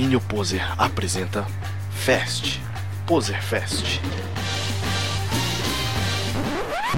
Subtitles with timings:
[0.00, 1.46] Domínio Poser apresenta
[1.92, 2.58] Fest.
[3.06, 4.00] Poser Fest.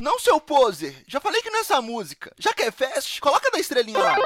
[0.01, 1.03] Não, seu poser!
[1.09, 2.33] Já falei que nessa música.
[2.39, 3.19] Já quer fest?
[3.19, 4.17] Coloca da estrelinha lá.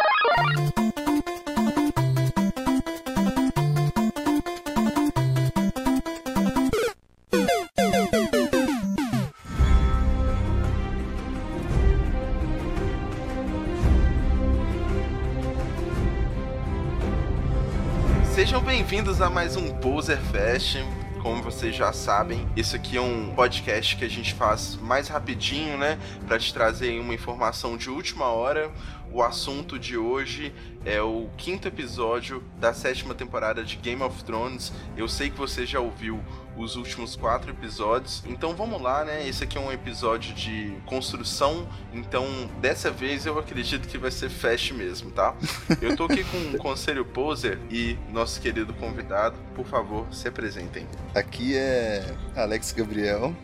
[18.96, 20.78] Bem-vindos a mais um Poser Fest.
[21.22, 25.76] Como vocês já sabem, esse aqui é um podcast que a gente faz mais rapidinho,
[25.76, 25.98] né?
[26.26, 28.72] Para te trazer uma informação de última hora.
[29.12, 30.50] O assunto de hoje
[30.82, 34.72] é o quinto episódio da sétima temporada de Game of Thrones.
[34.96, 36.18] Eu sei que você já ouviu
[36.56, 38.22] os últimos quatro episódios.
[38.26, 39.26] Então vamos lá, né?
[39.28, 41.68] Esse aqui é um episódio de construção.
[41.92, 42.26] Então
[42.60, 45.34] dessa vez eu acredito que vai ser fast mesmo, tá?
[45.80, 49.36] Eu tô aqui com o Conselho Poser e nosso querido convidado.
[49.54, 50.86] Por favor, se apresentem.
[51.14, 53.34] Aqui é Alex Gabriel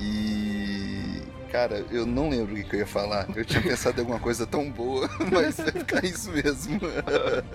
[0.00, 1.22] e.
[1.52, 3.28] Cara, eu não lembro o que, que eu ia falar.
[3.36, 6.80] Eu tinha pensado em alguma coisa tão boa, mas vai ficar isso mesmo.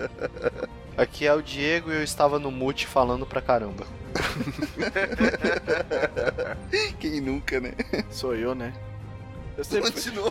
[0.96, 3.84] Aqui é o Diego e eu estava no mute falando pra caramba.
[7.00, 7.72] Quem nunca, né?
[8.08, 8.72] Sou eu, né?
[9.56, 9.90] Eu sempre...
[9.90, 10.30] Continua.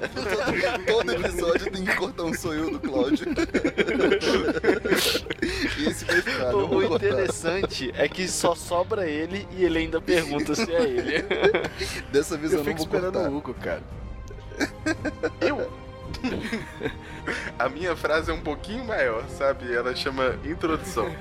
[0.87, 3.25] Todo episódio tem que cortar um sonho do Cláudio.
[5.77, 6.05] E esse
[6.53, 11.23] O, interessante é que só sobra ele e ele ainda pergunta se é ele.
[12.11, 13.29] Dessa vez eu, Eu não fico vou esperando cortar.
[13.29, 13.83] o Hugo, cara.
[15.41, 15.71] Eu?
[17.59, 19.73] A minha frase é um pouquinho maior, sabe?
[19.73, 21.13] Ela chama introdução.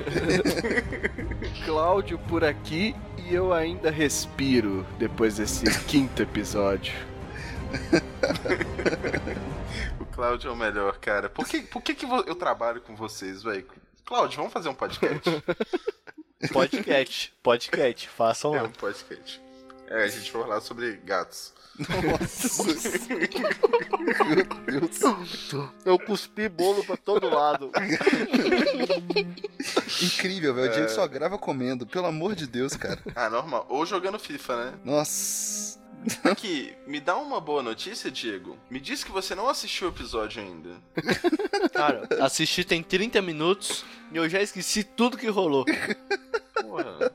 [1.64, 6.94] Cláudio por aqui e eu ainda respiro depois desse quinto episódio.
[9.98, 11.28] O Cláudio é o melhor, cara.
[11.28, 13.66] Por que, por que, que eu trabalho com vocês, velho?
[14.06, 15.28] Cláudio, vamos fazer um podcast?
[16.52, 18.69] Podcast, podcast, façam É lá.
[18.69, 19.41] um podcast.
[19.88, 21.53] É, a gente vai falar sobre gatos.
[21.78, 22.62] Nossa.
[24.66, 25.00] Meu Deus.
[25.84, 27.70] Eu cuspi bolo pra todo lado.
[30.03, 30.69] Incrível, velho.
[30.69, 30.75] O É.
[30.75, 31.86] Diego só grava comendo.
[31.86, 33.00] Pelo amor de Deus, cara.
[33.14, 33.66] Ah, normal.
[33.70, 34.75] Ou jogando FIFA, né?
[34.84, 35.78] Nossa.
[36.25, 38.56] Aqui, me dá uma boa notícia, Diego.
[38.71, 40.71] Me diz que você não assistiu o episódio ainda.
[41.72, 45.65] Cara, assisti tem 30 minutos e eu já esqueci tudo que rolou.
[46.61, 47.12] Porra.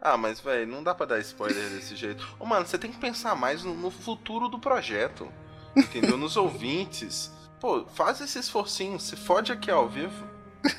[0.00, 2.26] Ah, mas, velho, não dá pra dar spoiler desse jeito.
[2.38, 5.30] Ô, mano, você tem que pensar mais no, no futuro do projeto.
[5.76, 6.16] Entendeu?
[6.16, 7.30] Nos ouvintes.
[7.60, 9.00] Pô, faz esse esforcinho.
[9.00, 10.26] Se fode aqui ao vivo.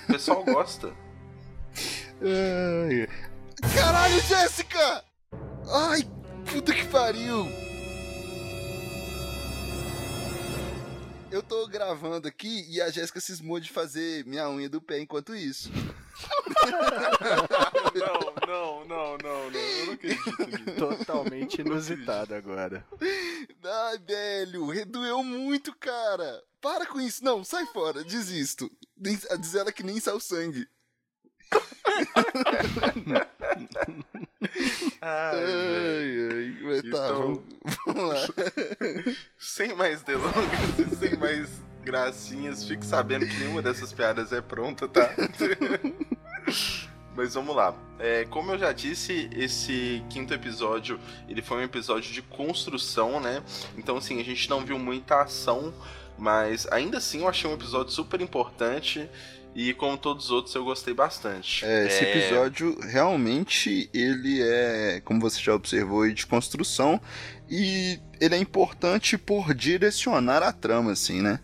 [0.03, 0.93] O pessoal gosta.
[2.21, 3.07] Ai.
[3.73, 5.03] Caralho, Jéssica!
[5.67, 6.03] Ai,
[6.51, 7.47] puta que pariu!
[11.31, 15.35] Eu tô gravando aqui e a Jéssica cismou de fazer minha unha do pé enquanto
[15.35, 15.69] isso.
[17.93, 19.51] Não, não, não, não, não.
[19.51, 20.79] Eu não acredito nisso.
[20.79, 22.85] Totalmente inusitado agora.
[23.63, 26.41] Ai, velho, redoeu muito, cara!
[26.61, 28.71] Para com isso, não, sai fora, desisto.
[28.97, 30.67] Diz diz ela que nem sai o sangue.
[35.01, 35.35] Ai.
[36.31, 37.43] Ai, mas tá, Então- vamos,
[37.85, 38.27] vamos lá.
[39.37, 41.49] Sem mais delongas e sem mais
[41.83, 45.13] gracinhas, fique sabendo que nenhuma dessas piadas é pronta, tá?
[47.15, 47.75] Mas vamos lá.
[47.99, 53.41] É, como eu já disse, esse quinto episódio ele foi um episódio de construção, né?
[53.77, 55.73] Então, assim, a gente não viu muita ação,
[56.17, 59.07] mas ainda assim eu achei um episódio super importante
[59.55, 61.63] e, como todos os outros, eu gostei bastante.
[61.63, 66.99] É, esse episódio realmente ele é, como você já observou, de construção
[67.49, 71.39] e ele é importante por direcionar a trama, assim, né?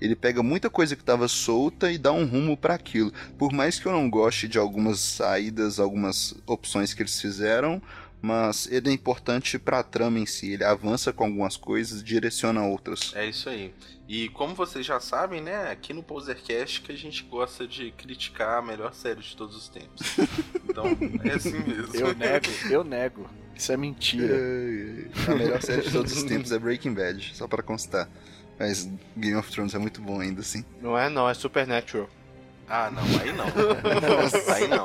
[0.00, 3.12] Ele pega muita coisa que estava solta e dá um rumo para aquilo.
[3.38, 7.82] Por mais que eu não goste de algumas saídas, algumas opções que eles fizeram,
[8.26, 10.52] mas ele é importante para a trama em si.
[10.52, 13.14] Ele avança com algumas coisas, direciona outras.
[13.14, 13.72] É isso aí.
[14.08, 18.58] E como vocês já sabem, né, aqui no Posercast que a gente gosta de criticar
[18.58, 20.16] a melhor série de todos os tempos.
[20.68, 20.84] Então,
[21.24, 21.94] é assim mesmo.
[21.94, 23.30] Eu nego, eu nego.
[23.54, 24.34] Isso é mentira.
[24.34, 25.32] Ai, ai.
[25.32, 28.10] A melhor série de todos os tempos é Breaking Bad, só para constar.
[28.58, 28.86] Mas
[29.16, 30.66] Game of Thrones é muito bom ainda, assim.
[30.82, 32.10] Não é não, é Supernatural.
[32.68, 33.46] Ah, não, aí não.
[34.54, 34.82] aí não.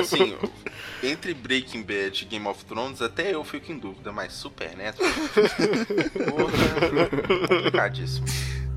[0.00, 0.36] Assim,
[1.02, 5.10] entre Breaking Bad e Game of Thrones, até eu fico em dúvida, mas Supernatural.
[6.28, 8.26] Porra, complicadíssimo.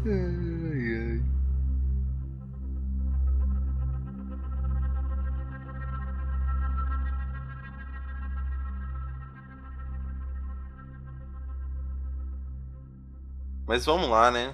[0.06, 1.22] Ai, ai.
[13.68, 14.54] Mas vamos lá, né?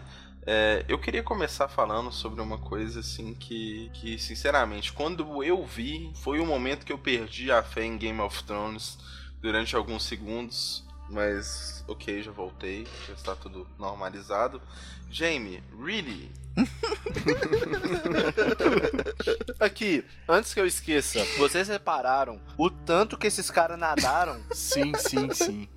[0.49, 6.09] É, eu queria começar falando sobre uma coisa assim que, que, sinceramente, quando eu vi,
[6.23, 8.97] foi o momento que eu perdi a fé em Game of Thrones
[9.41, 10.85] durante alguns segundos.
[11.09, 14.61] Mas ok, já voltei, já está tudo normalizado.
[15.11, 16.31] Jamie, really?
[19.59, 24.41] Aqui, antes que eu esqueça, vocês repararam o tanto que esses caras nadaram?
[24.51, 25.67] Sim, sim, sim.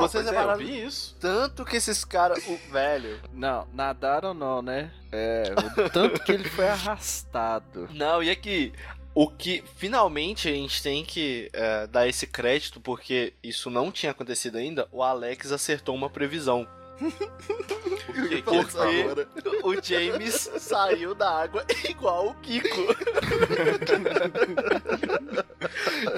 [0.00, 1.16] Não, Vocês é, eu vi isso.
[1.20, 2.46] tanto que esses caras.
[2.46, 3.20] O velho.
[3.32, 4.90] Não, nadaram não, né?
[5.10, 5.44] É,
[5.84, 7.88] o tanto que ele foi arrastado.
[7.92, 8.72] Não, e aqui.
[9.14, 14.12] O que finalmente a gente tem que é, dar esse crédito, porque isso não tinha
[14.12, 16.68] acontecido ainda, o Alex acertou uma previsão.
[17.00, 19.26] O que, que ele Porque falou?
[19.62, 22.86] o James saiu da água igual o Kiko.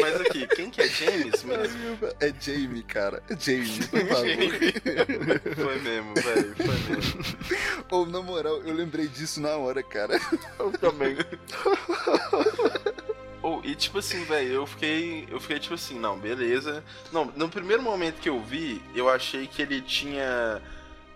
[0.01, 1.99] Mas aqui, quem que é James mesmo?
[2.21, 3.23] É Jamie, cara.
[3.29, 4.27] É Jamie, por favor.
[5.57, 7.21] Foi mesmo, velho, foi mesmo.
[7.91, 10.19] Ou, na moral, eu lembrei disso na hora, cara.
[10.59, 11.17] Eu também.
[13.43, 15.27] Ou, e tipo assim, velho, eu fiquei.
[15.31, 16.85] Eu fiquei tipo assim, não, beleza.
[17.13, 20.61] Não, no primeiro momento que eu vi, eu achei que ele tinha.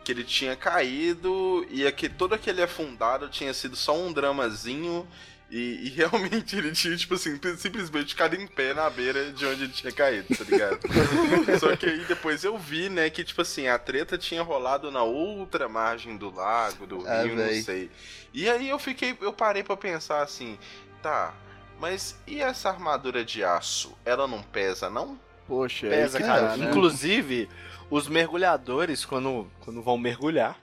[0.02, 5.06] Que ele tinha caído e que todo aquele afundado tinha sido só um dramazinho.
[5.50, 9.64] E, e realmente ele tinha, tipo assim, simplesmente ficado em pé na beira de onde
[9.64, 10.78] ele tinha caído, tá ligado?
[11.60, 15.02] Só que aí depois eu vi, né, que, tipo assim, a treta tinha rolado na
[15.02, 17.62] outra margem do lago, do Ah, rio, não véi.
[17.62, 17.90] sei.
[18.32, 20.58] E aí eu fiquei, eu parei pra pensar assim,
[21.02, 21.32] tá,
[21.80, 23.96] mas e essa armadura de aço?
[24.04, 25.18] Ela não pesa, não?
[25.46, 26.56] Poxa, Pesa, cara.
[26.56, 26.66] né?
[26.70, 27.48] Inclusive,
[27.90, 30.58] os mergulhadores, quando, quando vão mergulhar,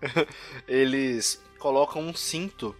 [0.68, 2.76] eles colocam um cinto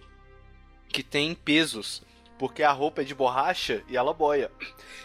[0.87, 2.03] que tem pesos.
[2.37, 4.51] Porque a roupa é de borracha e ela boia.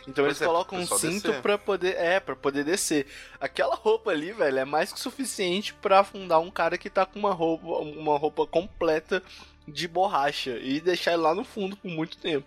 [0.02, 1.40] Então Pois eles é, colocam pro um cinto descer.
[1.40, 1.96] pra poder.
[1.96, 3.06] É, para poder descer.
[3.40, 7.18] Aquela roupa ali, velho, é mais que suficiente pra afundar um cara que tá com
[7.18, 9.22] uma roupa, uma roupa completa
[9.66, 12.46] de borracha e deixar ele lá no fundo por muito tempo.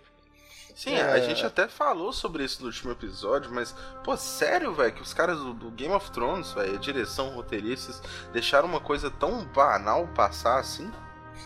[0.76, 1.10] Sim, É.
[1.10, 3.74] a gente até falou sobre isso no último episódio, mas,
[4.04, 8.02] pô, sério, velho, que os caras do, do Game of Thrones, velho, a direção, roteiristas,
[8.30, 10.92] deixaram uma coisa tão banal passar assim?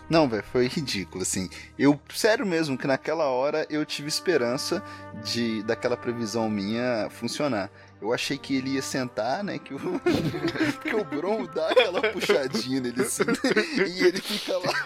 [0.09, 1.49] Não, velho, foi ridículo, assim.
[1.79, 4.83] Eu, sério mesmo, que naquela hora eu tive esperança
[5.23, 7.71] de daquela previsão minha funcionar.
[8.01, 9.59] Eu achei que ele ia sentar, né?
[9.59, 9.79] Que o,
[10.83, 13.25] que o Bron dá aquela puxadinha nele assim,
[13.77, 14.85] e ele fica lá.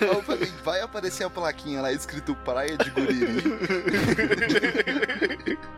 [0.00, 3.42] Aí eu falei, vai aparecer a plaquinha lá escrito Praia de Guriri.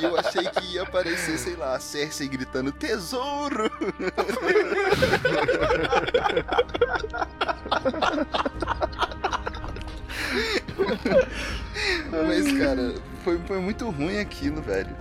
[0.00, 3.70] E eu achei que ia aparecer, sei lá, a Cersei gritando tesouro!
[12.10, 14.96] Mas, cara, foi, foi muito ruim aquilo, velho.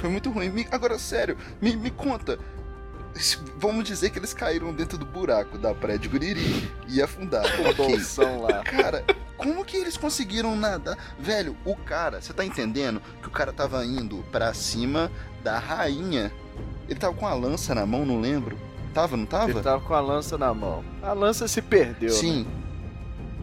[0.00, 0.48] Foi muito ruim.
[0.50, 2.38] Me- agora, sério, me, me conta.
[3.58, 7.50] Vamos dizer que eles caíram dentro do buraco da praia de Guriri e afundaram.
[7.76, 8.62] Bolsão lá.
[8.62, 9.04] Cara,
[9.36, 10.96] como que eles conseguiram nadar?
[11.18, 15.10] Velho, o cara, você tá entendendo que o cara tava indo pra cima
[15.42, 16.32] da rainha.
[16.88, 18.56] Ele tava com a lança na mão, não lembro.
[18.94, 19.50] Tava, não tava?
[19.50, 20.84] Ele tava com a lança na mão.
[21.02, 22.10] A lança se perdeu.
[22.10, 22.46] Sim.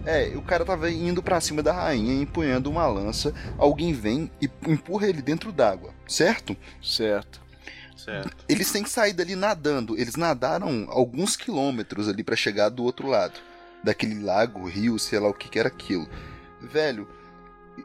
[0.08, 3.34] É, o cara tava indo pra cima da rainha, empunhando uma lança.
[3.58, 6.56] Alguém vem e empurra ele dentro d'água, certo?
[6.82, 7.42] Certo.
[7.98, 8.46] Certo.
[8.48, 10.00] Eles têm que sair dali nadando.
[10.00, 13.38] Eles nadaram alguns quilômetros ali pra chegar do outro lado.
[13.84, 16.08] Daquele lago, rio, sei lá o que que era aquilo.
[16.62, 17.06] Velho,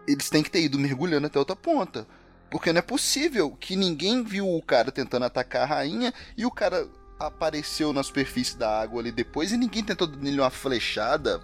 [0.06, 2.06] eles têm que ter ido mergulhando até outra ponta.
[2.48, 6.52] Porque não é possível que ninguém viu o cara tentando atacar a rainha e o
[6.52, 6.86] cara
[7.18, 11.40] apareceu na superfície da água ali depois e ninguém tentou dar nele uma flechada,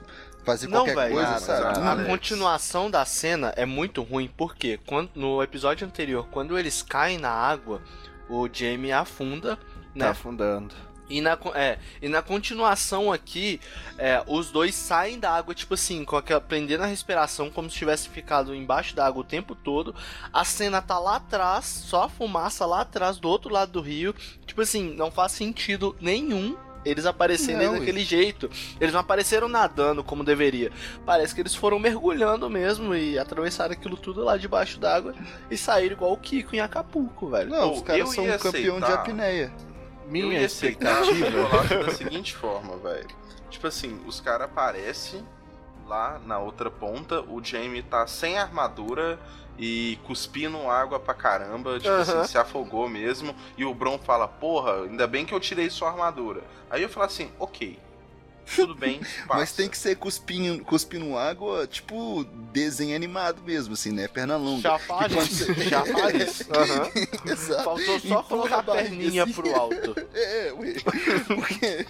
[0.48, 2.02] fazer Não, qualquer velho, coisa, sabe?
[2.02, 7.18] A continuação da cena é muito ruim, porque quando, no episódio anterior, quando eles caem
[7.18, 7.82] na água,
[8.28, 9.62] o Jamie afunda, Tá
[9.94, 10.08] né?
[10.08, 10.74] afundando.
[11.10, 13.58] E na, é, e na continuação aqui,
[13.96, 17.76] é, os dois saem da água, tipo assim, com aquela, prendendo a respiração, como se
[17.76, 19.94] tivesse ficado embaixo da água o tempo todo.
[20.32, 24.14] A cena tá lá atrás, só a fumaça lá atrás, do outro lado do rio.
[24.46, 28.50] Tipo assim, não faz sentido nenhum eles aparecerem Não, daquele jeito.
[28.80, 30.70] Eles não apareceram nadando como deveria.
[31.04, 35.14] Parece que eles foram mergulhando mesmo e atravessaram aquilo tudo lá debaixo d'água
[35.50, 37.50] e saíram igual o Kiko em Acapulco, velho.
[37.50, 39.00] Não, Pô, os caras são um campeão de aceitar.
[39.02, 39.52] apneia.
[40.04, 41.84] eu Minha expectativa.
[41.84, 43.08] da seguinte forma, velho.
[43.50, 45.24] Tipo assim, os caras aparecem
[45.88, 49.18] lá na outra ponta, o Jamie tá sem armadura
[49.58, 52.02] e cuspindo água pra caramba, tipo Aham.
[52.02, 53.34] assim, se afogou mesmo.
[53.56, 56.42] E o Bron fala, porra, ainda bem que eu tirei sua armadura.
[56.70, 57.78] Aí eu falo assim, ok.
[58.54, 59.56] Tudo bem, Mas passa.
[59.56, 64.08] tem que ser cuspindo, cuspindo água, tipo desenho animado mesmo, assim, né?
[64.08, 64.62] Perna longa.
[64.62, 65.14] Chafariz.
[65.28, 66.40] Você- Chafariz.
[66.50, 66.90] Aham.
[67.32, 67.64] Exato.
[67.64, 69.32] Faltou só Empurra colocar a perninha assim.
[69.32, 69.94] pro alto.
[70.14, 70.74] É, ué.
[71.26, 71.86] Porque...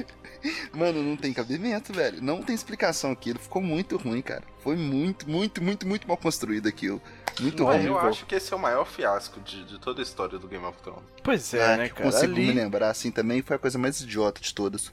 [0.72, 2.22] Mano, não tem cabimento, velho.
[2.22, 3.38] Não tem explicação aquilo.
[3.38, 4.42] Ficou muito ruim, cara.
[4.60, 7.00] Foi muito, muito, muito, muito mal construído aquilo.
[7.40, 7.86] Muito Ué, ruim.
[7.86, 10.64] eu acho que esse é o maior fiasco de, de toda a história do Game
[10.64, 11.02] of Thrones.
[11.22, 12.10] Pois é, Ah, né, que cara?
[12.10, 13.42] consigo Ali- me lembrar assim também.
[13.42, 14.92] Foi a coisa mais idiota de todas.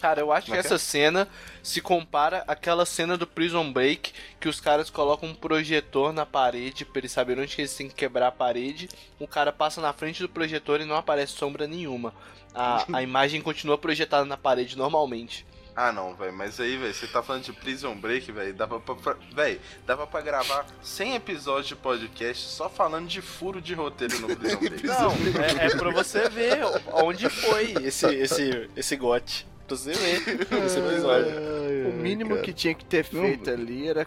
[0.00, 1.28] Cara, eu acho que Como é que essa cena
[1.62, 6.84] se compara àquela cena do Prison Break que os caras colocam um projetor na parede
[6.84, 8.88] pra eles saberem onde eles têm que quebrar a parede.
[9.18, 12.14] O cara passa na frente do projetor e não aparece sombra nenhuma.
[12.54, 15.44] A, a imagem continua projetada na parede normalmente.
[15.80, 18.96] Ah, não, velho, mas aí, velho, você tá falando de Prison Break, velho, dava pra,
[18.96, 24.18] pra velho, dava pra gravar 100 episódios de podcast só falando de furo de roteiro
[24.18, 24.84] no Prison Break.
[24.84, 26.58] Não, é, é pra você ver
[26.92, 29.46] onde foi esse, esse, esse gote.
[29.68, 31.88] Pra você ver esse episódio.
[31.88, 34.06] O mínimo que tinha que ter feito ali era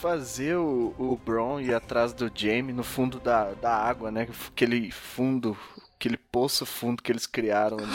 [0.00, 4.28] fazer o, o Bron ir atrás do Jamie no fundo da, da água, né?
[4.48, 5.56] Aquele fundo,
[5.98, 7.86] aquele poço fundo que eles criaram ali.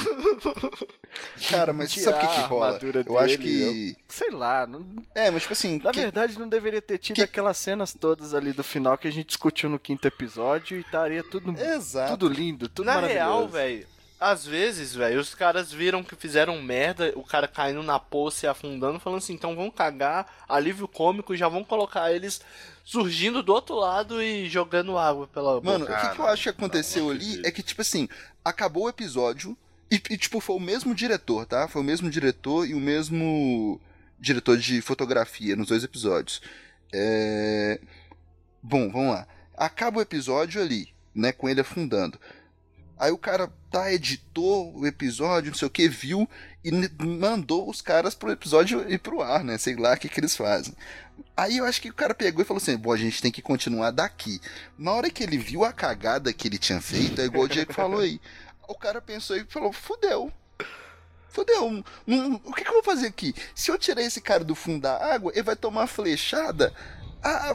[1.50, 2.66] Cara, mas Tirar sabe o que, que a rola?
[2.68, 3.98] armadura Eu acho dele, que.
[4.08, 5.80] Sei lá, não- É, mas tipo assim.
[5.84, 9.08] na que- verdade não deveria ter tido que- aquelas cenas todas ali do final que
[9.08, 12.18] a gente discutiu no quinto episódio e estaria tudo, Exato.
[12.18, 13.20] tudo lindo, tudo Na maravilhoso.
[13.28, 13.88] real, velho,
[14.22, 18.50] às vezes, velho, os caras viram que fizeram merda, o cara caindo na poça e
[18.50, 22.40] afundando, falando assim, então vamos cagar, alívio cômico, já vão colocar eles
[22.86, 25.98] surgindo do outro lado e jogando água pela Mano, boca.
[25.98, 28.08] o que, Ah, que eu acho que aconteceu Não, não ali é que, tipo assim,
[28.46, 29.58] acabou o episódio
[29.90, 31.68] e, e, tipo, foi o mesmo diretor, tá?
[31.68, 33.82] Foi o mesmo diretor e o mesmo
[34.20, 36.44] diretor de fotografia nos dois episódios.
[36.94, 37.80] É...
[38.62, 39.28] Bom, vamos lá.
[39.58, 42.20] Acaba o episódio ali, né, com ele afundando.
[43.02, 46.30] Aí o cara tá, editou o episódio, não sei o que, viu
[46.64, 46.72] e
[47.04, 49.58] mandou os caras pro episódio ir pro ar, né?
[49.58, 50.76] Sei lá o que, que eles fazem.
[51.36, 53.42] Aí eu acho que o cara pegou e falou assim: bom, a gente tem que
[53.42, 54.40] continuar daqui.
[54.78, 57.74] Na hora que ele viu a cagada que ele tinha feito, é igual o Diego
[57.74, 58.22] falou aí.
[58.68, 60.32] O cara pensou e falou: fudeu.
[61.28, 61.84] Fudeu.
[62.46, 63.34] O que, que eu vou fazer aqui?
[63.56, 66.72] Se eu tirar esse cara do fundo da água, ele vai tomar flechada.
[67.24, 67.54] Ah,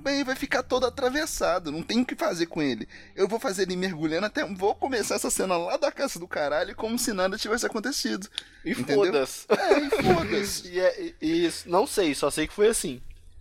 [0.00, 1.72] bem, vai ficar todo atravessado.
[1.72, 2.86] Não tem o que fazer com ele.
[3.16, 4.44] Eu vou fazer ele mergulhando até.
[4.44, 8.28] Vou começar essa cena lá da casa do caralho, como se nada tivesse acontecido.
[8.64, 9.06] E entendeu?
[9.06, 9.46] foda-se.
[9.50, 10.68] É, e foda-se.
[10.68, 11.14] E, é- e-
[11.46, 13.00] e não sei, só sei que foi assim.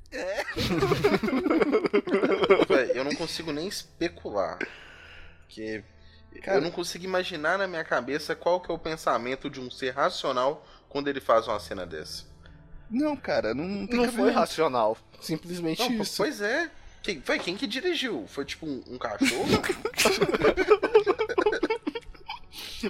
[2.68, 4.58] Véi, eu não consigo nem especular.
[5.42, 5.84] Porque
[6.42, 9.70] Cara- eu não consigo imaginar na minha cabeça qual que é o pensamento de um
[9.70, 12.24] ser racional quando ele faz uma cena dessa.
[12.90, 14.40] Não, cara, não, não tem Não foi cabimento.
[14.40, 14.98] racional.
[15.22, 16.16] Simplesmente Não, isso.
[16.18, 16.70] pois é.
[17.04, 18.26] Quem, foi quem que dirigiu?
[18.28, 19.46] Foi tipo um, um cachorro?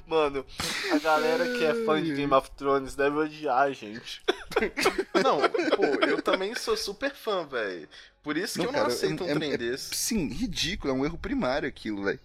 [0.06, 0.46] Mano,
[0.92, 4.22] a galera que é fã de Game of Thrones deve odiar a gente.
[5.24, 5.40] não,
[5.76, 7.88] pô, eu também sou super fã, velho.
[8.22, 9.96] Por isso que Não, eu não cara, aceito um é- trem é- desse.
[9.96, 12.20] Sim, ridículo, é um erro primário aquilo, velho.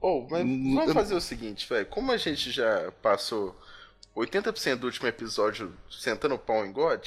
[0.00, 1.86] Oh, mas Hum, vamos eu- fazer o seguinte, velho.
[1.86, 3.58] Como a gente já passou
[4.16, 7.00] 80% do último episódio sentando o pau em God,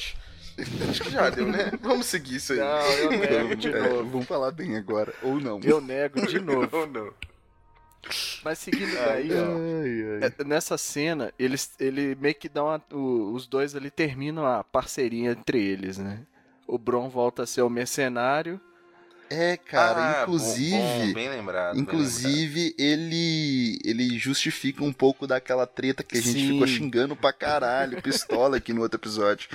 [0.89, 1.72] acho que já deu, né?
[1.82, 2.60] Vamos seguir isso aí.
[2.60, 4.10] Não, eu nego de É, novo.
[4.10, 5.60] Vamos falar bem agora, ou não.
[5.63, 6.70] Eu nego de novo.
[6.78, 7.13] Ou não?
[8.44, 9.56] Mas seguindo daí, ó.
[9.56, 10.34] Ai, ai.
[10.39, 14.63] É, Nessa cena, eles ele meio que dá uma, o- os dois ali terminam a
[14.63, 16.22] parceria entre eles, né?
[16.66, 18.60] O Bron volta a ser o mercenário.
[19.30, 21.74] É, cara, Ah, inclusive, bom, bom, bem lembrado.
[21.76, 26.52] bem inclusive ele ele justifica um pouco daquela treta que a gente Sim.
[26.54, 29.48] ficou xingando pra caralho, pistola aqui no outro episódio.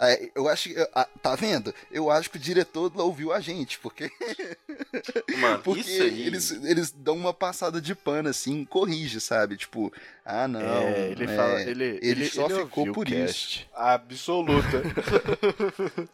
[0.00, 0.88] É, eu acho que.
[0.94, 1.72] ah, Tá vendo?
[1.90, 4.10] Eu acho que o diretor ouviu a gente, porque.
[5.38, 6.26] Mano, porque isso aí.
[6.26, 9.56] eles, eles dão uma passada de pano, assim, corrige, sabe?
[9.56, 9.92] Tipo,
[10.24, 10.60] ah, não.
[10.60, 13.68] é, ele é, fala, ele, ele, só ele ficou por cast.
[13.74, 14.82] Absoluta.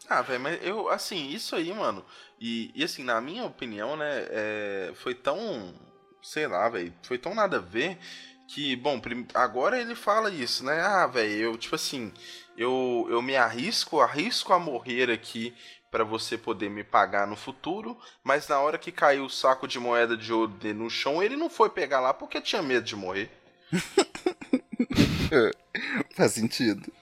[0.08, 2.04] Ah, velho, mas eu, assim, isso aí, mano.
[2.40, 5.74] E, e assim, na minha opinião, né, é, foi tão.
[6.22, 7.96] Sei lá, velho, foi tão nada a ver
[8.48, 10.80] que, bom, prim- agora ele fala isso, né?
[10.80, 12.12] Ah, velho, eu, tipo assim,
[12.60, 15.54] eu, eu me arrisco, arrisco a morrer aqui
[15.90, 19.80] pra você poder me pagar no futuro, mas na hora que caiu o saco de
[19.80, 22.94] moeda de ouro dele no chão, ele não foi pegar lá porque tinha medo de
[22.94, 23.30] morrer.
[26.14, 26.92] Faz sentido.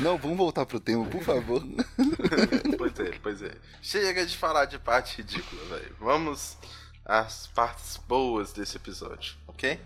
[0.00, 1.62] Não, vamos voltar pro tema, por favor.
[2.78, 3.52] Pois é, pois é.
[3.82, 5.96] Chega de falar de parte ridícula, velho.
[6.00, 6.56] Vamos
[7.04, 9.78] às partes boas desse episódio, ok?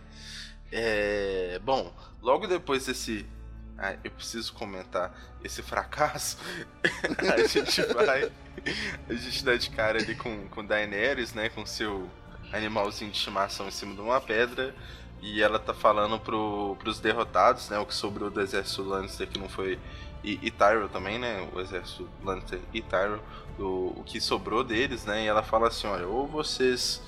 [0.70, 1.58] É.
[1.64, 3.26] Bom, logo depois desse.
[3.82, 5.10] Ah, eu preciso comentar
[5.42, 6.36] esse fracasso.
[7.32, 8.30] a gente vai.
[9.08, 11.48] A gente dá de cara ali com, com Daenerys, né?
[11.48, 12.06] Com seu
[12.52, 14.74] animalzinho de estimação em cima de uma pedra.
[15.22, 17.78] E ela tá falando pro, pros derrotados, né?
[17.78, 19.78] O que sobrou do exército Lannister que não foi.
[20.22, 21.48] E, e Tyrell também, né?
[21.54, 23.22] O exército Lannister e Tyrell.
[23.58, 25.24] O, o que sobrou deles, né?
[25.24, 27.00] E ela fala assim: olha, ou vocês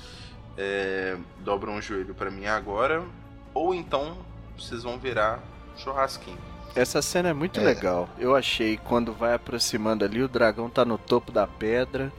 [0.56, 3.04] é, dobram o joelho pra mim agora,
[3.52, 4.16] ou então
[4.56, 5.38] vocês vão virar
[5.76, 6.51] churrasquinho.
[6.74, 7.62] Essa cena é muito É.
[7.64, 8.08] legal.
[8.18, 12.10] Eu achei quando vai aproximando ali, o dragão tá no topo da pedra,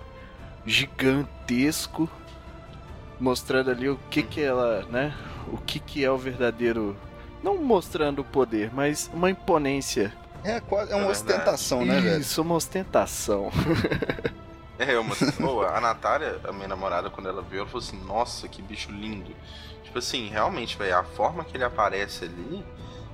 [0.66, 2.10] gigantesco,
[3.20, 5.14] mostrando ali o que que ela, né?
[5.52, 6.96] O que que é o verdadeiro,
[7.44, 10.14] não mostrando o poder, mas uma imponência.
[10.44, 12.22] É, quase- é uma É ostentação, né, velho?
[12.22, 13.50] Isso, uma ostentação.
[14.80, 15.16] É, uma.
[15.40, 18.92] Pô, a Natália, a minha namorada, quando ela viu, ela falou assim: Nossa, que bicho
[18.92, 19.32] lindo.
[19.84, 22.66] Tipo assim, realmente, velho, a forma que ele aparece ali.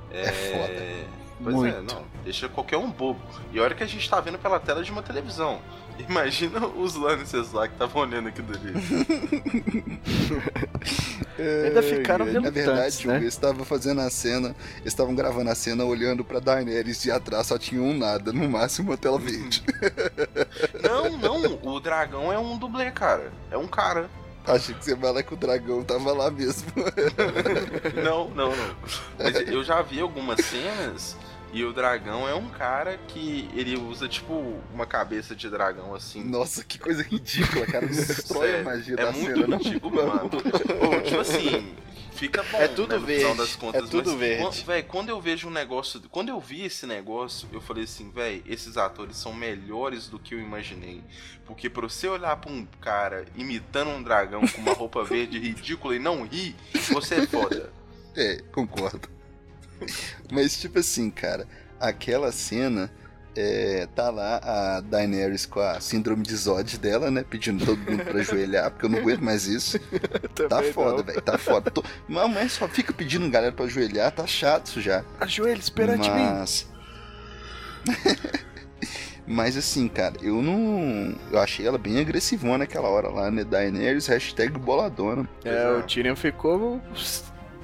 [0.10, 1.29] É, É foda.
[1.42, 1.94] Pois é, Muito.
[1.94, 2.04] não.
[2.24, 3.20] Deixa qualquer um bobo.
[3.52, 5.60] E olha que a gente tá vendo pela tela de uma televisão.
[6.08, 8.74] Imagina os Lannisters lá que estavam olhando aqui dali.
[11.66, 12.42] Ainda ficaram Ai, ai.
[12.42, 13.18] Na verdade, né?
[13.18, 17.48] eu estava fazendo a cena, eles estavam gravando a cena olhando pra Daenerys e atrás
[17.48, 19.64] só tinha um nada, no máximo uma tela verde.
[20.84, 23.32] não, não, o dragão é um dublê, cara.
[23.50, 24.10] É um cara.
[24.46, 26.72] Achei que você fala que o dragão tava lá mesmo.
[28.04, 28.76] Não, não, não.
[29.18, 31.16] Mas eu já vi algumas cenas
[31.52, 34.34] e o dragão é um cara que ele usa, tipo,
[34.74, 36.24] uma cabeça de dragão assim.
[36.24, 37.86] Nossa, que coisa ridícula, cara.
[37.88, 39.58] Não destrói a Sério, magia é da muito cena, não.
[39.58, 40.30] ridículo, mano.
[40.82, 41.76] Ou, tipo assim,
[42.12, 43.84] fica bom, É tudo né, no final verde, das contas.
[43.84, 44.44] é tudo mas, verde.
[44.44, 46.02] Quando, véi, quando eu vejo um negócio...
[46.12, 50.36] Quando eu vi esse negócio, eu falei assim, véi, esses atores são melhores do que
[50.36, 51.04] eu imaginei.
[51.48, 55.96] Porque pra você olhar pra um cara imitando um dragão com uma roupa verde ridícula
[55.96, 56.56] e não rir,
[56.92, 57.72] você é foda.
[58.16, 59.08] É, concordo.
[60.32, 61.48] Mas, tipo assim, cara,
[61.80, 62.92] aquela cena.
[63.36, 67.24] É, tá lá a Daenerys com a síndrome de Zod dela, né?
[67.24, 69.80] Pedindo todo mundo pra ajoelhar, porque eu não aguento mais isso.
[70.50, 71.70] Tá foda, velho, tá foda.
[71.70, 71.84] Tô...
[72.08, 75.06] Mamãe só fica pedindo galera pra ajoelhar, tá chato isso já.
[75.22, 76.24] Ajoelhe perante mim.
[76.24, 76.68] Mas.
[79.30, 81.16] Mas assim, cara, eu não.
[81.32, 83.44] Eu achei ela bem agressivona naquela hora lá, né?
[83.44, 85.30] Daenerys, hashtag boladona.
[85.46, 86.82] É, o Tyrion ficou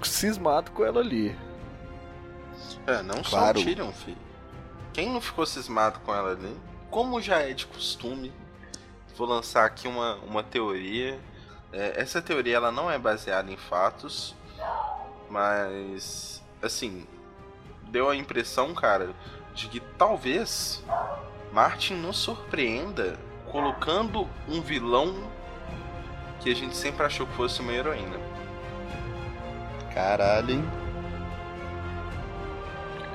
[0.04, 1.36] cismado com ela ali.
[2.88, 3.58] É, não Claro.
[3.60, 4.18] só o Tyrion, filho.
[4.94, 6.56] Quem não ficou cismado com ela ali?
[6.90, 8.32] Como já é de costume,
[9.18, 11.20] vou lançar aqui uma, uma teoria.
[11.74, 14.36] É, essa teoria ela não é baseada em fatos,
[15.30, 17.06] mas assim
[17.90, 19.10] deu a impressão, cara,
[19.54, 20.84] de que talvez
[21.52, 23.18] Martin nos surpreenda
[23.52, 25.30] colocando um vilão
[26.40, 28.18] que a gente sempre achou que fosse uma heroína.
[29.94, 30.85] Caralho, hein?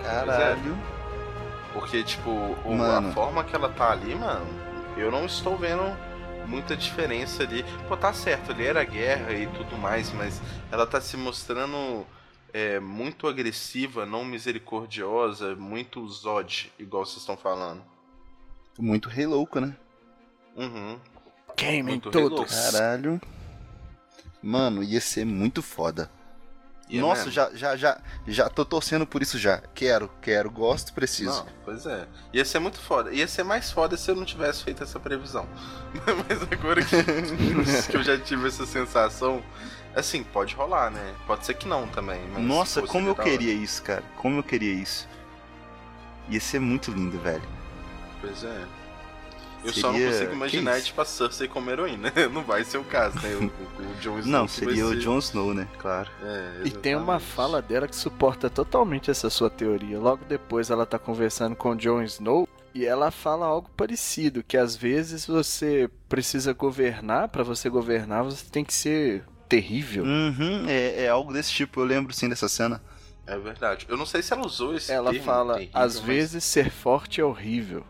[0.02, 0.76] Caralho.
[1.72, 4.46] Porque, tipo, o- a forma que ela tá ali, mano,
[4.96, 5.82] eu não estou vendo
[6.46, 7.64] muita diferença ali.
[7.88, 10.40] Pô, tá certo, ali era guerra e tudo mais, mas
[10.72, 12.04] ela tá se mostrando
[12.52, 17.80] é, muito agressiva, não misericordiosa, muito Zod, igual vocês estão falando.
[18.76, 19.76] Muito rei louco, né?
[20.56, 20.98] Uhum.
[21.56, 22.52] Queimem todos.
[22.72, 23.20] Caralho.
[24.42, 26.10] Mano, ia ser muito foda.
[26.92, 29.62] É Nossa, já, já, já, já tô torcendo por isso já.
[29.74, 31.30] Quero, quero, gosto, preciso.
[31.30, 32.06] Não, pois é.
[32.32, 33.12] Ia ser muito foda.
[33.12, 35.46] Ia ser mais foda se eu não tivesse feito essa previsão.
[36.28, 36.96] Mas agora que,
[37.90, 39.42] que eu já tive essa sensação,
[39.94, 41.14] assim, pode rolar, né?
[41.26, 42.20] Pode ser que não também.
[42.38, 44.02] Nossa, como eu queria isso, cara.
[44.16, 45.08] Como eu queria isso.
[46.28, 47.42] Ia ser muito lindo, velho.
[48.20, 48.79] Pois é.
[49.64, 49.80] Eu seria...
[49.80, 52.12] só não consigo imaginar, tipo, a Cersei como heroína.
[52.32, 53.34] Não vai ser o caso, né?
[53.34, 54.40] O, o Jon Snow.
[54.40, 54.98] Não, seria o ser...
[54.98, 55.68] Jon Snow, né?
[55.78, 56.10] Claro.
[56.22, 59.98] É, e tem uma fala dela que suporta totalmente essa sua teoria.
[59.98, 64.56] Logo depois ela tá conversando com o Jon Snow e ela fala algo parecido, que
[64.56, 70.04] às vezes você precisa governar, para você governar você tem que ser terrível.
[70.04, 72.80] Uhum, é, é algo desse tipo, eu lembro sim dessa cena.
[73.26, 73.86] É verdade.
[73.88, 76.04] Eu não sei se ela usou esse Ela termo, fala, terrível, às mas...
[76.04, 77.84] vezes ser forte é horrível.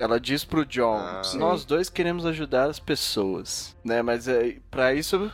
[0.00, 4.00] Ela diz pro John, ah, nós dois queremos ajudar as pessoas, né?
[4.00, 5.30] Mas é, para isso,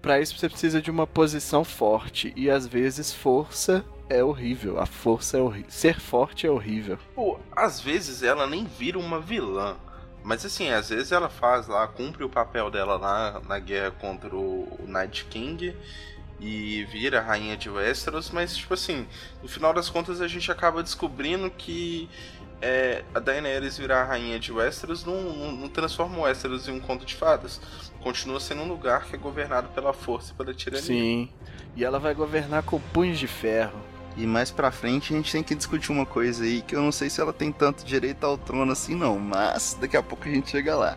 [0.00, 4.78] para isso você precisa de uma posição forte e às vezes força é horrível.
[4.78, 5.68] A força é horrível.
[5.68, 6.96] Ser forte é horrível.
[7.12, 9.76] Pô, às vezes ela nem vira uma vilã.
[10.22, 14.34] Mas assim, às vezes ela faz lá, cumpre o papel dela lá na guerra contra
[14.34, 15.76] o Night King
[16.40, 19.06] e vira a rainha de Westeros, mas tipo assim,
[19.42, 22.08] no final das contas a gente acaba descobrindo que
[22.64, 26.80] é, a Daenerys virar a rainha de Westeros não, não, não, transforma Westeros em um
[26.80, 27.60] conto de fadas.
[28.02, 30.82] Continua sendo um lugar que é governado pela força e pela tirania.
[30.82, 31.28] Sim,
[31.76, 33.78] e ela vai governar com punhos de ferro.
[34.16, 36.92] E mais pra frente a gente tem que discutir uma coisa aí que eu não
[36.92, 40.32] sei se ela tem tanto direito ao trono assim não, mas daqui a pouco a
[40.32, 40.96] gente chega lá.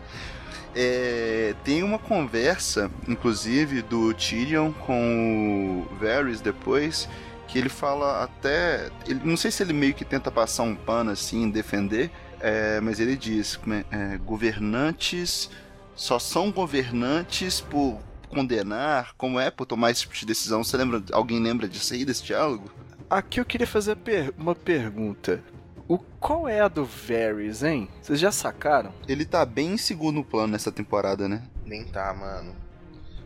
[0.74, 7.08] É, tem uma conversa, inclusive, do Tyrion com o Varys depois,
[7.48, 8.90] que ele fala até.
[9.06, 13.00] Ele, não sei se ele meio que tenta passar um pano assim, defender, é, mas
[13.00, 13.58] ele diz:
[13.90, 15.50] é, é, governantes
[15.96, 20.62] só são governantes por condenar, como é por tomar esse tipo de decisão.
[20.62, 21.02] Você lembra?
[21.12, 22.70] Alguém lembra disso aí, desse diálogo?
[23.10, 25.42] Aqui eu queria fazer per uma pergunta.
[25.88, 27.88] O qual é a do Varys, hein?
[28.02, 28.92] Vocês já sacaram?
[29.08, 31.42] Ele tá bem em segundo plano nessa temporada, né?
[31.64, 32.54] Nem tá, mano.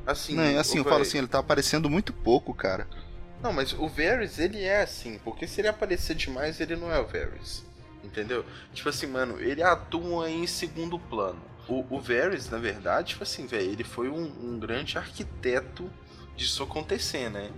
[0.06, 2.86] Assim, não, assim, eu falo assim, ele tá aparecendo muito pouco, cara.
[3.42, 7.00] Não, mas o Varys, ele é assim, porque se ele aparecer demais, ele não é
[7.00, 7.64] o Varys.
[8.04, 8.44] Entendeu?
[8.72, 11.40] Tipo assim, mano, ele atua em segundo plano.
[11.68, 15.90] O, o Varys, na verdade, tipo assim, velho, ele foi um, um grande arquiteto
[16.36, 17.50] disso acontecer, né?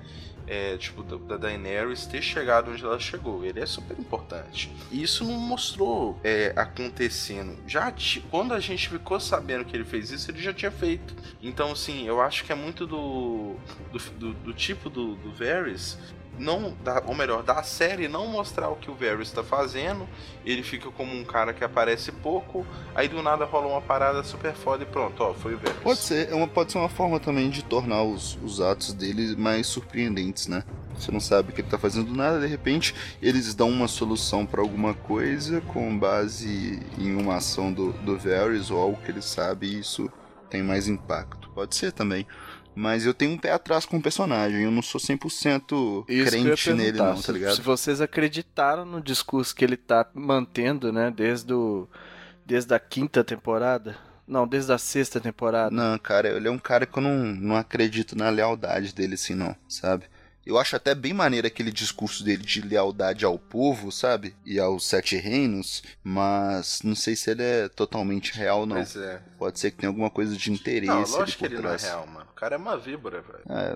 [0.47, 3.45] É, tipo, da Daenerys ter chegado onde ela chegou.
[3.45, 4.71] Ele é super importante.
[4.91, 7.57] E isso não mostrou é, acontecendo.
[7.67, 7.93] Já
[8.31, 11.15] quando a gente ficou sabendo que ele fez isso, ele já tinha feito.
[11.43, 13.57] Então, assim, eu acho que é muito do,
[13.93, 15.99] do, do, do tipo do, do Varys
[16.38, 16.75] não,
[17.07, 20.09] ou melhor, da série não mostrar o que o Varys está fazendo,
[20.44, 24.53] ele fica como um cara que aparece pouco, aí do nada rola uma parada super
[24.55, 25.81] foda e pronto, ó, foi o Varys.
[25.83, 29.37] Pode ser, é uma, pode ser uma forma também de tornar os, os atos dele
[29.37, 30.64] mais surpreendentes, né?
[30.97, 33.88] Você não sabe o que ele tá fazendo do nada, de repente eles dão uma
[33.88, 39.11] solução para alguma coisa com base em uma ação do, do Varys ou algo que
[39.11, 40.11] ele sabe e isso
[40.49, 41.51] tem mais impacto.
[41.51, 42.27] Pode ser também.
[42.75, 44.63] Mas eu tenho um pé atrás com o personagem.
[44.63, 47.55] Eu não sou 100% Isso crente nele, não, tá ligado?
[47.55, 51.89] Se vocês acreditaram no discurso que ele tá mantendo, né, desde, o,
[52.45, 53.97] desde a quinta temporada.
[54.27, 55.71] Não, desde a sexta temporada.
[55.71, 59.35] Não, cara, ele é um cara que eu não, não acredito na lealdade dele assim,
[59.35, 60.07] não, sabe?
[60.47, 64.35] Eu acho até bem maneiro aquele discurso dele de lealdade ao povo, sabe?
[64.45, 68.77] E aos sete reinos, mas não sei se ele é totalmente real, não.
[68.77, 69.23] Pois é.
[69.39, 70.87] Pode ser que tenha alguma coisa de interesse.
[71.13, 71.83] Não, lógico que ele trás.
[71.83, 72.27] não é real, mano.
[72.31, 73.43] O cara é uma víbora, velho.
[73.49, 73.75] É,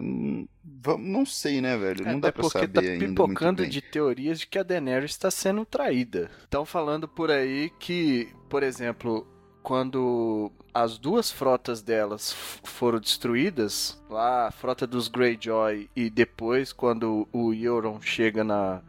[0.98, 2.04] não sei, né, velho?
[2.04, 5.12] Não é, dá pra porque saber tá ainda pipocando de teorias de que a Daenerys
[5.12, 6.30] está sendo traída.
[6.44, 9.26] Estão falando por aí que, por exemplo,
[9.62, 17.26] quando as duas frotas delas foram destruídas, lá a frota dos Greyjoy e depois quando
[17.32, 18.80] o Euron chega na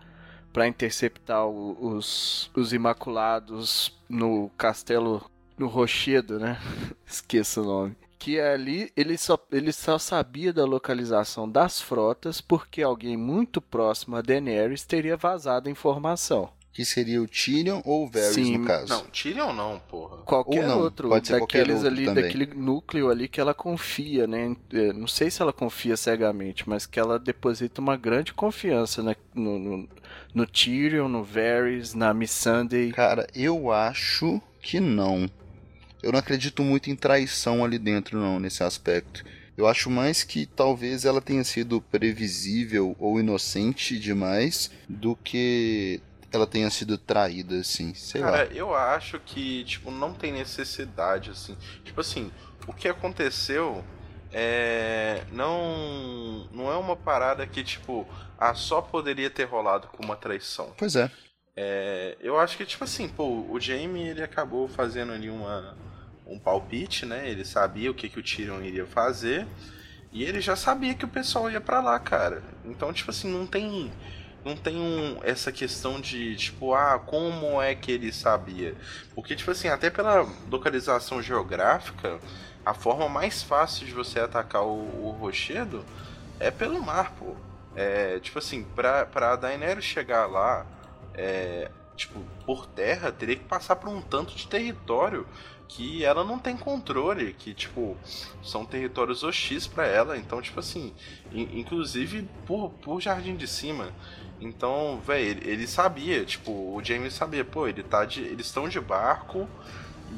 [0.51, 6.59] para interceptar os, os Imaculados no castelo no Rochedo, né?
[7.05, 7.95] Esqueça o nome.
[8.17, 14.15] Que ali ele só, ele só sabia da localização das frotas porque alguém muito próximo
[14.15, 18.65] a Daenerys teria vazado a informação que seria o Tyrion ou o Varys Sim, no
[18.65, 18.87] caso.
[18.87, 20.17] Não, Tyrion não, porra.
[20.17, 22.23] Qualquer não, outro, pode ser daqueles outro ali, também.
[22.23, 24.55] daquele núcleo ali que ela confia, né?
[24.71, 29.15] É, não sei se ela confia cegamente, mas que ela deposita uma grande confiança né?
[29.33, 29.89] no, no,
[30.33, 32.91] no Tyrion, no Varys, na Missandei.
[32.91, 35.29] Cara, eu acho que não.
[36.01, 39.25] Eu não acredito muito em traição ali dentro, não, nesse aspecto.
[39.57, 45.99] Eu acho mais que talvez ela tenha sido previsível ou inocente demais do que
[46.31, 48.43] ela tenha sido traída, assim, sei Cara, lá.
[48.45, 51.57] eu acho que, tipo, não tem necessidade, assim.
[51.83, 52.31] Tipo assim,
[52.67, 53.83] o que aconteceu
[54.31, 60.15] é, não, não é uma parada que, tipo, ah, só poderia ter rolado com uma
[60.15, 60.73] traição.
[60.77, 61.11] Pois é.
[61.55, 65.75] É, eu acho que, tipo assim, pô, o Jamie ele acabou fazendo ali uma,
[66.25, 67.29] um palpite, né?
[67.29, 69.47] Ele sabia o que, que o Tyrion iria fazer.
[70.11, 72.41] E ele já sabia que o pessoal ia para lá, cara.
[72.65, 73.91] Então, tipo assim, não tem.
[74.43, 78.75] Não tem um, essa questão de, tipo, ah, como é que ele sabia?
[79.13, 82.19] Porque, tipo assim, até pela localização geográfica,
[82.65, 85.83] a forma mais fácil de você atacar o, o rochedo
[86.39, 87.35] é pelo mar, pô.
[87.75, 90.65] É, tipo assim, pra, pra Daenerys chegar lá,
[91.13, 95.27] é, tipo, por terra, teria que passar por um tanto de território
[95.69, 97.95] que ela não tem controle, que, tipo,
[98.41, 100.17] são territórios hostis para ela.
[100.17, 100.93] Então, tipo assim,
[101.31, 103.93] inclusive por, por Jardim de Cima.
[104.41, 108.69] Então, velho, ele, ele, sabia, tipo, o James sabia, pô, ele tá de, eles estão
[108.69, 109.47] de barco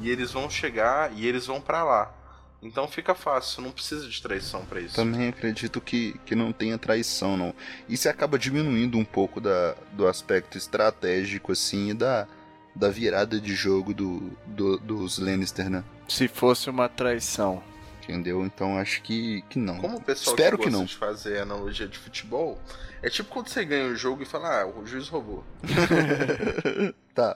[0.02, 2.14] e eles vão chegar e eles vão para lá.
[2.62, 4.96] Então fica fácil, não precisa de traição para isso.
[4.96, 7.56] Também acredito que, que não tenha traição, não.
[7.90, 12.28] Isso acaba diminuindo um pouco da, do aspecto estratégico, assim, e da,
[12.76, 15.84] da virada de jogo do, do, dos Lannister, né?
[16.08, 17.64] Se fosse uma traição.
[18.04, 18.46] Entendeu?
[18.46, 19.78] Então acho que, que não.
[19.78, 20.86] Como o pessoal Espero que, que não.
[20.86, 22.60] de fazer analogia de futebol,
[23.02, 25.44] é tipo quando você ganha um jogo e fala, ah, o juiz roubou.
[27.16, 27.36] tá,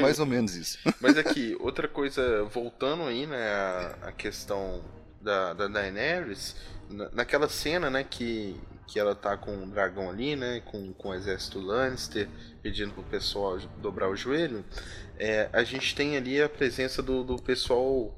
[0.00, 0.78] mais ou menos isso.
[1.00, 4.82] Mas aqui, outra coisa, voltando aí, né, a, a questão
[5.20, 6.56] da, da Daenerys,
[6.90, 11.10] na, naquela cena, né, que, que ela tá com o dragão ali, né, com, com
[11.10, 12.28] o exército Lannister,
[12.60, 14.64] pedindo pro pessoal dobrar o joelho,
[15.18, 18.12] é, a gente tem ali a presença do, do pessoal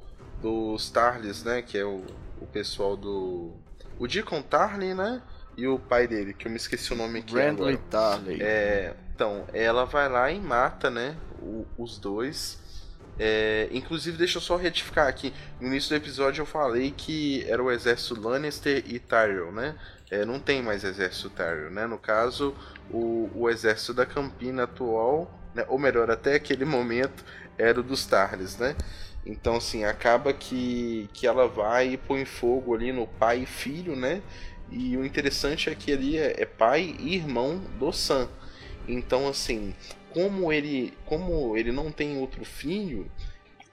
[0.44, 2.04] dos Tarlys, né, que é o,
[2.38, 3.52] o pessoal do...
[3.98, 5.22] O Deacon Tarly, né,
[5.57, 8.42] e o pai dele, que eu me esqueci o nome aqui Randley Tarly.
[8.42, 12.62] É, então, ela vai lá e mata, né, o, os dois...
[13.16, 15.33] É, inclusive, deixa eu só retificar aqui.
[15.61, 19.76] No início do episódio eu falei que era o exército Lannister e Tyrell, né?
[20.11, 21.87] É, não tem mais exército Tyrell, né?
[21.87, 22.57] No caso,
[22.90, 25.64] o, o exército da Campina atual, né?
[25.68, 27.24] ou melhor, até aquele momento,
[27.57, 28.74] era o dos Tarles, né?
[29.27, 33.97] Então, assim, acaba que, que ela vai e põe fogo ali no pai e filho,
[33.97, 34.23] né?
[34.71, 38.29] E o interessante é que ali é, é pai e irmão do Sam.
[38.87, 39.75] Então, assim,
[40.11, 43.11] como ele, como ele não tem outro filho,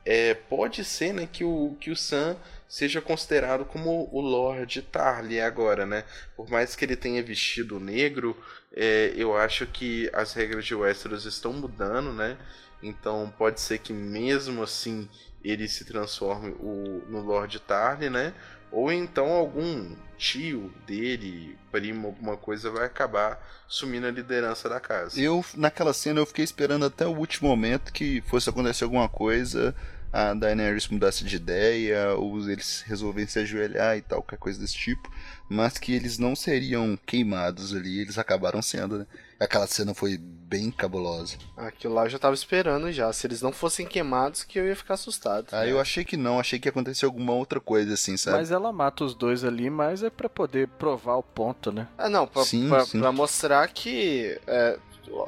[0.06, 2.38] é, pode ser né, que, o, que o Sam
[2.68, 6.06] seja considerado como o Lord Tarly agora, né?
[6.36, 8.36] Por mais que ele tenha vestido negro,
[8.74, 12.38] é, eu acho que as regras de Westeros estão mudando, né?
[12.82, 15.08] Então pode ser que mesmo assim
[15.44, 18.34] ele se transforme o, no Lord Tarly, né?
[18.72, 25.20] Ou então algum tio dele, primo, alguma coisa vai acabar sumindo a liderança da casa.
[25.20, 29.76] Eu, naquela cena, eu fiquei esperando até o último momento que fosse acontecer alguma coisa
[30.14, 34.76] a Daenerys mudasse de ideia, ou eles resolvessem se ajoelhar e tal, qualquer coisa desse
[34.76, 35.10] tipo,
[35.50, 39.08] mas que eles não seriam queimados ali, eles acabaram sendo, né?
[39.42, 41.38] Aquela cena foi bem cabulosa.
[41.58, 43.12] Aquilo lá eu já tava esperando já.
[43.12, 45.48] Se eles não fossem queimados, que eu ia ficar assustado.
[45.52, 48.38] Ah, eu achei que não, achei que ia acontecer alguma outra coisa assim, sabe?
[48.38, 51.88] Mas ela mata os dois ali, mas é para poder provar o ponto, né?
[51.98, 53.00] Ah, não, pra, sim, pra, sim.
[53.00, 54.78] pra mostrar que é,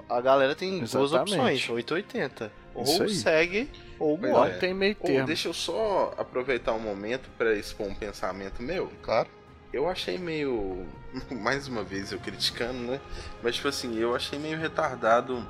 [0.10, 0.91] a galera tem Exatamente.
[0.91, 2.52] duas opções, 880.
[2.76, 4.49] Ou segue ou não é.
[4.52, 5.28] tem meio termo.
[5.28, 8.91] deixa eu só aproveitar um momento para expor um pensamento meu.
[9.02, 9.30] Claro.
[9.74, 10.86] Eu achei meio.
[11.32, 13.02] Mais uma vez eu criticando, né?
[13.42, 15.46] Mas, tipo assim, eu achei meio retardado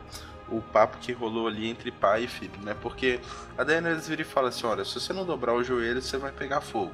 [0.49, 2.75] o papo que rolou ali entre pai e filho, né?
[2.81, 3.19] Porque
[3.57, 6.31] a Daenerys vira e fala assim: olha, se você não dobrar o joelho, você vai
[6.31, 6.93] pegar fogo.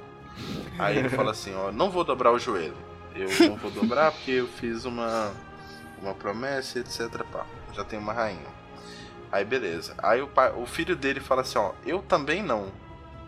[0.78, 2.78] Aí ele fala assim: ó, não vou dobrar o joelho.
[3.16, 5.32] Eu não vou dobrar porque eu fiz uma,
[6.02, 7.24] uma promessa, etc.
[7.32, 7.46] Pá.
[7.74, 8.60] Já tenho uma rainha.
[9.32, 9.94] Aí beleza.
[10.00, 12.72] Aí o, pai, o filho dele fala assim, ó, eu também não.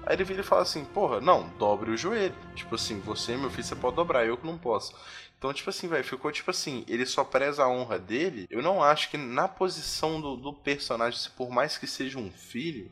[0.05, 2.35] Aí ele vira e fala assim, porra, não, dobre o joelho.
[2.55, 4.93] Tipo assim, você, meu filho, você pode dobrar, eu que não posso.
[5.37, 8.47] Então, tipo assim, velho, ficou tipo assim, ele só preza a honra dele.
[8.49, 12.91] Eu não acho que na posição do, do personagem, por mais que seja um filho,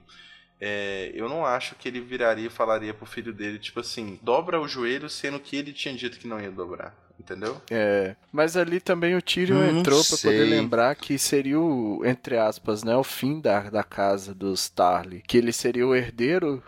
[0.59, 4.59] é, eu não acho que ele viraria e falaria pro filho dele, tipo assim, dobra
[4.59, 7.61] o joelho, sendo que ele tinha dito que não ia dobrar entendeu?
[7.69, 12.37] É, mas ali também o Tyrion hum, entrou para poder lembrar que seria o, entre
[12.37, 16.63] aspas, né, o fim da, da casa dos Tarly, que ele seria o herdeiro,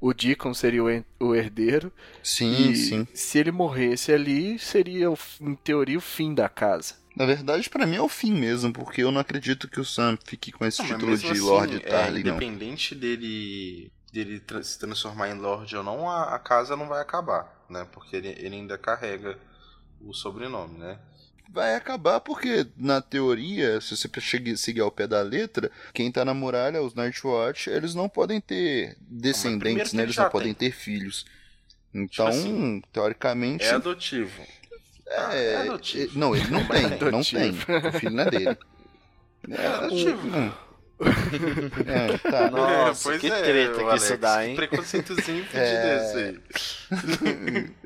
[0.00, 0.82] o Deacon seria
[1.20, 1.92] o, herdeiro.
[2.22, 3.08] Sim, sim.
[3.12, 5.06] Se ele morresse ali, seria,
[5.40, 6.94] em teoria, o fim da casa.
[7.16, 10.16] Na verdade, para mim é o fim mesmo, porque eu não acredito que o Sam
[10.24, 13.00] fique com esse não, título de assim, Lord Tarly, é, Independente não.
[13.00, 17.86] dele dele se transformar em Lord ou não, a, a, casa não vai acabar, né?
[17.92, 19.38] Porque ele, ele ainda carrega
[20.00, 20.98] o sobrenome, né?
[21.50, 24.06] Vai acabar porque, na teoria, se você
[24.56, 28.96] seguir ao pé da letra, quem tá na muralha, os Nightwatch, eles não podem ter
[29.00, 30.02] descendentes, né?
[30.02, 31.24] Eles não podem ter filhos.
[31.94, 33.64] Então, Tipo assim, teoricamente.
[33.64, 34.42] É adotivo.
[35.10, 36.12] Ah, é- é adotivo.
[36.14, 37.10] é- Não, ele não tem, adotivo.
[37.10, 37.50] não tem.
[37.88, 38.58] O filho não é dele.
[39.50, 40.28] É adotivo.
[40.36, 40.52] Hum.
[41.86, 42.50] É, tá.
[42.50, 44.56] Nossa, pois que é, treta que Alex, isso dá, hein?
[44.56, 46.14] Preconceitozinho É.
[46.14, 46.40] aí.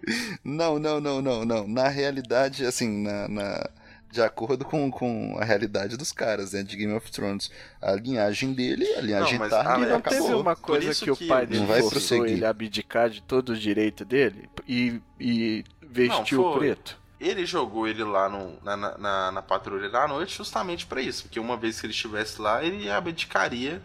[0.44, 1.68] Não, não, não, não, não.
[1.68, 3.70] Na realidade, assim, na, na-
[4.10, 7.50] de acordo com, com a realidade dos caras, né, de Game of Thrones.
[7.80, 10.40] A linhagem dele, a linhagem mas, Targaryen Alex, Não teve acabou.
[10.42, 12.30] uma Por coisa que, que o pai não dele vai forçou prosseguir.
[12.36, 16.98] ele abdicar de todo o direito dele e, e vestiu Não, o preto?
[17.22, 21.22] Ele jogou ele lá no, na, na, na, patrulha da noite justamente pra isso.
[21.22, 23.80] Porque uma vez que ele estivesse lá, ele abdicaria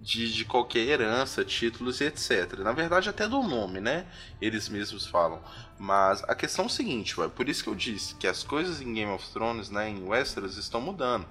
[0.00, 2.58] de, de qualquer herança, títulos e etc.
[2.58, 4.06] Na verdade, até do nome, né?
[4.40, 5.40] Eles mesmos falam.
[5.78, 8.80] Mas a questão é o seguinte, ué, por isso que eu disse que as coisas
[8.80, 11.26] em Game of Thrones, né, em Westeros, estão mudando.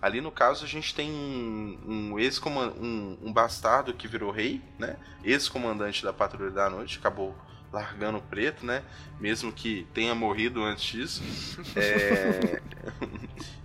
[0.00, 4.62] Ali no caso a gente tem um, um ex-comandante, um, um bastardo que virou rei,
[4.78, 4.96] né?
[5.24, 7.36] Ex-comandante da Patrulha da Noite, acabou
[7.72, 8.82] largando o preto, né?
[9.20, 11.22] Mesmo que tenha morrido antes disso.
[11.76, 12.60] É...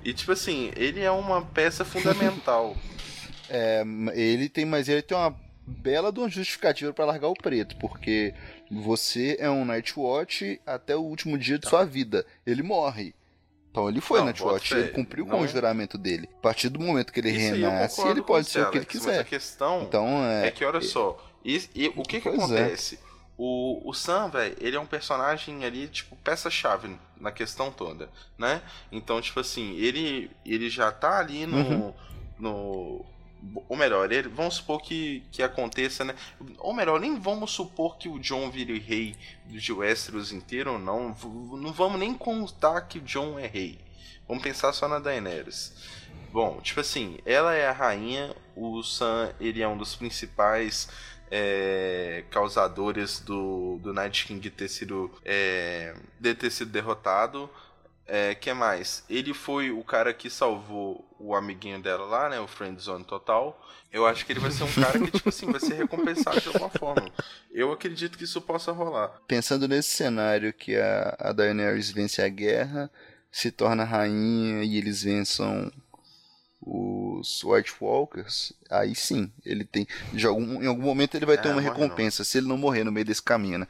[0.04, 2.76] e tipo assim, ele é uma peça fundamental.
[3.48, 3.84] É,
[4.16, 8.34] ele tem, mas ele tem uma bela de uma justificativa pra largar o preto, porque
[8.72, 12.26] você é um Nightwatch até o último dia de sua vida.
[12.44, 13.14] Ele morre.
[13.70, 16.30] Então ele foi Não, Nightwatch, ele cumpriu com o juramento dele.
[16.40, 18.96] A partir do momento que ele Isso renasce, ele pode ser o que ele Alex,
[18.96, 19.26] Mas a quiser.
[19.26, 20.52] questão Então é é.
[20.52, 22.74] que, olha só, e, e o que que Pois é.
[23.38, 28.62] O, o Sam, velho, ele é um personagem ali, tipo, peça-chave na questão toda, né?
[28.92, 31.58] Então, tipo assim, ele, ele já tá ali no.
[31.58, 31.94] Uhum.
[32.40, 33.06] no
[33.70, 36.16] ou melhor, ele, vamos supor que, que aconteça, né?
[36.58, 41.16] Ou melhor, nem vamos supor que o John vire rei de Westeros inteiro ou não.
[41.60, 43.80] Não vamos nem contar que o John é rei.
[44.28, 45.74] Vamos pensar só na Daenerys.
[46.32, 50.90] Bom, tipo assim, ela é a rainha, o Sam, ele é um dos principais
[51.32, 57.50] é, causadores do, do Night King ter sido, é, de ter sido derrotado.
[58.08, 59.04] É, que mais?
[59.10, 62.40] Ele foi o cara que salvou o amiguinho dela lá, né?
[62.40, 63.60] O Friendzone total.
[63.92, 66.48] Eu acho que ele vai ser um cara que, tipo assim, vai ser recompensado de
[66.50, 67.10] alguma forma.
[67.52, 69.08] Eu acredito que isso possa rolar.
[69.28, 72.92] Pensando nesse cenário que a, a Daenerys vence a guerra,
[73.32, 75.72] se torna rainha e eles vençam
[76.66, 79.88] os White Walkers, aí sim, ele tem.
[80.12, 82.58] De algum, em algum momento ele vai ter É, uma morre recompensa, se ele não
[82.58, 83.68] morrer no meio desse caminho, né?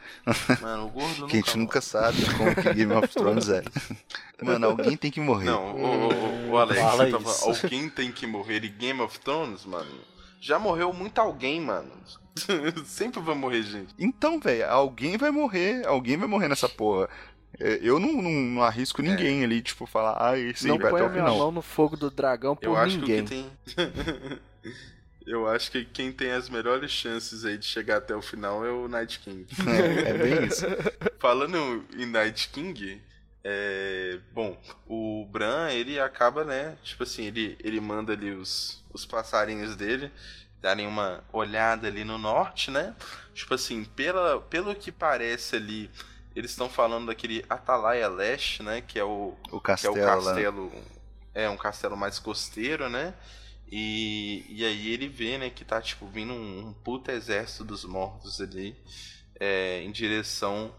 [0.61, 3.63] Mano, o gordo Que a gente nunca nunca sabe como que Game of Thrones é.
[4.41, 5.45] Mano, alguém tem que morrer.
[5.45, 7.49] Não, o, o, o Alex, Fala você tava, isso.
[7.49, 9.91] alguém tem que morrer e Game of Thrones, mano.
[10.39, 11.91] Já morreu muito alguém, mano.
[12.85, 13.93] Sempre vai morrer gente.
[13.97, 17.09] Então, velho, alguém vai morrer, alguém vai morrer nessa porra.
[17.59, 20.91] É, Eu não, não, não arrisco ninguém ali, tipo, falar, ah, esse aí Não vai
[20.91, 21.37] até põe o a minha final.
[21.37, 23.25] mão no fogo do dragão por Eu acho ninguém.
[23.25, 24.39] que o que tem.
[25.25, 28.69] Eu acho que quem tem as melhores chances aí de chegar até o final é
[28.69, 29.47] o Night King.
[29.67, 30.65] É, é bem isso.
[31.17, 33.01] Falando em Night King,
[33.43, 34.19] é...
[34.31, 34.55] bom,
[34.87, 36.77] o Bran, ele acaba, né?
[36.83, 40.11] Tipo assim, ele, ele manda ali os, os passarinhos dele
[40.61, 42.95] darem uma olhada ali no norte, né?
[43.33, 45.89] Tipo assim, pela, pelo que parece ali,
[46.35, 48.81] eles estão falando daquele Atalaia Leste, né?
[48.81, 50.15] Que é o, O que é castelo, o lá.
[50.15, 50.71] castelo.
[51.33, 53.13] É um castelo mais costeiro, né?
[53.71, 57.83] E, e aí ele vê, né, que tá tipo vindo um, um puta exército dos
[57.83, 58.75] mortos ali
[59.39, 60.71] é, em direção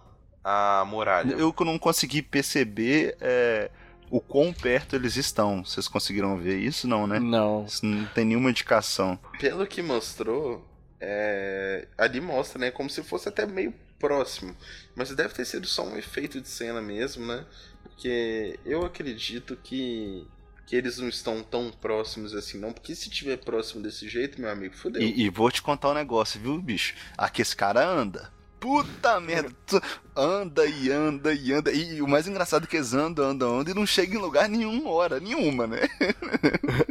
[0.42, 1.34] à muralha.
[1.34, 3.70] Eu que não consegui perceber é,
[4.10, 5.64] o quão perto eles estão.
[5.64, 6.86] Vocês conseguiram ver isso?
[6.86, 7.18] Não, né?
[7.18, 7.64] Não.
[7.64, 9.18] Isso não tem nenhuma indicação.
[9.40, 10.64] Pelo que mostrou,
[11.00, 14.56] é, ali mostra, né, como se fosse até meio próximo.
[14.94, 17.44] Mas deve ter sido só um efeito de cena mesmo, né?
[17.82, 20.26] Porque eu acredito que,
[20.66, 22.72] que eles não estão tão próximos assim, não.
[22.72, 25.02] Porque se tiver próximo desse jeito, meu amigo, fudeu.
[25.02, 26.94] E, e vou te contar um negócio, viu, bicho?
[27.16, 28.35] Aqui esse cara anda.
[28.58, 29.80] Puta merda, tu-
[30.16, 31.70] anda e anda e anda.
[31.70, 34.48] E, o mais engraçado é que eles andam, andam, andam e não chegam em lugar
[34.48, 35.80] nenhum, hora nenhuma, né?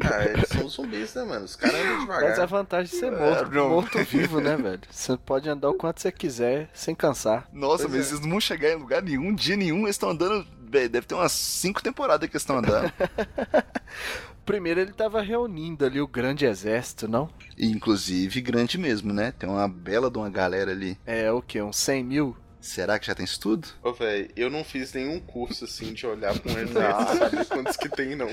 [0.03, 1.45] Ah, eles são zumbis, né, mano?
[1.45, 2.29] Os caras andam devagar.
[2.29, 3.69] Mas a vantagem de ser É, morto, não.
[3.69, 4.81] morto vivo, né, velho?
[4.89, 7.47] Você pode andar o quanto você quiser, sem cansar.
[7.51, 8.09] Nossa, Pois mas é.
[8.11, 10.45] eles não vão chegar em lugar nenhum, dia nenhum, eles estão andando.
[10.69, 12.91] Deve ter umas cinco temporadas que eles estão andando.
[14.45, 17.29] Primeiro ele tava reunindo ali o grande exército, não?
[17.57, 19.31] Inclusive, grande mesmo, né?
[19.31, 20.97] Tem uma bela de uma galera ali.
[21.05, 21.61] É o quê?
[21.61, 22.37] Uns 100 mil?
[22.61, 23.67] Será que já tem isso tudo?
[23.83, 27.77] Ô, velho, eu não fiz nenhum curso assim de olhar pra um exército saber quantos
[27.77, 28.27] que tem, não.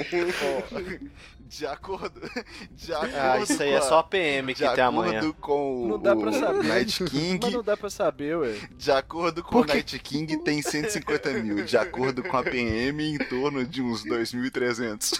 [1.59, 2.19] De acordo.
[2.73, 5.19] De acordo Ah, isso aí é com a- só a PM que de tem amanhã.
[5.19, 6.65] acordo com Não dá o pra saber.
[6.65, 8.55] Night Mas King, não dá pra saber, ué.
[8.77, 11.63] de acordo com o Night King, tem 150 mil.
[11.65, 15.13] De acordo com a PM, em torno de uns 2.300.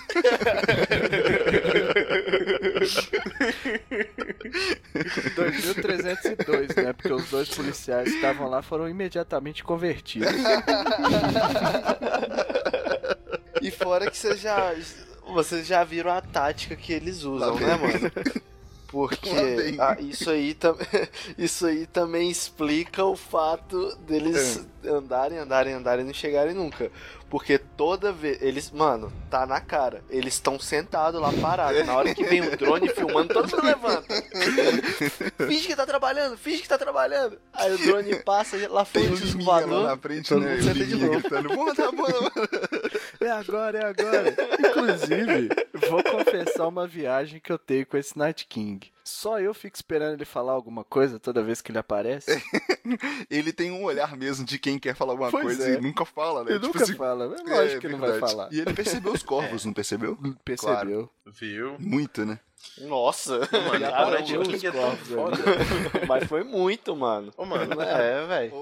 [5.37, 6.93] 2302, né?
[6.93, 10.31] Porque os dois policiais que estavam lá foram imediatamente convertidos.
[13.61, 14.75] e fora que vocês já,
[15.33, 18.13] vocês já viram a tática que eles usam, né, mano?
[18.93, 19.31] Porque
[19.81, 20.57] ah, isso, aí
[21.39, 24.89] isso aí também explica o fato deles é.
[24.91, 26.93] andarem, andarem, andarem e não chegarem nunca.
[27.33, 28.43] Porque toda vez.
[28.43, 30.05] Eles, mano, tá na cara.
[30.11, 31.87] Eles estão sentados lá parados.
[31.87, 34.15] Na hora que vem o drone filmando, todo mundo levanta.
[35.49, 37.39] finge que tá trabalhando, finge que tá trabalhando.
[37.55, 39.87] Aí o drone passa lá frente do voador.
[39.87, 40.61] na frente, todo né?
[40.61, 41.21] Senta de novo.
[41.21, 41.91] Gritando, tá
[43.19, 44.37] É agora, é agora.
[44.59, 45.49] Inclusive,
[45.89, 48.92] vou confessar uma viagem que eu tenho com esse Night King.
[49.05, 52.31] Só eu fico esperando ele falar alguma coisa toda vez que ele aparece.
[53.31, 55.75] ele tem um olhar mesmo de quem quer falar alguma pois coisa é.
[55.75, 56.53] e nunca fala, né?
[56.53, 57.25] Ele tipo nunca assim, fala.
[57.25, 58.49] É lógico é, que ele não vai falar.
[58.53, 59.67] E ele percebeu os corvos, é.
[59.67, 60.17] não percebeu?
[60.45, 60.75] Percebeu.
[60.75, 61.11] Claro.
[61.27, 61.77] Viu?
[61.79, 62.39] Muito, né?
[62.81, 65.37] Nossa, mano, cara, é corvos, foda.
[66.09, 67.33] Mas foi muito, mano.
[67.37, 67.81] Ô, mano.
[67.81, 68.53] É, velho.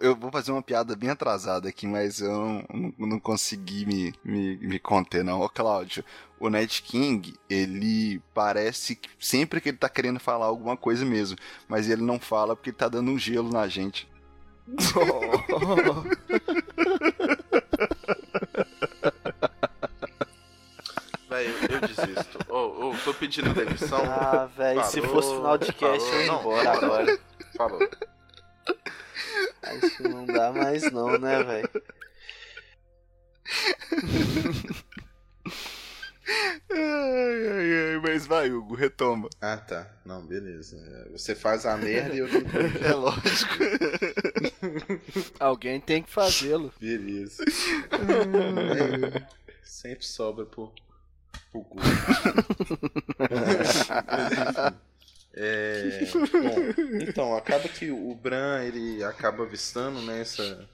[0.00, 4.56] Eu vou fazer uma piada bem atrasada aqui, mas eu não, não consegui me, me,
[4.56, 5.40] me conter, não.
[5.40, 6.04] Ô, Cláudio,
[6.38, 11.36] o Night King, ele parece que sempre que ele tá querendo falar alguma coisa mesmo,
[11.68, 14.08] mas ele não fala porque ele tá dando um gelo na gente.
[14.78, 16.62] Velho,
[21.80, 22.38] eu desisto.
[22.48, 24.00] Ô, oh, oh, tô pedindo demissão.
[24.04, 27.18] Ah, velho, se fosse final de cast, falou, eu ia embora agora.
[27.56, 27.88] Falou.
[29.62, 31.70] Acho que não dá mais não, né, velho?
[36.70, 39.28] ai, ai, ai, mas vai, Hugo, retoma.
[39.40, 39.90] Ah, tá.
[40.04, 40.76] Não, beleza.
[41.12, 42.28] Você faz a merda e eu
[42.84, 43.54] É lógico.
[45.38, 46.72] Alguém tem que fazê-lo.
[46.80, 47.44] Beleza.
[49.80, 50.72] sempre sobra pro,
[51.52, 51.80] Google.
[55.32, 60.68] É, bom, então, acaba que o Bran ele acaba avistando né, essa,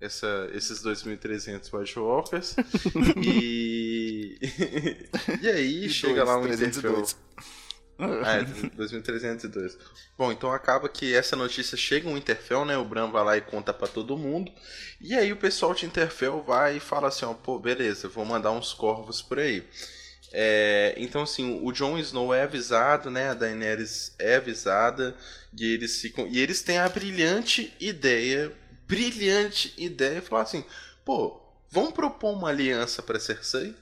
[0.00, 2.56] essa, esses 2.300 White Walkers.
[3.24, 4.38] e.
[5.40, 7.16] e aí chega lá um 302.
[7.98, 9.78] Ah, é, 2302.
[10.18, 12.76] Bom, então acaba que essa notícia chega um Interfell, né?
[12.76, 14.50] O Bran vai lá e conta para todo mundo.
[15.00, 18.50] E aí o pessoal de Interfell vai e fala assim, ó, pô, beleza, vou mandar
[18.50, 19.64] uns corvos por aí.
[20.32, 23.30] É, então assim, o Jon Snow é avisado, né?
[23.30, 25.16] A Daenerys é avisada
[25.56, 28.52] e eles ficam e eles têm a brilhante ideia
[28.86, 30.64] brilhante ideia falar assim:
[31.04, 31.40] pô,
[31.70, 33.74] vamos propor uma aliança pra Cersei?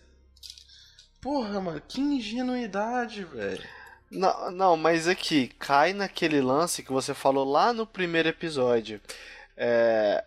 [1.20, 3.62] Porra, mano, que ingenuidade, velho.
[4.12, 9.00] Não, não, mas aqui, cai naquele lance que você falou lá no primeiro episódio.
[9.56, 10.22] É...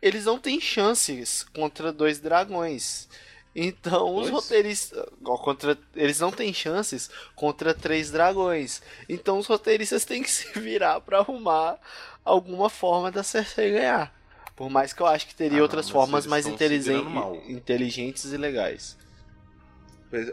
[0.00, 3.06] Eles não têm chances contra dois dragões.
[3.54, 5.04] Então os roteiristas.
[5.22, 8.80] Contra, eles não têm chances contra três dragões.
[9.06, 11.78] Então os roteiristas têm que se virar para arrumar
[12.24, 14.14] alguma forma da Cersei ganhar.
[14.56, 18.96] Por mais que eu acho que teria ah, outras formas mais inteligentes e legais.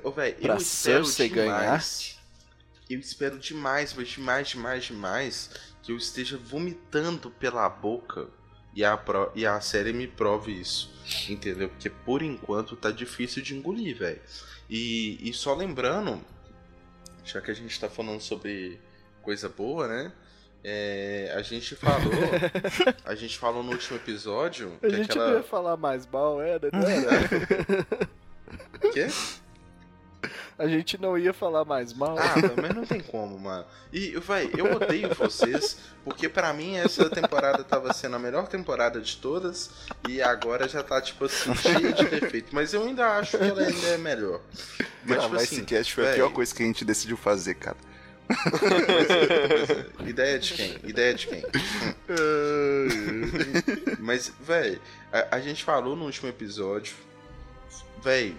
[0.03, 1.83] Oh, véio, pra eu Cersei ganhar?
[2.89, 5.49] Eu espero demais, mas demais, demais, demais
[5.83, 8.27] que eu esteja vomitando pela boca
[8.73, 10.93] e a, pro, e a série me prove isso.
[11.29, 11.69] Entendeu?
[11.69, 14.21] Porque por enquanto tá difícil de engolir, velho.
[14.69, 16.21] E, e só lembrando,
[17.23, 18.79] já que a gente tá falando sobre
[19.21, 20.11] coisa boa, né?
[20.63, 22.11] É, a gente falou.
[23.05, 24.77] a gente falou no último episódio.
[24.81, 25.37] A gente aquela...
[25.37, 27.27] ia falar mais mal, era, não era?
[28.93, 29.07] Quê?
[30.59, 32.17] A gente não ia falar mais mal.
[32.17, 33.63] Ah, mas não tem como, mano.
[33.93, 38.99] E, vai, eu odeio vocês, porque para mim essa temporada tava sendo a melhor temporada
[38.99, 39.69] de todas,
[40.09, 42.55] e agora já tá, tipo assim, cheia de defeito.
[42.55, 44.41] Mas eu ainda acho que ela ainda é melhor.
[45.05, 46.15] Mas, não, tipo mas assim, esse cast foi véio...
[46.15, 47.77] a pior coisa que a gente decidiu fazer, cara.
[50.03, 50.77] é, Ideia de quem?
[50.83, 51.43] Ideia de quem?
[53.99, 54.81] Mas, velho,
[55.13, 56.93] a, a, gente falou no último episódio.
[58.03, 58.35] Velho,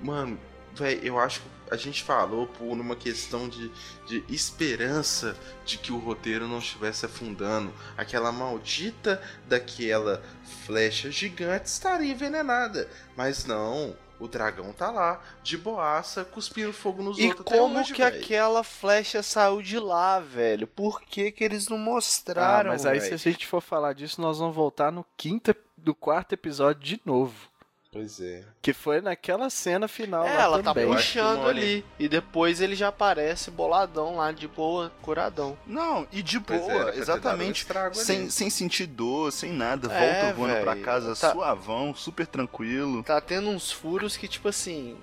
[0.00, 0.38] mano,
[0.80, 3.70] velho, eu acho que a gente falou por uma questão de,
[4.06, 7.72] de esperança de que o roteiro não estivesse afundando.
[7.96, 10.20] Aquela maldita daquela
[10.66, 12.88] flecha gigante estaria envenenada.
[13.16, 17.46] Mas não, o dragão tá lá, de boaça, cuspindo fogo nos e outros.
[17.46, 18.20] E como hoje, que véio.
[18.20, 20.66] aquela flecha saiu de lá, velho?
[20.66, 23.18] Por que que eles não mostraram, ah, Mas aí véio?
[23.18, 27.00] se a gente for falar disso, nós vamos voltar no quinto, do quarto episódio de
[27.04, 27.49] novo.
[27.92, 28.44] Pois é.
[28.62, 30.88] Que foi naquela cena final é, lá ela tá também.
[30.88, 31.84] tá puxando ali.
[31.98, 35.58] E depois ele já aparece boladão lá, de boa, curadão.
[35.66, 37.66] Não, e de pois boa, é, exatamente.
[37.94, 39.92] Sem, sem sentir dor, sem nada.
[39.92, 41.32] É, volta voando véio, pra casa tá...
[41.32, 43.02] suavão, super tranquilo.
[43.02, 44.96] Tá tendo uns furos que, tipo assim.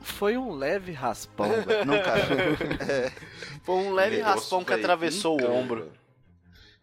[0.00, 1.84] Foi um leve raspão, É, velho.
[1.84, 2.20] Não, cara.
[2.88, 3.12] É,
[3.64, 5.90] Foi um leve Negócio, raspão que atravessou o ombro.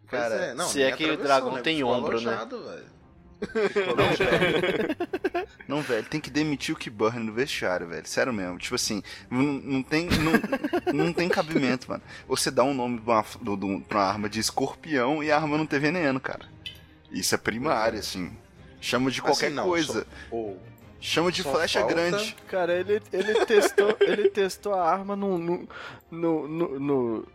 [0.07, 1.61] Cara, é, não, se é que o dragão né?
[1.61, 2.31] tem ombro, né?
[2.31, 2.96] alojado, velho.
[3.95, 4.97] Não, velho.
[5.67, 8.07] Não, velho, tem que demitir o Keyburn no vestiário, velho.
[8.07, 8.57] Sério mesmo.
[8.57, 10.07] Tipo assim, não, não tem.
[10.07, 12.01] Não, não tem cabimento, mano.
[12.27, 15.35] Você dá um nome pra uma, do- do- pra uma arma de escorpião e a
[15.37, 16.45] arma não ter veneno, cara.
[17.11, 18.31] Isso é primário, assim.
[18.79, 20.01] Chama de qualquer Assim, não, coisa.
[20.01, 20.57] só- Ou
[20.99, 22.35] Chama de só flecha falta- grande.
[22.47, 25.67] Cara, ele, ele, testou, ele testou a arma no, no,
[26.09, 27.27] no, no,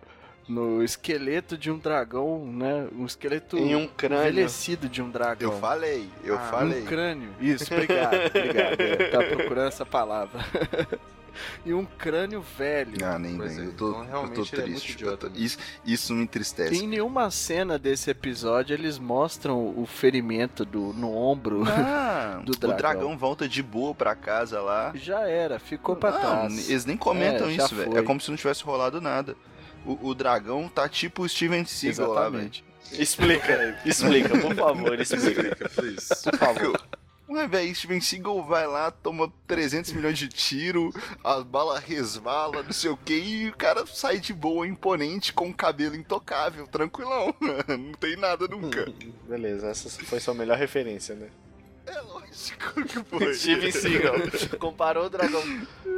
[0.49, 2.89] no- esqueleto de um dragão, né?
[2.97, 4.21] Um esqueleto Em um crânio.
[4.29, 5.53] envelhecido de um dragão.
[5.53, 6.83] Eu falei, eu Ah, falei.
[6.83, 7.31] Um crânio.
[7.41, 8.81] Isso, obrigado, obrigado.
[8.81, 10.41] É, tá procurando essa palavra.
[11.65, 12.93] e um crânio velho.
[13.07, 14.93] Ah, nem é, Eu tô, então, eu tô é triste.
[14.93, 15.45] idiota, Eu tô- né?
[15.45, 16.75] isso, isso me entristece.
[16.85, 21.65] Em nenhuma cena desse episódio eles mostram o ferimento do, no ombro.
[21.65, 21.65] Não,
[22.45, 22.77] do o dragão.
[22.77, 24.93] dragão volta de boa pra casa lá.
[24.95, 26.69] Já era, ficou pra Não, trás.
[26.69, 27.97] eles nem comentam É, isso, velho.
[27.97, 29.35] É como se não tivesse rolado nada.
[29.85, 32.51] O, o dragão tá tipo o Steven Seagal lá, velho.
[32.93, 35.29] Explica, explica, por favor, explica.
[35.31, 36.23] Explica, please.
[36.23, 36.81] Por favor.
[37.33, 40.93] Ué, velho, Steven Seagal vai lá, toma 300 milhões de tiro,
[41.25, 45.49] as balas resvala, não sei o que, e o cara sai de boa, imponente, com
[45.49, 47.35] o cabelo intocável, tranquilão.
[47.69, 48.93] não tem nada nunca.
[49.27, 51.31] Beleza, essa foi sua melhor referência, né?
[51.87, 53.35] É lógico que foi.
[53.35, 54.15] Steven Seagal.
[54.61, 55.43] Comparou o dragão.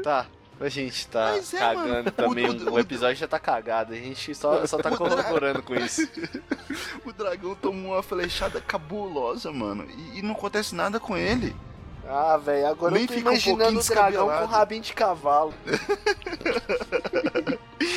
[0.05, 0.26] Tá.
[0.61, 2.47] A gente tá é, cagando mano, também.
[2.49, 3.93] o- O, o- episódio já tá cagado.
[3.93, 6.09] A gente só, só tá O dra- corroborando com isso.
[7.05, 11.55] O dragão tomou uma flechada cabulosa, mano, e, e não acontece nada com ele.
[12.07, 14.93] Ah, velho, agora Nem eu tô fica um imaginando pouquinho o dragão com rabinho de
[14.93, 15.55] cavalo.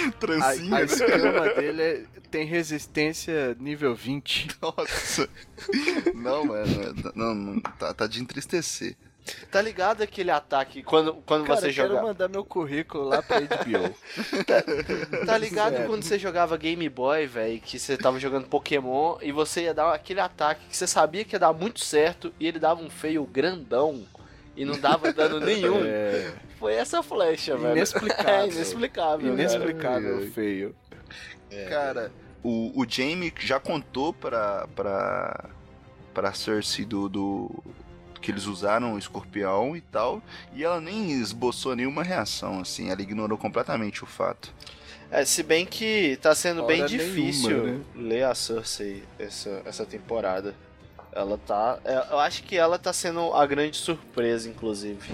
[0.07, 0.85] A, Trancinha, a né?
[0.85, 4.47] escama dele é- tem resistência nível 20.
[4.61, 5.29] Nossa.
[6.13, 8.95] Não, mano, não, não, tá, tá de entristecer.
[9.51, 12.07] Tá ligado aquele ataque quando, quando Cara, você eu quero jogava?
[12.07, 13.95] mandar meu currículo lá pra HBO.
[15.25, 15.87] Tá ligado Sério.
[15.87, 19.93] quando você jogava Game Boy, velho, que você tava jogando Pokémon e você ia dar
[19.93, 23.23] aquele ataque que você sabia que ia dar muito certo e ele dava um feio
[23.25, 24.05] grandão
[24.55, 25.81] e não dava dano nenhum.
[25.85, 27.75] É, Foi essa flecha, velho.
[27.77, 28.27] Inexplicável.
[28.27, 29.27] É, inexplicável.
[29.29, 29.33] cara.
[29.41, 30.75] inexplicável feio.
[31.69, 32.11] Cara,
[32.43, 35.49] o, o Jamie já contou pra, pra,
[36.13, 37.63] pra Cersei do, do.
[38.27, 40.21] Que eles usaram o escorpião e tal,
[40.53, 44.53] e ela nem esboçou nenhuma reação, assim, ela ignorou completamente o fato.
[45.09, 47.81] É, se bem que tá sendo bem Hora nenhuma, difícil né?
[47.95, 50.53] ler a Cersei essa, essa temporada.
[51.13, 51.79] Ela tá.
[51.85, 55.09] é, Eu acho que ela tá sendo a grande surpresa, inclusive.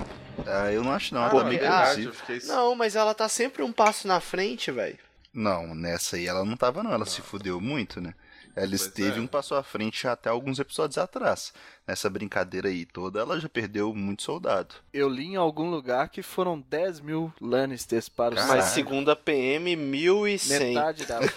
[0.48, 2.40] Ah, eu não acho não, Ah, Porque- tá bem ah, fiquei...
[2.48, 4.98] Não, mas ela tá sempre um passo na frente, velho.
[5.32, 8.16] Não, nessa aí ela não tava não, ela se fudeu muito, né?
[8.56, 9.22] Ela Pois esteve é.
[9.22, 11.52] um passo à frente até alguns episódios atrás.
[11.88, 14.76] Nessa brincadeira aí toda, ela já perdeu muito soldado.
[14.94, 18.54] Eu li em algum lugar que foram 10 mil Lannisters para o Caralho.
[18.62, 20.60] Mas segundo a PM, 1100.
[20.76, 21.20] Metade da.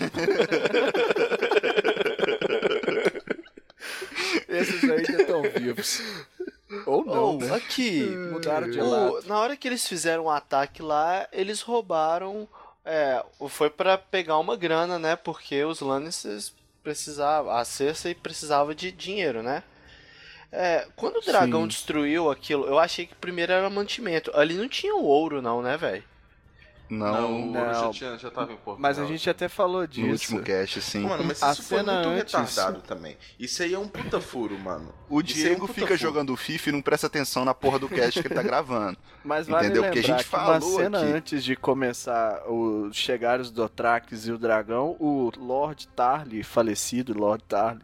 [4.49, 6.01] Esses ainda estão vivos.
[6.85, 7.55] Ou não, Oh, né?
[7.55, 8.03] aqui.
[8.33, 9.27] Mudaram de o- lado.
[9.27, 12.49] na hora que eles fizeram o ataque lá, eles roubaram.
[12.85, 15.17] É, foi pra pegar uma grana, né?
[15.17, 16.53] Porque os Lannisters
[16.87, 17.51] precisavam.
[17.51, 19.65] A Cersei precisava de dinheiro, né?
[20.53, 21.69] É, quando o dragão Sim.
[21.69, 24.31] destruiu aquilo, eu achei que primeiro era mantimento.
[24.39, 26.05] Ali não tinha o ouro, não, né, velho?
[26.89, 27.91] Não, Não, o ouro já, não.
[27.91, 28.77] tinha, já tava em Portugal.
[28.79, 30.09] Mas a gente até falou no disso.
[30.09, 31.01] último cast, assim.
[31.01, 33.17] Mano, mas A isso foi muito antes- retardado também.
[33.41, 34.95] Isso aí é um puta furo, mano.
[35.09, 35.99] O Isso aí é um Diego fica furo.
[35.99, 38.97] jogando o FIFA e não presta atenção na porra do cast que ele tá gravando.
[39.25, 39.83] Mas vale Entendeu?
[39.83, 41.13] Porque a gente falou cena aqui.
[41.13, 47.43] antes de começar o chegar os Dothraques e o dragão, o Lord Tarly, falecido Lord
[47.49, 47.81] Tarly,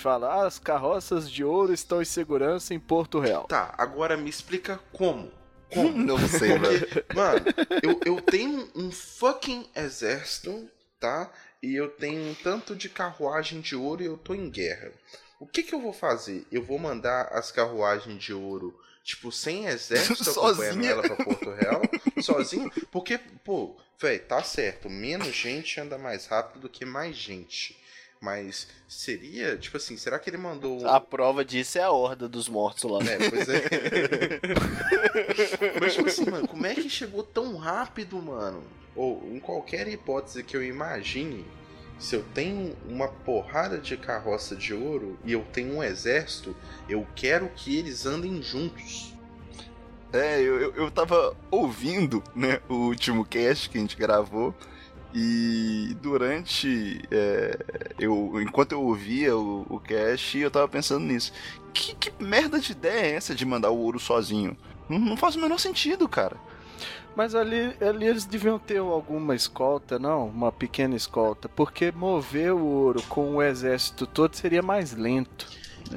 [0.00, 3.42] fala: ah, as carroças de ouro estão em segurança em Porto Real.
[3.48, 5.32] Tá, agora me explica como.
[5.72, 5.92] Como?
[5.96, 6.86] Não sei, velho.
[6.88, 7.44] Porque, mano,
[7.82, 10.68] eu, eu tenho um fucking exército,
[10.98, 11.30] tá?
[11.62, 14.92] E eu tenho um tanto de carruagem de ouro e eu tô em guerra.
[15.38, 16.46] O que que eu vou fazer?
[16.52, 20.90] Eu vou mandar as carruagens de ouro, tipo, sem exército acompanhando Sozinha.
[20.90, 21.82] ela pra Porto Real?
[22.22, 22.70] sozinho?
[22.90, 24.90] Porque, pô, véi, tá certo.
[24.90, 27.79] Menos gente anda mais rápido do que mais gente.
[28.22, 30.86] Mas seria, tipo assim, será que ele mandou.
[30.86, 32.98] A prova disso é a horda dos mortos lá.
[33.02, 33.62] É, pois é.
[35.80, 38.62] Mas, tipo assim, mano, como é que chegou tão rápido, mano?
[38.94, 41.46] Ou, em qualquer hipótese que eu imagine,
[41.98, 46.54] se eu tenho uma porrada de carroça de ouro e eu tenho um exército,
[46.90, 49.14] eu quero que eles andem juntos.
[50.12, 54.54] É, eu, eu, eu tava ouvindo, né, o último cast que a gente gravou.
[55.14, 57.00] E durante.
[57.10, 57.58] é,
[57.98, 61.32] eu, enquanto eu ouvia o, o cast, eu tava pensando nisso.
[61.72, 64.56] Que, que merda de ideia é essa de mandar o ouro sozinho?
[64.88, 66.36] Não, não faz o menor sentido, cara.
[67.16, 70.28] Mas ali, ali eles deviam ter alguma escolta, não?
[70.28, 71.48] Uma pequena escolta.
[71.48, 75.48] Porque mover o ouro com o exército todo seria mais lento.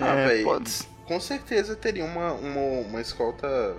[0.01, 3.76] Ah, É, pode- com certeza teria uma, uma, uma escolta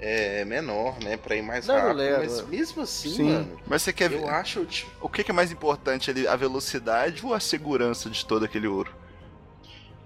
[0.00, 1.16] é, menor, né?
[1.16, 1.96] Pra ir mais Não, rápido.
[1.96, 2.18] leva.
[2.20, 3.24] Mas mesmo assim, Sim.
[3.32, 4.20] mano, Mas você quer ver.
[4.20, 4.64] eu acho.
[4.66, 6.26] tipo, O que é mais importante ali?
[6.28, 8.92] A velocidade ou a segurança de todo aquele ouro?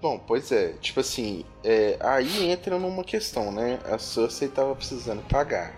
[0.01, 3.79] Bom, pois é, tipo assim, é, aí entra numa questão, né?
[3.85, 5.73] A Cersei tava precisando pagar.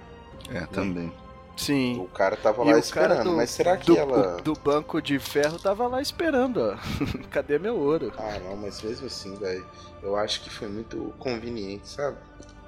[0.50, 1.12] É, também.
[1.58, 2.00] Sim.
[2.00, 4.38] O cara tava E lá esperando, do- mas será que Do, ela.
[4.38, 6.78] o- do banco de ferro tava lá esperando, ó.
[7.30, 8.12] Cadê meu ouro?
[8.18, 9.66] Ah, não, mas mesmo assim, velho,
[10.02, 12.18] eu acho que foi muito conveniente, sabe?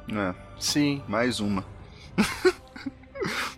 [0.10, 1.02] É, Sim.
[1.08, 1.66] mais uma.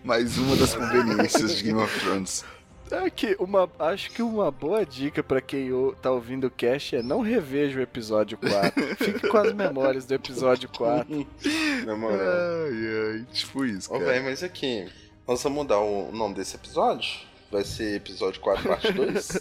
[0.03, 2.45] mais uma das conveniências de Game of Thrones.
[2.89, 6.95] É que uma, acho que uma boa dica pra quem o- tá ouvindo o cast
[6.95, 8.81] é não reveja o episódio 4.
[8.95, 11.27] Fique com as memórias do episódio 4.
[11.85, 12.17] Na moral.
[12.17, 14.11] Ai, ai, tipo isso, Ô, cara.
[14.13, 14.87] velho, mas aqui,
[15.27, 17.09] nós vamos mudar o nome desse episódio?
[17.51, 19.27] Vai ser episódio 4, parte 2?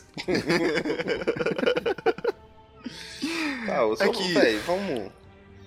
[3.67, 5.13] tá, ô, É que- velho, vamos.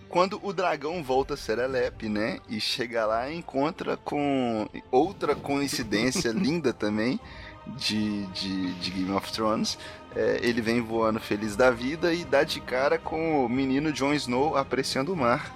[0.09, 2.39] Quando o dragão volta a Serelepe, né?
[2.49, 7.19] E chega lá e encontra com outra coincidência linda também
[7.67, 9.77] de, de, de Game of Thrones.
[10.15, 14.13] É, ele vem voando feliz da vida e dá de cara com o menino Jon
[14.13, 15.55] Snow apreciando o mar.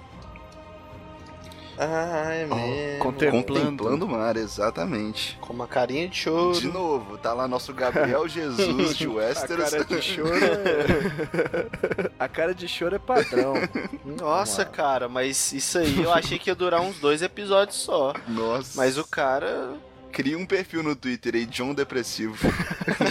[1.78, 2.98] Ah, é mesmo.
[3.00, 3.44] contemplando.
[3.46, 5.36] Contemplando o mar, exatamente.
[5.40, 6.58] Com uma carinha de choro.
[6.58, 9.70] De novo, tá lá nosso Gabriel Jesus de A Westeros.
[9.70, 12.10] cara de choro é...
[12.18, 13.54] A cara de choro é padrão.
[14.04, 18.14] Nossa, cara, mas isso aí eu achei que ia durar uns dois episódios só.
[18.28, 18.72] Nossa.
[18.76, 19.74] Mas o cara.
[20.12, 22.36] Cria um perfil no Twitter aí, John Depressivo.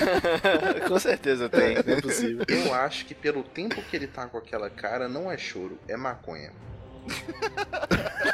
[0.87, 2.45] Com certeza tem, não é possível.
[2.47, 5.97] Eu acho que pelo tempo que ele tá com aquela cara, não é choro, é
[5.97, 6.53] maconha.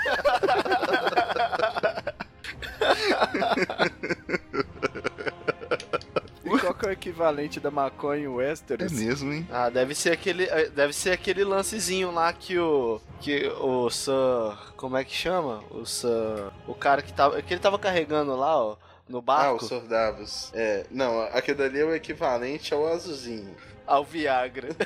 [6.46, 8.92] E qual que é o equivalente da maconha em É Westeros?
[8.92, 9.48] mesmo, hein?
[9.52, 10.46] Ah, deve ser aquele.
[10.46, 13.00] eh, Deve ser aquele lancezinho lá que o.
[13.22, 14.58] Que o Sir.
[14.76, 15.62] Como é que chama?
[15.70, 16.50] O Sir.
[16.68, 17.42] O cara que tava.
[17.42, 18.76] Que ele tava carregando lá, ó.
[19.08, 19.66] No Ah, o barco.
[19.66, 19.82] Sr.
[19.88, 20.52] Davos.
[20.54, 23.56] É, não, aquele dali é o equivalente ao azulzinho.
[23.86, 24.70] Ao Viagra.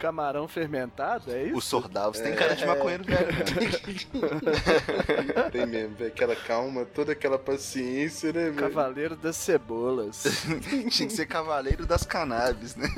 [0.00, 1.58] Camarão fermentado, é isso?
[1.58, 3.26] O Sordavos tem cara de maconheiro velho.
[3.26, 3.44] cara.
[5.52, 8.54] Tem mesmo, velho, aquela calma, toda aquela paciência, né, velho?
[8.56, 10.22] Cavaleiro das cebolas.
[10.88, 12.88] Tinha que ser cavaleiro das cannabis, né?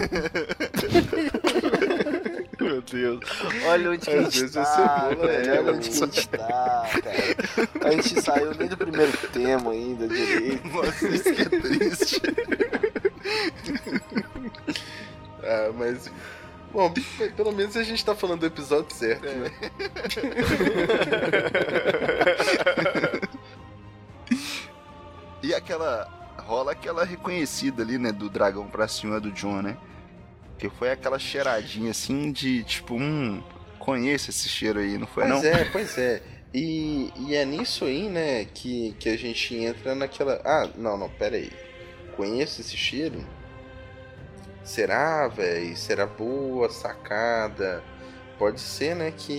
[2.61, 3.21] Meu Deus.
[3.67, 6.07] Olha onde que a Às gente vezes é tá, cebola, é, Olha onde que a
[6.07, 7.17] gente tá, cara.
[7.85, 10.69] A gente saiu nem do primeiro tema ainda direito.
[10.69, 12.23] Nossa, isso que é triste.
[15.43, 16.09] Ah, mas.
[16.73, 16.93] Bom,
[17.37, 19.51] pelo menos a gente tá falando do episódio certo, né?
[25.43, 26.09] E aquela.
[26.47, 28.13] rola aquela reconhecida ali, né?
[28.13, 29.77] Do dragão pra cima do John, né?
[30.57, 33.43] Que foi aquela cheiradinha assim de tipo, hum,
[33.79, 35.51] conheço esse cheiro aí, não foi Pois não?
[35.51, 36.23] é, pois é.
[36.55, 40.41] E, e é nisso aí, né, que, que a gente entra naquela.
[40.45, 41.51] Ah, não, não, pera aí.
[42.15, 43.27] Conheço esse cheiro?
[44.65, 45.77] Será, velho?
[45.77, 47.83] Será boa sacada?
[48.39, 49.33] Pode ser, né, que.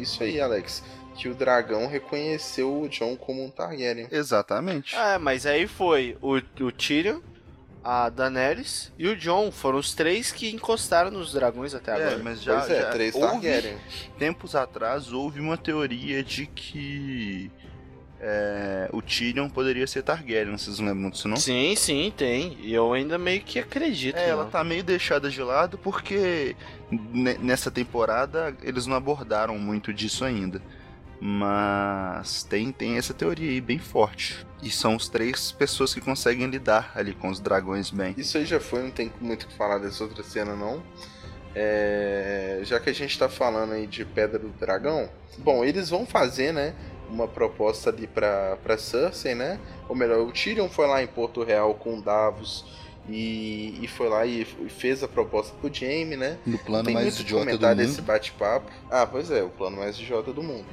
[0.00, 0.82] Isso aí, Alex.
[1.14, 4.06] Que o dragão reconheceu o John como um Targaryen.
[4.10, 4.94] Exatamente.
[4.94, 7.20] É, mas aí foi o, o Tyrion,
[7.82, 9.50] a Daenerys e o Jon.
[9.50, 12.18] Foram os três que encostaram nos dragões até É, agora.
[12.18, 13.78] mas já, pois é, já três houve, Targaryen.
[14.18, 17.50] tempos atrás houve uma teoria de que
[18.20, 21.36] é, o Tyrion poderia ser Targaryen, vocês não lembram disso não?
[21.36, 22.56] Sim, sim, tem.
[22.60, 24.16] E eu ainda meio que acredito.
[24.16, 26.56] É, ela tá meio deixada de lado porque
[26.90, 30.60] ne- nessa temporada eles não abordaram muito disso ainda.
[31.20, 34.46] Mas tem, tem essa teoria aí bem forte.
[34.62, 38.14] E são os três pessoas que conseguem lidar ali com os dragões bem.
[38.18, 40.82] Isso aí já foi, não tem muito o que falar dessa outra cena, não.
[41.54, 45.08] É, já que a gente tá falando aí de Pedra do Dragão,
[45.38, 46.74] bom, eles vão fazer, né,
[47.08, 49.60] uma proposta ali pra, pra Cersei, né?
[49.88, 52.64] Ou melhor, o Tyrion foi lá em Porto Real com o Davos
[53.08, 56.38] e, e foi lá e e fez a proposta pro Jaime, né?
[56.44, 57.86] No plano tem mais idiota do comentar mundo.
[57.86, 58.70] desse bate-papo.
[58.90, 60.66] Ah, pois é, o plano mais idiota do mundo.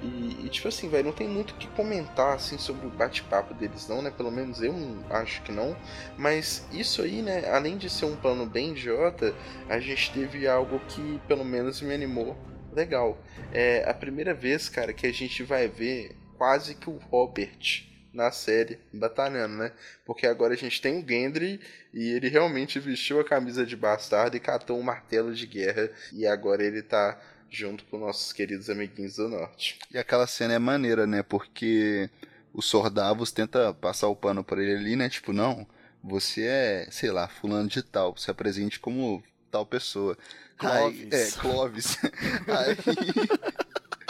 [0.00, 3.52] E, e, tipo assim, velho, não tem muito o que comentar assim sobre o bate-papo
[3.54, 4.10] deles, não, né?
[4.10, 4.72] Pelo menos eu
[5.10, 5.76] acho que não.
[6.16, 7.50] Mas isso aí, né?
[7.50, 9.34] Além de ser um plano bem idiota,
[9.68, 12.36] a gente teve algo que pelo menos me animou.
[12.78, 13.18] Legal.
[13.52, 18.30] É a primeira vez, cara, que a gente vai ver quase que o Robert na
[18.30, 19.72] série batalhando, né?
[20.06, 21.60] Porque agora a gente tem o Gendry
[21.92, 25.90] e ele realmente vestiu a camisa de bastardo e catou um martelo de guerra.
[26.12, 27.20] E agora ele tá
[27.50, 29.76] junto com nossos queridos amiguinhos do norte.
[29.90, 31.24] E aquela cena é maneira, né?
[31.24, 32.08] Porque
[32.54, 35.08] o Sordavos tenta passar o pano pra ele ali, né?
[35.08, 35.66] Tipo, não,
[36.00, 39.20] você é, sei lá, fulano de tal, se apresente como
[39.50, 40.16] tal pessoa.
[40.56, 41.12] Clovis.
[41.12, 41.98] Aí, é, Clovis.
[42.48, 42.76] Aí...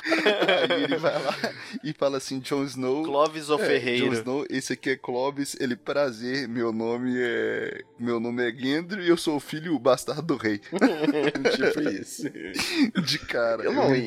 [0.08, 1.36] Aí ele vai lá
[1.84, 3.04] e fala assim, Jon Snow.
[3.04, 4.06] Clóvis ou é, Ferreiro?
[4.06, 7.82] Jon Snow, esse aqui é Clovis, ele prazer, meu nome é.
[7.98, 10.58] Meu nome é Gendry e eu sou o filho bastardo do rei.
[10.62, 12.24] tipo isso.
[13.04, 14.04] De cara, Eu não, e-.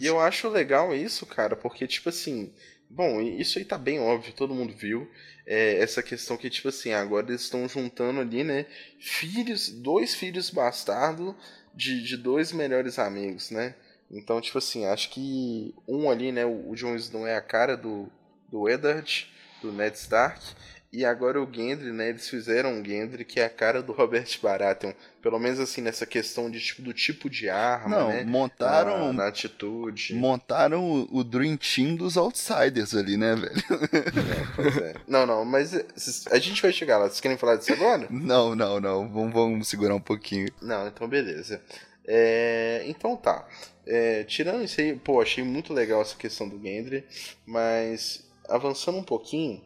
[0.00, 2.52] E eu acho legal isso, cara, porque, tipo assim.
[2.88, 5.10] Bom, isso aí tá bem óbvio, todo mundo viu.
[5.46, 8.66] É, essa questão que, tipo assim, agora eles estão juntando ali, né?
[8.98, 11.34] Filhos, dois filhos bastardos
[11.74, 13.74] de, de dois melhores amigos, né?
[14.10, 16.44] Então, tipo assim, acho que um ali, né?
[16.44, 18.10] O, o Jon Snow é a cara do,
[18.48, 19.30] do Eddard,
[19.60, 20.40] do Ned Stark.
[20.96, 22.08] E agora o Gendry, né?
[22.08, 24.92] Eles fizeram um Gendry que é a cara do Robert Baratheon.
[25.20, 28.24] Pelo menos assim, nessa questão de, tipo, do tipo de arma, Não, né?
[28.24, 29.08] montaram.
[29.08, 30.14] na, na atitude.
[30.14, 33.62] Montaram o, o Dream Team dos Outsiders ali, né, velho?
[34.56, 34.94] Pois é.
[35.06, 37.04] Não, não, mas é, cês- a gente vai chegar lá.
[37.08, 38.06] Vocês querem falar disso agora?
[38.08, 39.06] Não, não, não.
[39.12, 40.48] Vamos, vamos segurar um pouquinho.
[40.62, 41.60] Não, então beleza.
[42.06, 43.46] É, então tá.
[43.86, 47.04] É, tirando isso aí, pô, achei muito legal essa questão do Gendry,
[47.44, 49.60] mas avançando um pouquinho,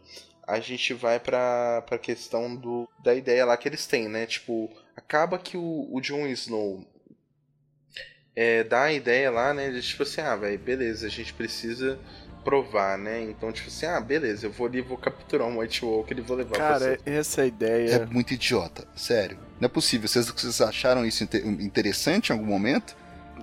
[0.50, 4.26] a gente vai pra, pra questão do, da ideia lá que eles têm, né?
[4.26, 6.84] Tipo, acaba que o, o Jon Snow
[8.34, 9.70] é, dá a ideia lá, né?
[9.70, 11.98] De tipo assim, ah, velho, beleza, a gente precisa
[12.44, 13.20] provar, né?
[13.22, 16.36] Então, tipo assim, ah, beleza, eu vou ali, vou capturar um White Walker e vou
[16.36, 17.10] levar pra Cara, você.
[17.10, 18.06] essa É ideia.
[18.06, 19.38] muito idiota, sério.
[19.60, 20.08] Não é possível.
[20.08, 22.96] Vocês, vocês acharam isso inte- interessante em algum momento?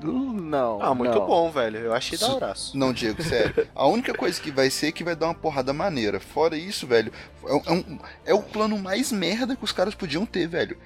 [0.03, 0.81] Não.
[0.81, 1.25] Ah, muito não.
[1.25, 1.77] bom, velho.
[1.79, 2.77] Eu achei da horaço.
[2.77, 3.67] Não, Diego, sério.
[3.75, 6.19] A única coisa que vai ser é que vai dar uma porrada maneira.
[6.19, 7.11] Fora isso, velho,
[7.45, 10.77] é, um- é um- é o plano mais merda que os caras podiam ter, velho.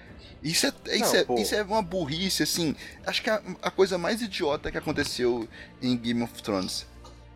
[0.43, 2.75] Isso é, isso, Não, é, isso é uma burrice, assim.
[3.05, 5.47] Acho que é a, a coisa mais idiota que aconteceu
[5.81, 6.87] em Game of Thrones.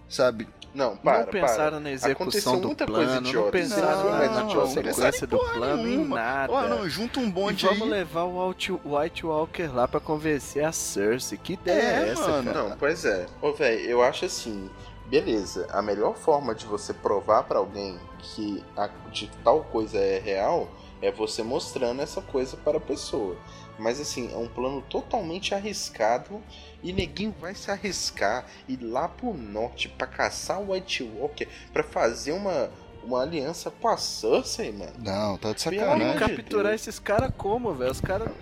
[0.10, 0.48] Sabe?
[0.76, 1.80] Não, para, não pensaram para.
[1.80, 3.52] na execução Aconteceu do muita coisa plano, não idiota.
[3.52, 6.54] pensaram Não, na, não, na não, consequência do plano, em nada.
[6.54, 7.90] Ó, não, junta um E bonde vamos aí.
[7.90, 11.38] levar o White, White Walker lá pra convencer a Cersei.
[11.38, 12.54] Que ideia é, É, essa, mano.
[12.54, 12.64] cara?
[12.70, 13.26] Não, pois é.
[13.42, 14.70] Ô, velho, eu acho assim,
[15.08, 20.20] beleza, a melhor forma de você provar pra alguém que a, de tal coisa é
[20.20, 20.68] real
[21.06, 23.36] é você mostrando essa coisa para a pessoa.
[23.78, 26.42] Mas assim, é um plano totalmente arriscado
[26.82, 31.84] e neguinho vai se arriscar ir lá pro norte pra caçar o White Walker pra
[31.84, 32.70] fazer uma,
[33.04, 34.94] uma aliança com a Cersei, mano.
[35.00, 36.14] Não, tá de Pelo sacanagem.
[36.14, 36.82] de capturar Deus.
[36.82, 37.92] esses caras como, velho?
[37.92, 38.30] Os caras.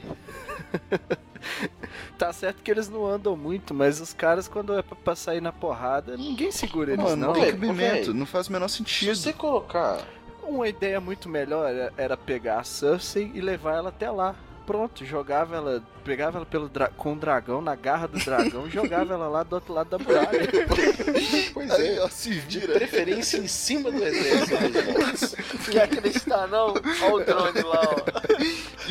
[2.17, 5.41] tá certo que eles não andam muito, mas os caras, quando é pra, pra sair
[5.41, 7.33] na porrada, ninguém segura eles, Mano, não.
[7.33, 9.15] não tem cabimento, não faz o menor Se sentido.
[9.15, 10.01] você colocar
[10.43, 14.35] Uma ideia muito melhor era, era pegar a Cersei e levar ela até lá.
[14.65, 18.69] Pronto, jogava ela, pegava ela pelo dra- com o dragão, na garra do dragão, e
[18.69, 20.47] jogava ela lá do outro lado da muralha.
[21.53, 21.99] Pois é.
[22.01, 22.73] ó, se De vira.
[22.73, 24.55] preferência em cima do exército
[24.93, 25.35] mortos.
[25.69, 26.73] Quer acreditar, não?
[27.03, 27.95] Olha o drone lá, ó.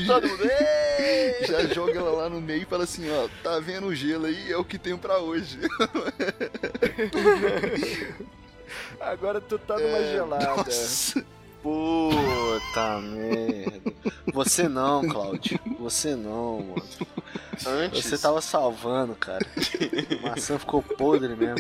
[0.07, 0.45] Todo mundo.
[0.45, 4.27] "Ei!" Já joga ela lá no meio e fala assim, ó, tá vendo o gelo
[4.27, 4.53] aí?
[4.53, 5.59] É o que tenho pra hoje.
[9.01, 10.57] Agora tu tá numa É, gelada.
[10.57, 11.25] Nossa.
[11.63, 13.93] Puta merda.
[14.33, 15.59] Você não, Claudio.
[15.79, 16.83] Você não, mano.
[17.67, 19.47] Antes, Você tava salvando, cara.
[20.25, 21.57] A maçã ficou podre mesmo.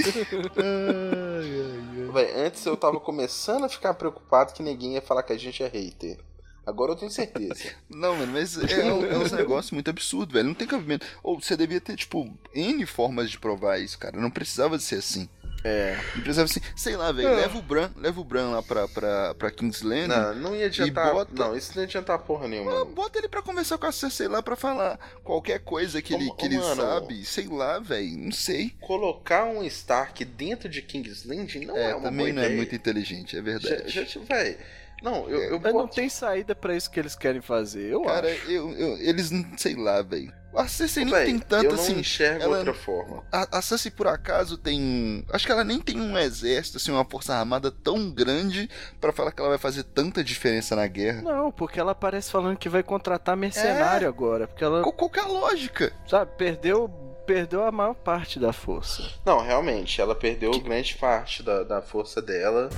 [2.12, 5.62] Véi, antes eu tava começando a ficar preocupado que ninguém ia falar que a gente
[5.62, 6.18] é hater.
[6.64, 7.72] Agora eu tenho certeza.
[7.90, 10.46] Não, mano, mas é, um- é uns negócios muito absurdos, velho.
[10.48, 11.04] Não tem cabimento.
[11.22, 14.16] Ou você devia ter, tipo, N formas de provar isso, cara.
[14.20, 15.28] Não precisava de ser assim.
[15.64, 15.96] É.
[16.42, 17.28] Assim, sei lá, velho.
[17.28, 17.36] É.
[17.36, 20.08] Leva o Bran, leva o Bran lá pra, pra, pra King's Landing.
[20.08, 21.12] Não, não ia adiantar.
[21.12, 22.82] bota- Não, isso não ia adiantar porra nenhuma.
[22.82, 26.28] Ah, Bota ele pra conversar com a Cersei lá pra falar qualquer coisa que ele,
[26.28, 26.82] Ô, que ele mano.
[26.82, 27.24] sabe.
[27.24, 28.18] Sei lá, velho.
[28.18, 28.74] Não sei.
[28.80, 32.44] Colocar um Stark dentro de King's Landing não é, É, uma também boa não é
[32.46, 32.56] ideia.
[32.56, 33.88] muito inteligente, é Já, verdade.
[33.90, 34.58] já, te- véi.
[35.02, 38.30] Não, eu, eu Mas não tem saída pra isso que eles querem fazer, eu Cara,
[38.30, 38.50] acho.
[38.50, 40.32] eu, eu- eles não sei lá, velho.
[40.54, 41.98] A Cersei nem Véi, tem tanto eu não assim.
[41.98, 43.24] enxergo ela- outra forma.
[43.32, 45.24] A, a Cersei, por acaso, tem.
[45.32, 48.68] Acho que ela nem tem um exército, assim, uma força armada tão grande
[49.00, 51.22] pra falar que ela vai fazer tanta diferença na guerra.
[51.22, 54.46] Não, porque ela parece falando que vai contratar mercenário agora.
[54.46, 55.90] Porque ela, Qual, qual que é a lógica?
[56.06, 56.86] sabe, perdeu,
[57.26, 59.02] perdeu a maior parte da força.
[59.24, 62.68] Não, realmente, ela perdeu grande parte da, da força dela,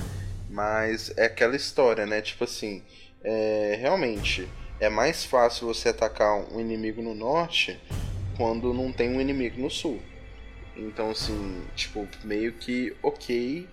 [0.55, 2.21] mas é aquela história, né?
[2.21, 2.81] Tipo assim,
[3.21, 4.47] é, realmente,
[4.79, 7.77] é mais fácil você atacar um inimigo no norte
[8.37, 10.01] quando não tem um inimigo no sul.
[10.77, 13.67] Então, assim, tipo, meio que, ok,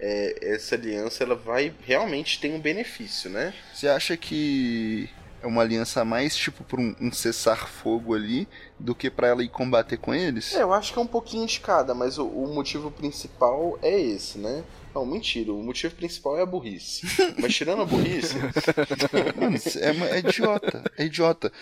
[0.00, 3.52] é, essa aliança ela vai realmente ter um benefício, né?
[3.74, 5.10] Você acha que
[5.42, 9.50] é uma aliança mais tipo por um, um cessar-fogo ali do que para ela ir
[9.50, 10.54] combater com eles?
[10.54, 14.00] É, eu acho que é um pouquinho de cada, mas o, o motivo principal é
[14.00, 14.64] esse, né?
[14.94, 15.52] Não, mentira.
[15.52, 17.06] O motivo principal é a burrice.
[17.38, 18.36] Mas tirando a burrice.
[19.36, 20.92] Mano, é, é idiota.
[20.98, 21.52] É idiota.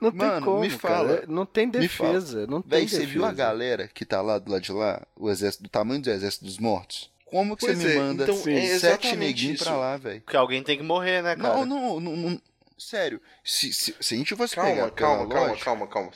[0.00, 1.14] Não Mano, tem como, me fala.
[1.16, 1.26] Cara.
[1.28, 2.46] Não tem defesa.
[2.46, 3.02] Não tem Véi, defesa.
[3.02, 5.00] você viu a galera que tá lá do lado de lá?
[5.16, 7.10] O exército, do tamanho do exército dos mortos?
[7.24, 10.20] Como que pois você é, me manda então, é sete neguinhos pra lá, velho?
[10.20, 11.64] Porque alguém tem que morrer, né, cara?
[11.64, 12.16] Não, não, não.
[12.16, 12.42] não
[12.76, 13.20] sério.
[13.44, 14.90] Se, se, se, a gente fosse calma, pegar.
[14.90, 15.64] Calma, calma, lógica...
[15.64, 16.12] calma, calma, calma.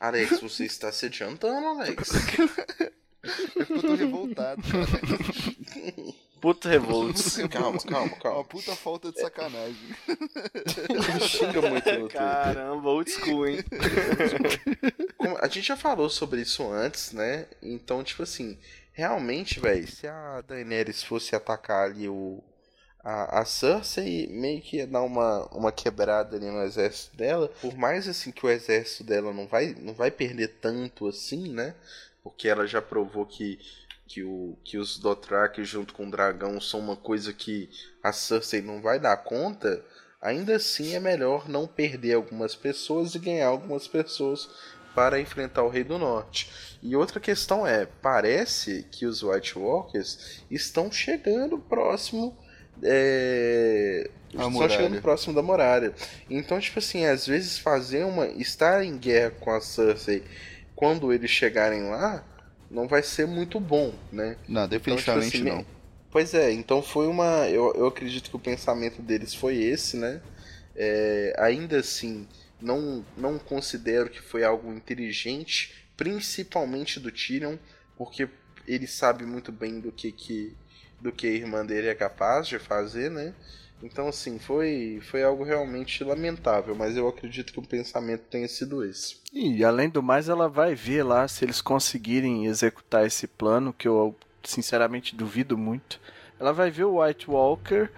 [0.00, 2.08] Alex, você está se adiantando, Alex.
[3.56, 4.86] Eu tô revoltado, cara.
[6.40, 7.36] Puta revoltos.
[7.50, 8.38] calma, calma, calma.
[8.38, 9.76] Uma puta falta de sacanagem.
[11.20, 13.58] Xinga muito no Caramba, old school, hein?
[15.16, 17.46] Como, a gente já falou sobre isso antes, né?
[17.60, 18.56] Então, tipo assim,
[18.92, 22.42] realmente, velho, se a Daenerys fosse atacar ali o.
[23.02, 27.48] A, a Cersei meio que ia dar uma, uma quebrada ali no exército dela.
[27.60, 31.74] Por mais assim que o exército dela não vai, não vai perder tanto assim, né?
[32.22, 33.58] Porque ela já provou que
[34.08, 37.68] que, o, que os Dothraki junto com o dragão são uma coisa que
[38.02, 39.84] a Cersei não vai dar conta,
[40.20, 44.48] ainda assim é melhor não perder algumas pessoas e ganhar algumas pessoas
[44.94, 46.50] para enfrentar o Rei do Norte.
[46.82, 52.36] E outra questão é, parece que os White Walkers estão chegando próximo
[52.82, 55.92] é, estão chegando próximo da muralha.
[56.30, 60.22] Então, tipo assim, às vezes fazer uma estar em guerra com a Cersei
[60.78, 62.24] quando eles chegarem lá
[62.70, 64.36] não vai ser muito bom, né?
[64.46, 65.78] Não, definitivamente então, tipo assim, não.
[66.08, 67.48] Pois é, então foi uma.
[67.48, 70.22] Eu, eu acredito que o pensamento deles foi esse, né?
[70.76, 72.28] É, ainda assim,
[72.60, 77.56] não, não considero que foi algo inteligente, principalmente do Tyrion,
[77.96, 78.28] porque
[78.64, 80.56] ele sabe muito bem do que, que,
[81.00, 83.34] do que a irmã dele é capaz de fazer, né?
[83.82, 88.84] Então, assim, foi, foi algo realmente lamentável, mas eu acredito que o pensamento tenha sido
[88.84, 89.16] esse.
[89.32, 93.86] E, além do mais, ela vai ver lá se eles conseguirem executar esse plano, que
[93.86, 96.00] eu sinceramente duvido muito.
[96.40, 97.88] Ela vai ver o White Walker.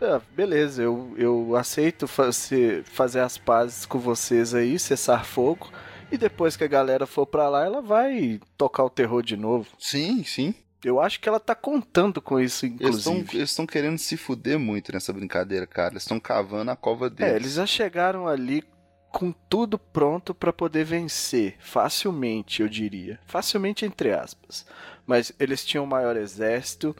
[0.00, 5.70] Ah, beleza, eu, eu aceito fazer, fazer as pazes com vocês aí, cessar fogo.
[6.10, 9.66] E depois que a galera for para lá, ela vai tocar o terror de novo.
[9.78, 10.54] Sim, sim.
[10.86, 13.36] Eu acho que ela tá contando com isso, inclusive.
[13.36, 15.94] Eles estão querendo se fuder muito nessa brincadeira, cara.
[15.94, 17.32] Eles estão cavando a cova deles.
[17.32, 18.62] É, eles já chegaram ali
[19.10, 23.18] com tudo pronto para poder vencer, facilmente, eu diria.
[23.26, 24.64] Facilmente, entre aspas.
[25.04, 26.94] Mas eles tinham o maior exército,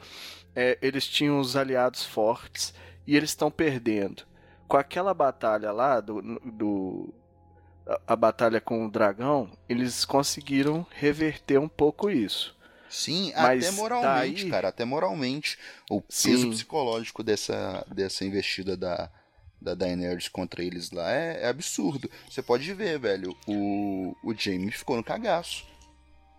[0.53, 2.73] é, eles tinham os aliados fortes,
[3.05, 4.23] e eles estão perdendo.
[4.67, 7.13] Com aquela batalha lá, do, do
[7.87, 12.56] a, a batalha com o dragão, eles conseguiram reverter um pouco isso.
[12.89, 14.51] Sim, Mas até moralmente, daí...
[14.51, 15.57] cara, até moralmente.
[15.89, 16.49] O peso Sim.
[16.51, 19.09] psicológico dessa, dessa investida da,
[19.61, 22.09] da Daenerys contra eles lá é, é, absurdo.
[22.29, 25.65] Você pode ver, velho, o, o Jaime ficou no cagaço.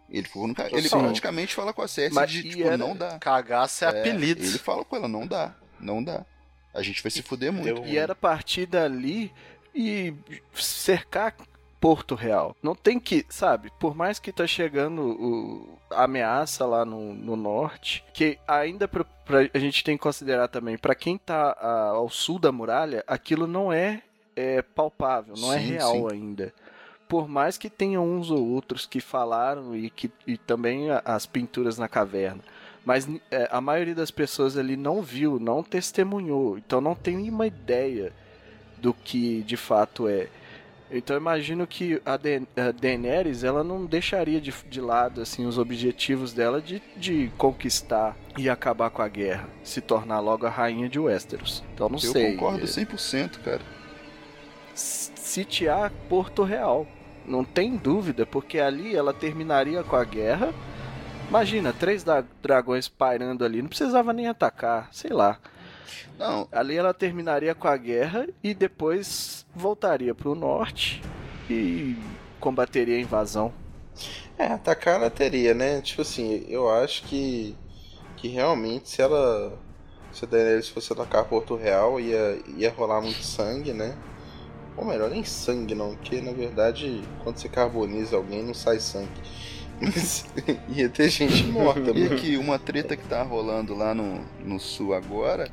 [0.09, 0.77] Ele ficou no cagaço.
[0.77, 2.79] Ele praticamente fala com a Cersei Mas de, tipo, era...
[2.79, 3.19] não dá.
[3.19, 4.43] Cagaço é, é apelido.
[4.43, 6.25] Ele fala com ela, não dá, não dá.
[6.73, 7.85] A gente vai se fuder muito.
[7.85, 9.33] E era partir dali
[9.75, 10.15] e
[10.55, 11.37] cercar
[11.81, 12.57] Porto Real.
[12.63, 17.37] Não tem que, sabe, por mais que tá chegando o, a ameaça lá no, no
[17.37, 21.89] norte, que ainda pra, pra, a gente tem que considerar também, para quem tá a,
[21.91, 24.03] ao sul da muralha, aquilo não é,
[24.35, 26.09] é palpável, não é sim, é real sim.
[26.13, 26.53] ainda.
[27.09, 31.79] Por mais que tenha uns ou outros que falaram e que e também as pinturas
[31.79, 32.43] na caverna.
[32.85, 37.47] Mas é, a maioria das pessoas ali não viu, não testemunhou, então não tem nenhuma
[37.47, 38.13] ideia
[38.79, 40.29] do que de fato é.
[40.91, 45.59] Então eu imagino que a, a Daenerys ela não deixaria de, de lado assim os
[45.59, 50.89] objetivos dela de, de conquistar e acabar com a guerra, se tornar logo a rainha
[50.89, 51.63] de Westeros.
[51.75, 52.29] Então não eu sei.
[52.29, 53.61] Eu concordo 100%, cara.
[54.75, 56.87] Sitiar Porto Real,
[57.27, 60.55] não tem dúvida, porque ali ela terminaria com a guerra.
[61.29, 62.05] Imagina, três
[62.43, 65.39] dragões pairando ali, não precisava nem atacar, sei lá.
[66.19, 66.49] Não.
[66.53, 71.03] Ali ela terminaria com a guerra e depois voltaria para o norte
[71.51, 71.97] e
[72.41, 73.53] combateria a invasão.
[74.39, 75.81] É, atacar ela teria, né?
[75.81, 77.57] Tipo assim, eu acho que
[78.17, 79.57] que realmente se ela
[80.13, 83.97] se a Daenerys fosse atacar Porto Real ia, ia rolar muito sangue, né?
[84.77, 89.09] Ou melhor, nem sangue não, porque na verdade quando você carboniza alguém não sai sangue.
[89.81, 90.27] Mas
[90.69, 91.91] ia ter gente morta.
[91.93, 95.49] E aqui, uma treta que tá rolando lá no, no sul agora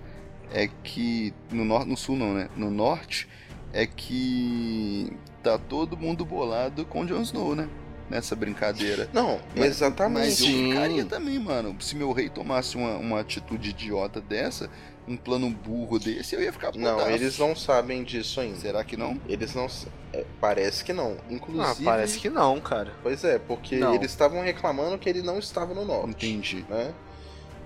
[0.54, 2.50] é que no norte, no sul não, né?
[2.56, 3.28] No norte
[3.74, 5.12] é que
[5.44, 7.68] tá todo mundo bolado com Jon Snow, né?
[8.10, 9.10] nessa brincadeira.
[9.12, 10.20] Não, Mas- exatamente.
[10.28, 10.70] Mas eu Sim.
[10.72, 11.76] ficaria também, mano.
[11.80, 14.70] Se meu rei tomasse uma, uma atitude idiota dessa,
[15.08, 17.10] um plano burro desse, eu ia ficar Não, putaço.
[17.10, 18.58] eles não sabem disso ainda.
[18.60, 19.20] Será que não?
[19.28, 19.68] Eles não.
[20.14, 21.18] é, parece que não.
[21.20, 21.84] Ah, Inclusive.
[21.84, 22.94] parece que não, cara.
[23.02, 23.96] Pois é, porque Não.
[23.96, 26.10] eles estavam reclamando que ele não estava no norte.
[26.12, 26.64] Entendi.
[26.70, 26.94] Né?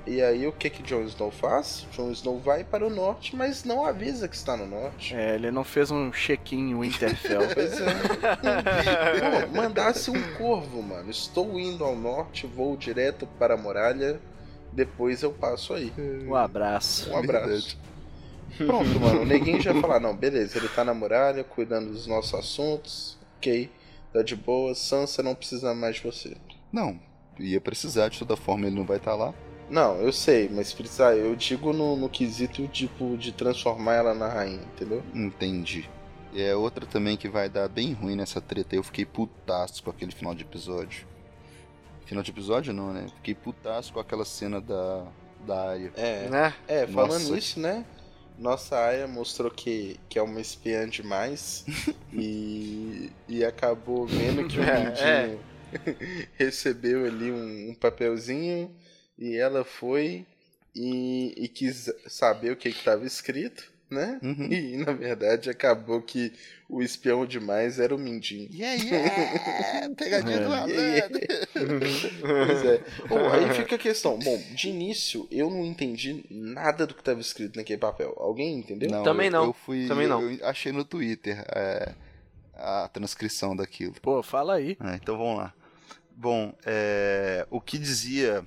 [0.09, 1.85] E aí o que que Jon Snow faz?
[1.91, 5.13] Jon Snow vai para o norte, mas não avisa que está no norte.
[5.13, 7.41] É, ele não fez um check-in em Winterfell.
[7.53, 9.45] Pois é.
[9.45, 11.11] Pô, mandasse um corvo, mano.
[11.11, 14.19] Estou indo ao norte, vou direto para a muralha,
[14.73, 15.93] depois eu passo aí.
[16.25, 17.11] um abraço.
[17.11, 17.47] Um abraço.
[17.47, 17.77] Verdade.
[18.57, 19.21] Pronto, mano.
[19.21, 23.15] O neguinho já ia falar, não, beleza, ele tá na muralha, cuidando dos nossos assuntos,
[23.37, 23.69] ok,
[24.11, 26.35] tá de boa, Sansa não precisa mais de você.
[26.71, 26.99] Não,
[27.39, 29.35] ia precisar, de toda forma ele não vai estar lá.
[29.69, 34.27] Não, eu sei, mas precisar, eu digo no, no quesito tipo de transformar ela na
[34.27, 35.03] rainha, entendeu?
[35.13, 35.89] Entendi.
[36.33, 38.75] E é outra também que vai dar bem ruim nessa treta.
[38.75, 41.07] Eu fiquei putaço com aquele final de episódio.
[42.05, 43.07] Final de episódio não, né?
[43.17, 45.05] Fiquei putaço com aquela cena da,
[45.45, 45.91] da área.
[45.95, 46.53] É, Né?
[46.67, 47.33] é, falando Nossa.
[47.33, 47.85] nisso, né?
[48.37, 51.65] Nossa Aya mostrou que, que é uma espiã demais
[52.13, 55.39] e, e acabou vendo que o É, Mindinho
[56.37, 58.73] recebeu ali um, um papelzinho
[59.19, 60.25] e ela foi
[60.73, 64.19] e, e quis saber o que estava escrito, né?
[64.23, 64.45] Uhum.
[64.51, 66.31] E na verdade acabou que
[66.69, 68.47] o espião demais era o Mindinho.
[68.53, 69.89] Yeah, yeah!
[69.95, 70.39] Pegadinha É.
[70.43, 71.19] do malandro!
[72.21, 72.83] Pois é.
[73.07, 74.17] Bom, aí fica a questão.
[74.19, 78.13] Bom, de início eu não entendi nada do que estava escrito naquele papel.
[78.17, 78.89] Alguém entendeu?
[78.89, 79.45] Não, Também eu, não.
[79.45, 80.21] Eu fui, Também não.
[80.21, 81.93] Eu achei no Twitter é,
[82.53, 83.95] a transcrição daquilo.
[84.01, 84.77] Pô, fala aí.
[84.79, 85.53] Ah, então vamos lá.
[86.15, 88.45] Bom, é, o que dizia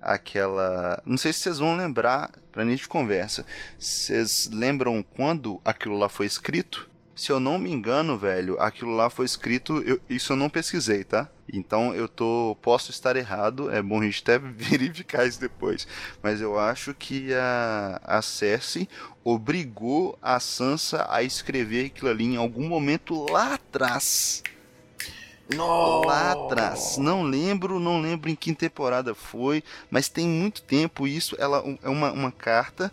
[0.00, 1.02] aquela.
[1.04, 3.44] Não sei se vocês vão lembrar pra de conversa.
[3.78, 6.88] Vocês lembram quando aquilo lá foi escrito?
[7.14, 9.82] Se eu não me engano, velho, aquilo lá foi escrito.
[9.82, 11.28] eu- isso eu não pesquisei, tá?
[11.50, 12.56] Então eu tô.
[12.60, 13.70] Posso estar errado.
[13.70, 15.86] É bom a gente até verificar isso depois.
[16.22, 18.86] Mas eu acho que a, a Cersei
[19.24, 24.42] obrigou a Sansa a escrever aquilo ali em algum momento lá atrás
[25.54, 26.96] lá atrás.
[26.98, 31.36] Não lembro, não lembro em que temporada foi, mas tem muito tempo isso.
[31.38, 32.92] Ela é uma, uma carta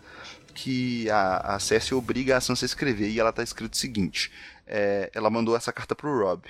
[0.54, 4.30] que a, a Cersei obriga a Sansa a escrever e ela tá escrito o seguinte:
[4.66, 6.42] é, ela mandou essa carta pro Rob.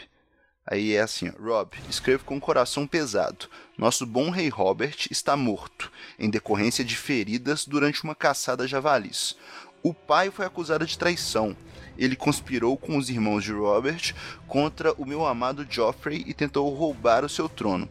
[0.67, 3.51] Aí é assim, Rob, escrevo com o coração pesado.
[3.77, 9.37] Nosso bom rei Robert está morto, em decorrência de feridas durante uma caçada a javalis.
[9.85, 11.55] O pai foi acusado de traição.
[11.99, 14.15] Ele conspirou com os irmãos de Robert
[14.49, 17.87] contra o meu amado Joffrey e tentou roubar o seu trono.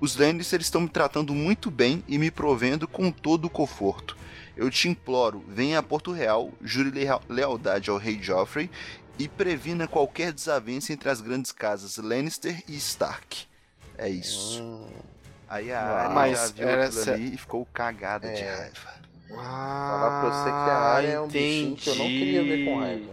[0.00, 4.16] Os Lannister estão me tratando muito bem e me provendo com todo o conforto.
[4.56, 8.68] Eu te imploro, venha a Porto Real, jure lea- lealdade ao rei Joffrey
[9.16, 13.46] e previna qualquer desavença entre as grandes casas Lannister e Stark.
[13.96, 14.86] É isso.
[15.48, 18.56] Aí a Arya Mas já viu aquilo essa- ali e ficou cagada de É.
[18.56, 18.98] raiva.
[19.36, 22.78] Falar pra você que a área é um bichinho que eu não queria ver com
[22.78, 23.12] raiva.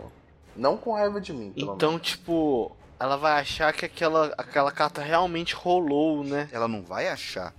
[0.55, 5.01] Não com raiva de mim, pelo Então, tipo, ela vai achar que aquela, aquela carta
[5.01, 6.47] realmente rolou, né?
[6.51, 7.53] Ela não vai achar.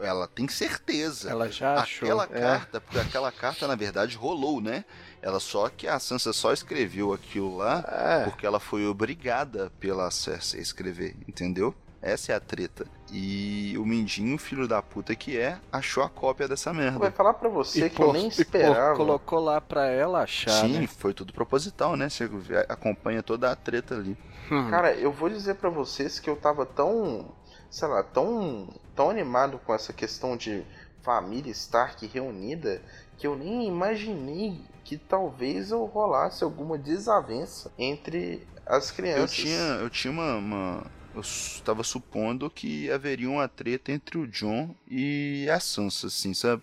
[0.00, 1.30] Ela tem certeza.
[1.30, 2.08] Ela já achou.
[2.08, 2.40] Aquela é.
[2.40, 4.84] carta, porque aquela carta na verdade rolou, né?
[5.22, 8.24] Ela só que a Sansa só escreveu aquilo lá É.
[8.24, 11.74] porque ela foi obrigada pela Cersei a escrever, entendeu?
[12.02, 12.86] Essa é a treta.
[13.12, 17.10] E o Mindinho, filho da puta que é, achou a cópia dessa Vai merda.
[17.10, 18.96] falar pra você E, que eu nem esperava.
[18.96, 20.86] colocou lá pra ela achar, Sim, né?
[20.86, 22.08] foi tudo proposital, né?
[22.08, 22.28] Você
[22.68, 24.16] acompanha toda a treta ali.
[24.50, 24.70] Hum.
[24.70, 27.32] Cara, eu vou dizer pra vocês que eu tava tão,
[27.70, 30.64] sei lá, tão, tão animado com essa questão de
[31.02, 32.80] família Stark reunida
[33.18, 39.32] que eu nem imaginei que talvez eu rolasse alguma desavença entre as Eu crianças.
[39.32, 44.74] tinha, eu tinha uma, uma- Eu estava supondo que haveria uma treta entre o John
[44.88, 46.62] e a Sansa, assim, sabe?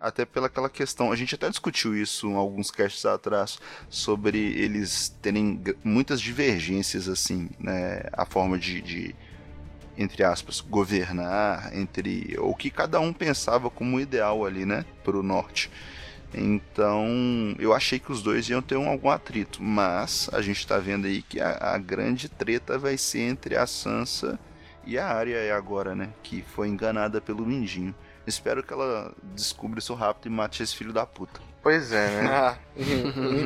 [0.00, 1.12] Até pela aquela questão.
[1.12, 7.48] A gente até discutiu isso em alguns casts atrás, sobre eles terem muitas divergências, assim,
[7.58, 8.02] né?
[8.12, 8.80] A forma de.
[8.80, 9.14] de
[9.96, 15.70] entre aspas, governar, entre o que cada um pensava como ideal ali, né, pro norte.
[16.36, 20.78] Então, eu achei que os dois iam ter um, algum atrito, mas a gente tá
[20.78, 24.38] vendo aí que a, a grande treta vai ser entre a Sansa
[24.86, 26.10] e a Arya agora, né?
[26.22, 27.94] Que foi enganada pelo Mindinho.
[28.26, 31.40] Espero que ela descubra isso rápido e mate esse filho da puta.
[31.62, 32.28] Pois é, né?
[32.30, 32.58] Ah,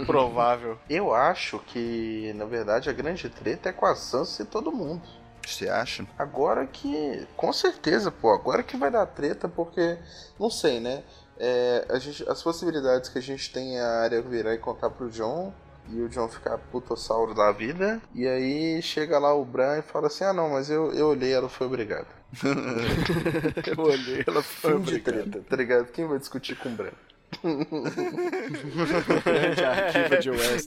[0.00, 0.78] improvável.
[0.88, 5.02] eu acho que, na verdade, a grande treta é com a Sansa e todo mundo.
[5.46, 6.06] Você acha?
[6.18, 7.26] Agora que.
[7.36, 8.32] Com certeza, pô.
[8.32, 9.98] Agora que vai dar treta, porque.
[10.38, 11.02] Não sei, né?
[11.38, 14.90] É, a gente, as possibilidades que a gente tem é a área virar e contar
[14.90, 15.52] pro John.
[15.88, 18.00] e o John fica putossauro da vida.
[18.14, 21.32] E aí chega lá o Bran e fala assim: Ah, não, mas eu, eu olhei,
[21.32, 22.08] ela foi obrigada.
[23.66, 25.86] eu olhei, ela foi Fim de treta, tá ligado?
[25.86, 26.90] Quem vai discutir com o Bran?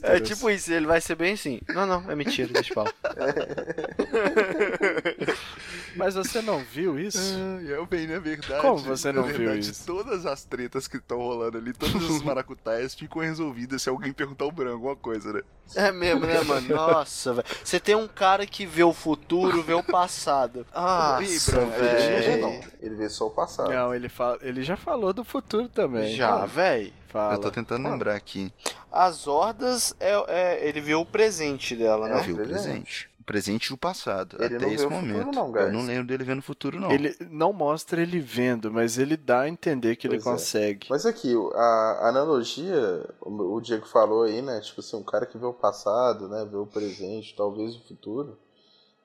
[0.02, 1.60] É tipo isso, ele vai ser bem assim.
[1.68, 2.94] Não, não, é mentira, deixa eu falar.
[5.96, 7.34] Mas você não viu isso?
[7.66, 8.60] É bem, na verdade.
[8.60, 9.86] Como você não viu verdade, isso?
[9.86, 14.44] Todas as tretas que estão rolando ali, todas as maracutaias ficam resolvidas se alguém perguntar
[14.46, 15.42] o branco alguma coisa, né?
[15.74, 16.68] É mesmo, né, mano?
[16.74, 17.46] Nossa, velho.
[17.64, 20.66] Você tem um cara que vê o futuro, vê o passado.
[21.20, 21.38] Ele
[22.38, 22.64] velho.
[22.80, 23.70] ele vê só o passado.
[23.70, 26.14] Não, ele, fala, ele já falou do futuro também.
[26.14, 26.92] Já, velho.
[27.08, 27.34] Fala.
[27.34, 28.50] Eu tô tentando lembrar aqui.
[28.90, 32.22] As hordas, é, é- ele vê o presente dela, Eu né?
[32.22, 33.10] vi o presente.
[33.22, 33.22] Presente.
[33.22, 34.36] O presente e o passado.
[34.40, 35.34] Ele até não esse vê o futuro, momento.
[35.36, 35.66] não, guys.
[35.66, 36.90] Eu não lembro dele vendo o futuro, não.
[36.90, 40.30] Ele não mostra ele vendo, mas ele dá a entender que ele Pois é.
[40.30, 40.86] consegue.
[40.90, 44.60] Mas aqui, a analogia, o Diego falou aí, né?
[44.60, 46.46] Tipo assim, um cara que vê o passado, né?
[46.50, 48.38] Vê o presente, talvez o futuro.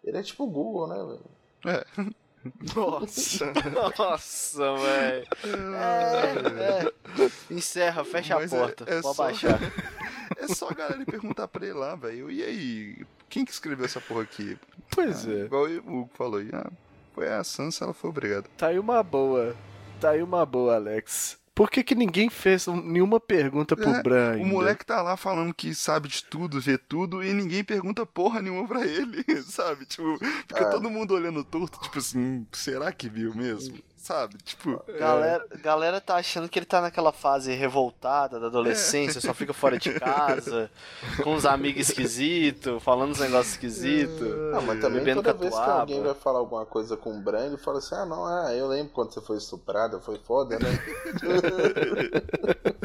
[0.04, 1.18] Ele é tipo o Google, né,
[1.64, 2.16] velho?
[2.76, 3.46] Nossa.
[3.98, 5.28] Nossa, velho.
[5.76, 6.84] É,
[7.24, 7.32] é.
[7.54, 8.84] Encerra, fecha Mas a é- porta.
[8.86, 9.60] é Pode só- baixar.
[10.40, 12.30] É só a galera perguntar pra ele lá, velho.
[12.30, 13.06] E aí?
[13.30, 14.58] Quem que escreveu essa porra aqui?
[14.92, 15.46] Pois Ah, é.
[15.46, 16.50] Igual o Hugo falou aí.
[16.54, 16.70] Ah,
[17.14, 18.48] foi a Sansa, ela foi obrigada.
[18.58, 19.56] Tá aí uma boa.
[20.00, 21.38] Tá aí uma boa, Alex.
[21.54, 24.46] Por que, que ninguém fez um- nenhuma pergunta pro É, Bran O ainda?
[24.46, 28.68] moleque tá lá falando que sabe de tudo, vê tudo, e ninguém pergunta porra nenhuma
[28.68, 29.88] pra ele, sabe?
[29.88, 30.70] Tipo, fica Ah.
[30.70, 33.76] todo mundo olhando torto, tipo assim, "Hum, será que viu mesmo?
[34.08, 34.38] Sabe?
[34.38, 39.54] Tipo, Galera, galera tá achando que ele tá naquela fase revoltada da adolescência, só fica
[39.54, 40.72] fora de casa,
[41.22, 44.22] com uns amigos esquisitos, falando uns negócios esquisitos.
[44.22, 45.82] Não, mas também Bebendo toda vez que catuaba.
[45.82, 48.70] alguém vai falar alguma coisa com o Bran, ele fala assim, ah não, ah, eu
[48.70, 50.70] lembro quando você foi estuprada, foi foda, né?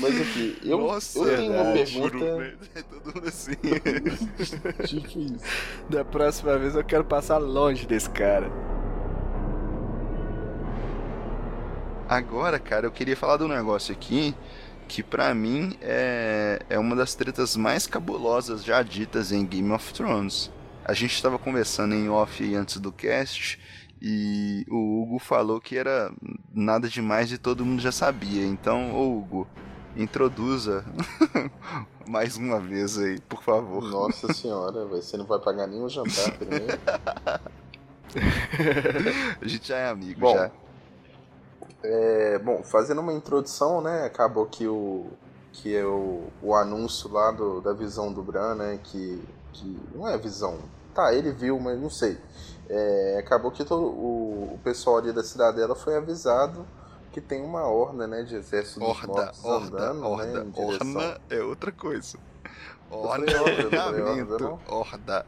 [0.00, 2.18] Mas aqui, eu, nossa, eu tenho uma é, pergunta.
[2.18, 2.54] juro, né?
[2.74, 3.52] É todo mundo assim.
[4.88, 5.44] Tipo isso.
[5.90, 8.50] Da próxima vez eu quero passar longe desse cara.
[12.12, 14.34] Agora, cara, eu queria falar de um negócio aqui
[14.86, 19.94] que pra mim é, é uma das tretas mais cabulosas já ditas em Game of
[19.94, 20.50] Thrones.
[20.84, 23.58] A gente estava conversando em off antes do cast
[23.98, 26.12] e o Hugo falou que era
[26.54, 28.44] nada demais e todo mundo já sabia.
[28.44, 29.48] Então, ô Hugo,
[29.96, 30.84] introduza
[32.06, 33.82] mais uma vez aí, por favor.
[33.84, 36.78] Nossa senhora, você não vai pagar nenhum jantar primeiro.
[39.40, 40.50] A gente já é amigo, Bom, já.
[41.82, 44.04] É, bom, fazendo uma introdução, né?
[44.04, 45.06] Acabou que o
[45.52, 48.78] que é o, o anúncio lá do, da visão do Bran, né?
[48.82, 49.22] Que,
[49.52, 50.58] que não é visão.
[50.94, 52.18] Tá, ele viu, mas não sei.
[52.68, 56.66] É, acabou que todo, o, o pessoal ali da cidadela foi avisado
[57.12, 58.22] que tem uma horda, né?
[58.22, 60.44] De exército dos Horda, mortos horda, andando, horda.
[60.44, 60.52] né?
[60.56, 62.16] Orna é outra coisa.
[62.90, 63.42] horda, eu
[64.22, 64.60] horda, não?
[64.68, 65.26] Horda.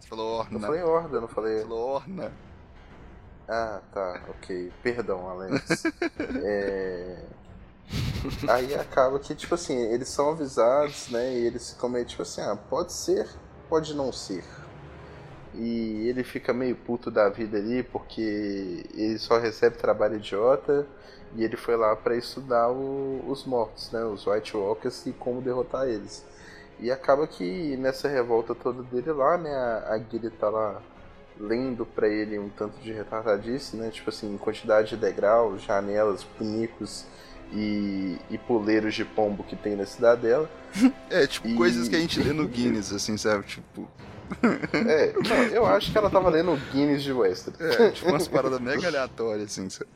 [0.00, 0.60] Você falou Eu orna.
[0.60, 1.60] falei horda, eu não Você falei.
[1.62, 2.32] falou orna.
[3.48, 4.72] Ah, tá, ok.
[4.82, 5.84] Perdão, Alex.
[6.42, 7.16] É,
[8.48, 11.32] Aí acaba que, tipo assim, eles são avisados, né?
[11.32, 13.28] E eles ficam meio tipo assim, ah, pode ser,
[13.68, 14.44] pode não ser.
[15.54, 20.86] E ele fica meio puto da vida ali porque ele só recebe trabalho idiota
[21.34, 24.04] e ele foi lá pra estudar o- os mortos, né?
[24.04, 26.24] Os White Walkers e como derrotar eles.
[26.78, 29.54] E acaba que nessa revolta toda dele lá, né?
[29.54, 30.82] A, a Guilherme tá lá
[31.38, 33.90] lendo pra ele um tanto de retardadice, né?
[33.90, 37.04] Tipo assim, quantidade de degraus, janelas, pinicos
[37.52, 40.48] e, e poleiros de pombo que tem na cidadela.
[41.08, 43.46] É, tipo, E- coisas que a gente lê no Guinness, assim, sabe?
[43.46, 43.88] Tipo,
[44.74, 47.60] É, não, eu acho que ela tava lendo o Guinness de Westeros.
[47.60, 49.88] é, tipo umas paradas mega aleatórias, assim, sabe?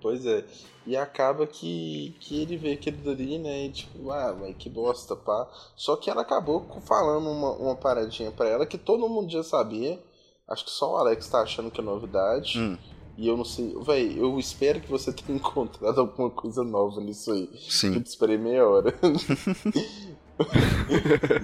[0.00, 0.44] Pois é.
[0.84, 3.66] E acaba que, que ele vê aquilo dali, né?
[3.66, 5.48] E tipo, ah, mas que bosta, pá.
[5.76, 10.02] Só que ela acabou falando uma, uma paradinha pra ela que todo mundo já sabia.
[10.48, 12.58] Acho que só o Alex tá achando que é novidade.
[12.58, 12.76] Hum.
[13.16, 13.74] E eu não sei.
[13.80, 17.48] Véi, eu espero que você tenha encontrado alguma coisa nova nisso aí.
[17.52, 18.00] Eu Sim.
[18.00, 18.94] te esperei meia hora.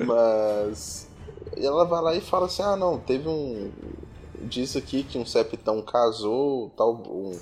[0.06, 1.08] Mas
[1.56, 3.70] ela vai lá e fala assim: ah, não, teve um.
[4.40, 7.36] Diz aqui que um septão casou, tal, um,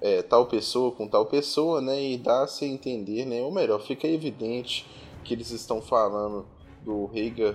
[0.00, 2.02] é, tal pessoa com tal pessoa, né?
[2.02, 3.40] E dá-se a entender, né?
[3.42, 4.86] Ou melhor, fica evidente
[5.24, 6.46] que eles estão falando
[6.84, 7.54] do Rhaegar.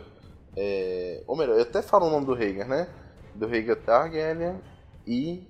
[0.55, 2.89] É, ou melhor, eu até falo o nome do Rhaegar, né?
[3.35, 4.59] Do Rhaegar Targaryen
[5.05, 5.47] e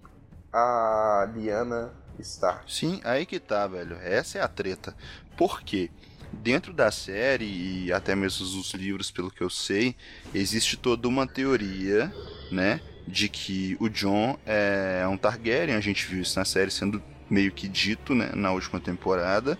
[0.51, 2.72] a Lyanna Stark.
[2.72, 3.97] Sim, aí que tá, velho.
[3.97, 4.95] Essa é a treta.
[5.35, 5.89] Por quê?
[6.31, 7.45] Dentro da série
[7.85, 9.95] e até mesmo nos livros, pelo que eu sei,
[10.34, 12.11] existe toda uma teoria,
[12.51, 15.76] né, de que o John é um Targaryen.
[15.76, 19.57] A gente viu isso na série sendo meio que dito, né, na última temporada.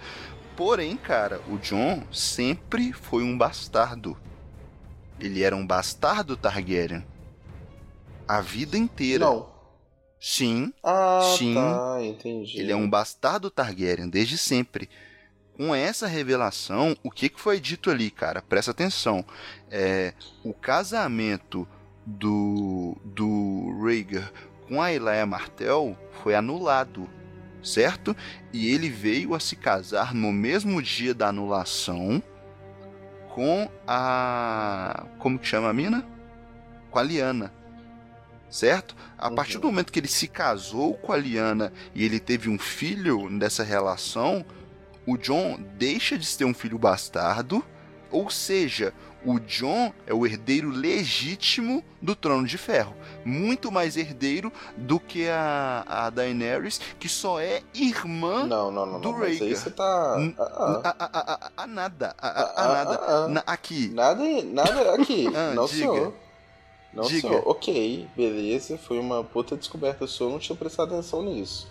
[0.55, 4.17] Porém, cara, o Jon sempre foi um bastardo.
[5.19, 7.05] Ele era um bastardo Targaryen.
[8.27, 9.25] A vida inteira.
[9.25, 9.51] Não.
[10.19, 11.53] Sim, Ah, Sim.
[11.53, 12.57] tá, entendi.
[12.57, 14.89] ele é um bastardo Targaryen desde sempre.
[15.57, 18.41] Com essa revelação, o que, que foi dito ali, cara?
[18.41, 19.23] Presta atenção.
[19.69, 20.13] É,
[20.43, 21.67] o casamento
[22.05, 24.31] do, do Rhaegar
[24.67, 27.07] com a Elaia Martell foi anulado,
[27.61, 28.15] certo?
[28.53, 32.23] E ele veio a se casar no mesmo dia da anulação
[33.29, 35.05] com a...
[35.19, 36.07] como que chama a mina?
[36.89, 37.53] Com a Liana.
[38.53, 38.95] Certo?
[39.17, 39.35] A Uhum.
[39.35, 43.27] partir do momento que ele se casou com a Liana e ele teve um filho
[43.27, 44.45] nessa relação,
[45.07, 47.65] o John deixa de ser um filho bastardo,
[48.11, 48.93] ou seja,
[49.25, 55.27] o John é o herdeiro legítimo do Trono de Ferro, muito mais herdeiro do que
[55.30, 59.17] a, a Daenerys, que só é irmã Não, não, não, do não.
[59.19, 59.57] Mas aí Rhaegar.
[59.63, 59.84] você tá.
[60.38, 60.81] Ah, ah.
[60.84, 63.01] a, a- a- a- a nada, a, nada.
[63.07, 63.27] ah.
[63.30, 65.27] Na- aqui, Nada, nada aqui.
[65.55, 65.77] Não, diga.
[65.77, 66.13] senhor.
[66.94, 67.41] Não, Diga.
[67.45, 68.78] Ok, beleza.
[68.78, 70.28] Foi uma puta descoberta sua.
[70.28, 71.68] Eu não tinha prestado atenção nisso.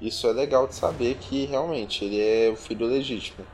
[0.00, 3.46] Isso é legal de saber que realmente ele é o filho legítimo.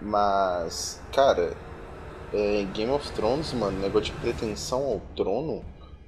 [0.00, 1.56] Mas, cara,
[2.32, 5.64] é, Game of Thrones, mano, negócio de pretensão ao trono.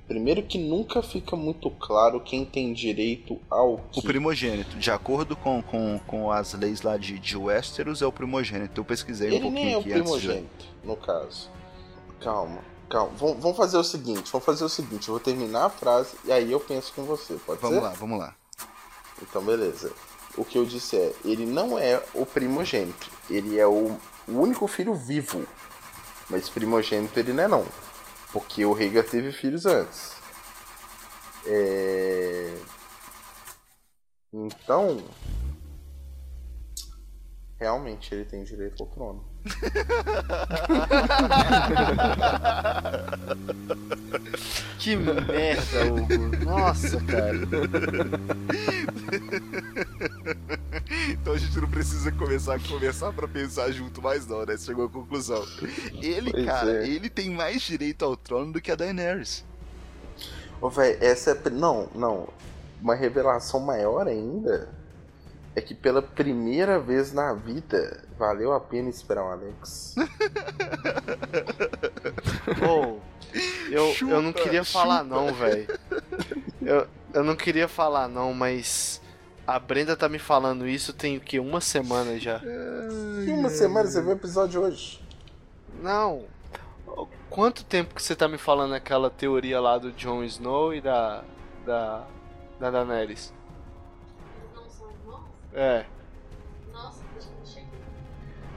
[0.07, 4.03] Primeiro que nunca fica muito claro quem tem direito ao o que.
[4.03, 8.81] primogênito, de acordo com, com, com as leis lá de, de Westeros, é o primogênito.
[8.81, 10.01] Eu pesquisei um Ele pouquinho nem é o antes de...
[10.03, 11.51] primogênito, no caso.
[12.21, 13.13] Calma, calma.
[13.17, 16.31] Vamos, vamos fazer o seguinte, vamos fazer o seguinte, eu vou terminar a frase e
[16.31, 17.83] aí eu penso com você, pode Vamos ser?
[17.83, 18.37] lá, vamos lá.
[19.23, 19.93] Então, beleza.
[20.37, 23.99] O que eu disse é, ele não é o primogênito, ele é o,
[24.29, 25.47] o único filho vivo.
[26.29, 27.67] Mas primogênito ele não é não.
[28.33, 30.13] Porque o Rhaegar teve filhos antes.
[31.47, 32.57] É...
[34.33, 35.05] Então...
[37.59, 39.32] Realmente ele tem direito ao trono.
[44.79, 46.45] Que merda, Hugo.
[46.45, 47.39] Nossa, cara.
[51.11, 54.57] Então a gente não precisa começar a conversar pra pensar junto mais não, né?
[54.57, 55.45] Você chegou à conclusão.
[56.01, 56.89] Ele, Pois cara, é.
[56.89, 59.45] ele tem mais direito ao trono do que a Daenerys.
[60.61, 61.51] Ô, véi, essa é.
[61.51, 62.29] Não, não.
[62.81, 64.69] Uma revelação maior ainda
[65.55, 69.95] é que pela primeira vez na vida valeu a pena esperar o Alex.
[72.67, 72.99] Ô,
[73.71, 75.15] eu, eu não Chupa, queria falar chupa.
[75.15, 75.67] não, velho.
[76.61, 79.01] Eu, eu não queria falar não, mas
[79.47, 81.39] a Brenda tá me falando isso tem o que?
[81.39, 82.41] Uma semana já.
[83.27, 85.03] Em uma semana você viu o episódio hoje.
[85.83, 86.25] Não.
[87.29, 91.25] Quanto tempo que você tá me falando aquela teoria lá do Jon Snow e da.
[91.67, 92.07] da.
[92.61, 93.33] da Daenerys?
[95.55, 95.85] É.
[96.73, 97.69] Nossa, deixa eu chegar.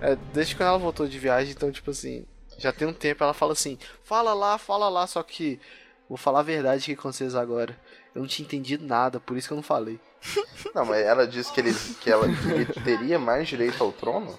[0.02, 2.26] É, desde quando ela voltou de viagem, então, tipo assim,
[2.58, 5.60] já tem um tempo, ela fala assim, fala lá, fala lá, só que
[6.08, 7.78] vou falar a verdade aqui com vocês agora.
[8.14, 10.00] Eu não tinha entendido nada, por isso que eu não falei.
[10.74, 14.38] Não, mas ela disse que ele, que ela, que ele teria mais direito ao trono?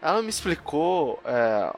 [0.00, 1.74] Ela me explicou é,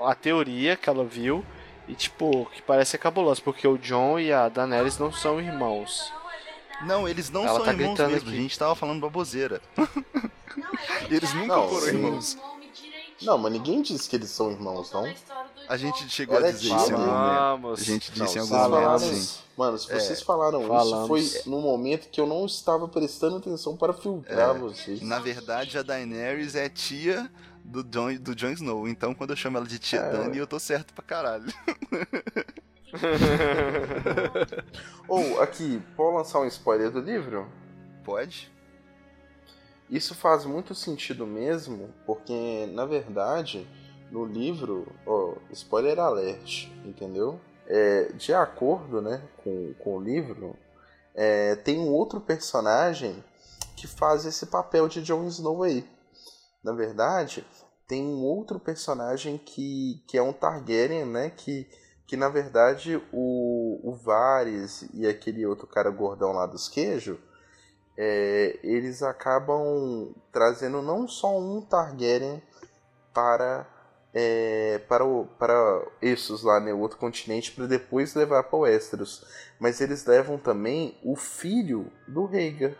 [0.00, 1.44] a teoria que ela viu
[1.88, 6.12] e, tipo, que parece cabuloso, porque o John e a Daenerys não são irmãos.
[6.86, 8.28] Não, eles não Ela são tá irmãos gritando mesmo.
[8.28, 8.38] aqui.
[8.38, 9.60] A gente tava falando baboseira.
[9.76, 11.88] Não, é Eles nunca Não, foram sim.
[11.88, 12.38] irmãos.
[13.22, 15.04] Não, mas ninguém disse que eles são irmãos, não.
[15.68, 17.10] a gente chegou Ela a é dizer isso em algum momento.
[17.10, 17.80] Falamos.
[17.80, 19.38] A gente Não, disse em vocês algum momento, falaram, sim.
[19.58, 21.20] Mano, se vocês falaram falamos.
[21.22, 25.02] isso, foi num momento que eu não estava prestando atenção para filtrar vocês.
[25.02, 27.30] Na verdade, a Daenerys é tia
[27.62, 28.88] do Jon, do Jon Snow.
[28.88, 31.44] Então, quando eu chamo ela de tia É, Dani, eu tô certo pra caralho.
[35.08, 37.48] Ou, aqui, pode lançar um spoiler do livro?
[38.04, 38.50] Pode?
[39.88, 43.68] Isso faz muito sentido mesmo, porque, na verdade,
[44.10, 47.40] no livro, ó, spoiler alert, entendeu?
[47.66, 50.56] É, de acordo né, com, com o livro,
[51.14, 53.22] é, tem um outro personagem
[53.76, 55.84] que faz esse papel de Jon Snow aí.
[56.62, 57.44] Na verdade,
[57.88, 61.30] tem um outro personagem que, que é um Targaryen, né?
[61.30, 61.66] Que,
[62.10, 67.16] que na verdade o, o Varys e aquele outro cara gordão lá dos queijos,
[67.96, 72.42] é, eles acabam trazendo não só um Targaryen
[73.14, 73.64] para
[74.12, 79.24] é, para, o, para esses lá no outro continente para depois levar para Westeros,
[79.60, 82.74] mas eles levam também o filho do Rhaegar,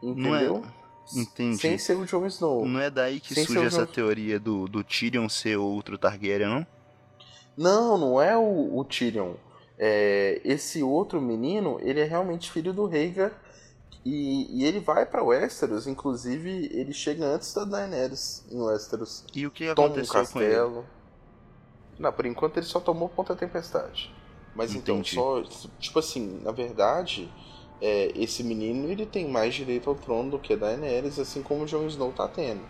[0.00, 0.64] Não é- entendeu?
[1.16, 1.58] Entendi.
[1.58, 2.64] Sem ser o Jon Snow.
[2.64, 6.73] Não é daí que Sem surge essa teoria do, do Tyrion ser outro Targaryen, não?
[7.56, 9.34] Não, não é o, o Tyrion.
[9.78, 13.32] É, esse outro menino, ele é realmente filho do Rhaegar.
[14.04, 19.24] E, e ele vai pra Westeros, inclusive ele chega antes da Daenerys em Westeros.
[19.34, 20.50] E o que Toma um aconteceu com ele?
[20.50, 20.84] castelo.
[21.98, 24.14] Não, por enquanto ele só tomou Ponta Tempestade.
[24.54, 25.14] Mas então, Entendi.
[25.14, 25.42] só.
[25.78, 27.32] Tipo assim, na verdade,
[27.80, 31.64] é, esse menino ele tem mais direito ao trono do que a Daenerys, assim como
[31.64, 32.62] o Jon Snow tá tendo.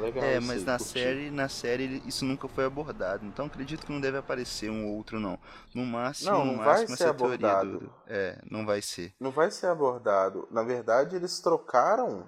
[0.00, 0.92] Legal É, isso mas aí, na curti.
[0.92, 3.24] série, na série isso nunca foi abordado.
[3.26, 5.38] Então acredito que não deve aparecer um ou outro não.
[5.74, 7.78] No máximo, Não, no não vai máximo ser essa teoria abordado.
[7.80, 9.12] do- É, não vai ser.
[9.20, 10.48] Não vai ser abordado.
[10.50, 12.26] Na verdade, eles trocaram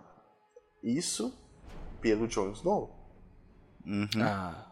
[0.82, 1.32] isso
[2.00, 2.94] pelo Jon Snow.
[3.84, 4.08] Uhum.
[4.20, 4.66] Ah,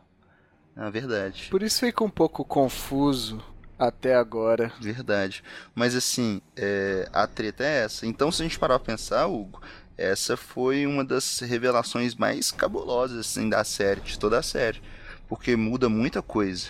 [0.76, 1.48] É verdade.
[1.50, 3.42] por isso fica um pouco confuso
[3.78, 4.72] até agora.
[4.80, 5.42] Verdade.
[5.74, 8.06] Mas assim, é, a treta é essa.
[8.06, 9.60] Então, se a gente parar pra pensar, Hugo,
[9.96, 14.82] essa foi uma das revelações mais cabulosas assim, da série, de toda a série.
[15.28, 16.68] Porque muda muita coisa.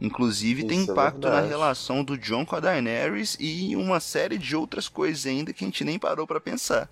[0.00, 1.48] Inclusive tem Isso é impacto na verdade.
[1.48, 5.66] relação do John com a Daenerys e uma série de outras coisas ainda que a
[5.66, 6.88] gente nem parou pra pensar.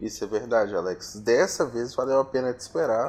[0.00, 1.16] Isso é verdade, Alex.
[1.16, 3.08] Dessa vez valeu a pena te esperar,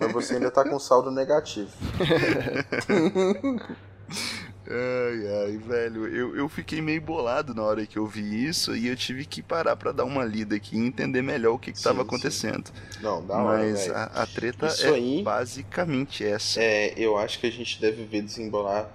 [0.00, 1.68] mas você ainda tá com saldo negativo.
[4.66, 8.86] Ai, ai, velho, eu, eu fiquei meio bolado na hora que eu vi isso e
[8.88, 11.78] eu tive que parar pra dar uma lida aqui e entender melhor o que, que
[11.78, 12.06] Sim, tava sim.
[12.06, 12.70] acontecendo.
[13.02, 13.94] Não, da hora, Mas velho.
[13.96, 16.60] a, a treta Isso é aí- basicamente essa.
[16.62, 18.88] É, eu acho que a gente deve ver desembolar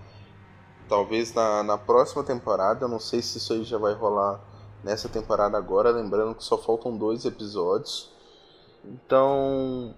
[0.87, 2.85] talvez na, na próxima temporada.
[2.85, 4.41] Eu não sei se isso aí já vai rolar
[4.83, 8.09] nessa temporada agora, lembrando que só faltam dois episódios.
[8.83, 9.93] Então,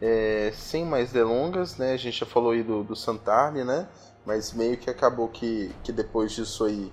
[0.00, 1.92] é, sem mais delongas, né?
[1.92, 3.86] A gente já falou aí do, do Santarne, né?
[4.26, 6.90] Mas meio que acabou que, que depois disso aí,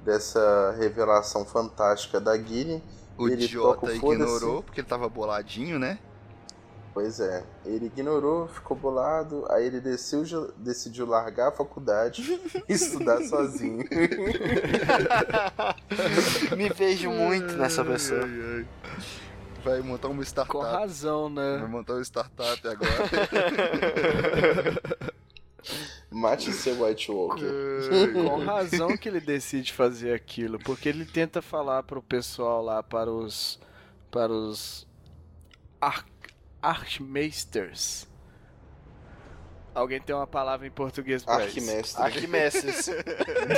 [0.00, 2.82] dessa revelação fantástica da Guilherme,
[3.16, 5.98] O ele idiota toca ignorou porque ele tava boladinho, né?
[6.92, 12.22] Pois é, ele ignorou, ficou bolado, aí ele desceu, já- decidiu largar a faculdade
[12.68, 13.84] e estudar sozinho.
[16.56, 18.22] Me vejo muito nessa pessoa.
[18.24, 18.66] Ai, ai.
[19.64, 20.52] Vai montar uma startup.
[20.52, 21.66] Com razão, Vai né?
[21.66, 23.08] montar uma startup agora.
[26.14, 27.44] Mate seu White Walker.
[28.12, 33.10] Com razão que ele decide fazer aquilo, porque ele tenta falar pro pessoal lá, para
[33.10, 33.58] os
[34.12, 34.86] para os
[35.80, 36.06] Arch
[36.62, 38.06] Archmeisters.
[39.74, 41.58] Alguém tem uma palavra em português pra isso?
[41.58, 42.02] Arquimestre.
[42.02, 42.88] Arquimedes.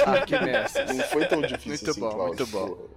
[0.07, 0.97] Arquimestres.
[0.97, 2.47] Não foi tão difícil Muito assim, bom, Cláudio.
[2.47, 2.89] muito bom.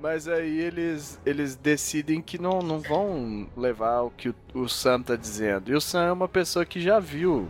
[0.00, 5.02] Mas aí eles, eles decidem que não, não vão levar o que o, o Sam
[5.02, 5.70] tá dizendo.
[5.70, 7.46] E o Sam é uma pessoa que já viu,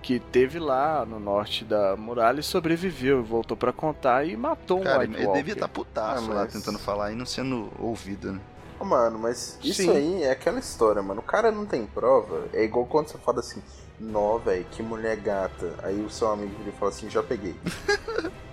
[0.00, 4.84] que teve lá no norte da muralha e sobreviveu, voltou pra contar e matou um
[4.84, 5.38] Cara, White ele Walker.
[5.38, 8.40] devia estar putaço Ah, lá mas- tentando falar e não sendo ouvido, né?
[8.78, 9.90] Ô, Mano, mas isso Sim.
[9.90, 11.18] aí é aquela história, mano.
[11.20, 12.44] O cara não tem prova.
[12.52, 13.60] É igual quando você fala assim,
[13.98, 15.74] nó, velho, que mulher gata.
[15.82, 17.56] Aí o seu amigo vira e fala assim, já peguei.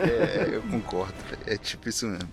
[0.00, 1.14] É, eu concordo.
[1.46, 2.28] É tipo isso mesmo.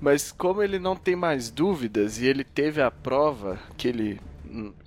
[0.00, 4.20] Mas como ele não tem mais dúvidas e ele teve a prova que ele,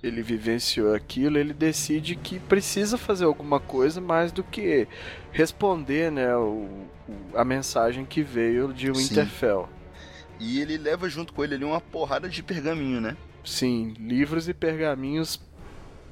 [0.02, 4.86] ele vivenciou aquilo, ele decide que precisa fazer alguma coisa mais do que
[5.32, 6.68] responder né, o,
[7.08, 8.92] o- a mensagem que veio de Sim.
[9.08, 9.68] Winterfell.
[10.38, 13.16] E ele leva junto com ele ali uma porrada de pergaminho, né?
[13.44, 15.40] Sim, livros e pergaminhos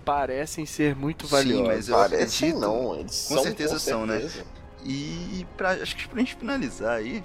[0.04, 1.66] parecem ser muito Sim, valiosos.
[1.68, 2.60] mas eu Parecem acredito.
[2.60, 4.20] não, eles Com são certeza com são, né?
[4.88, 7.22] E pra, acho que pra gente finalizar aí,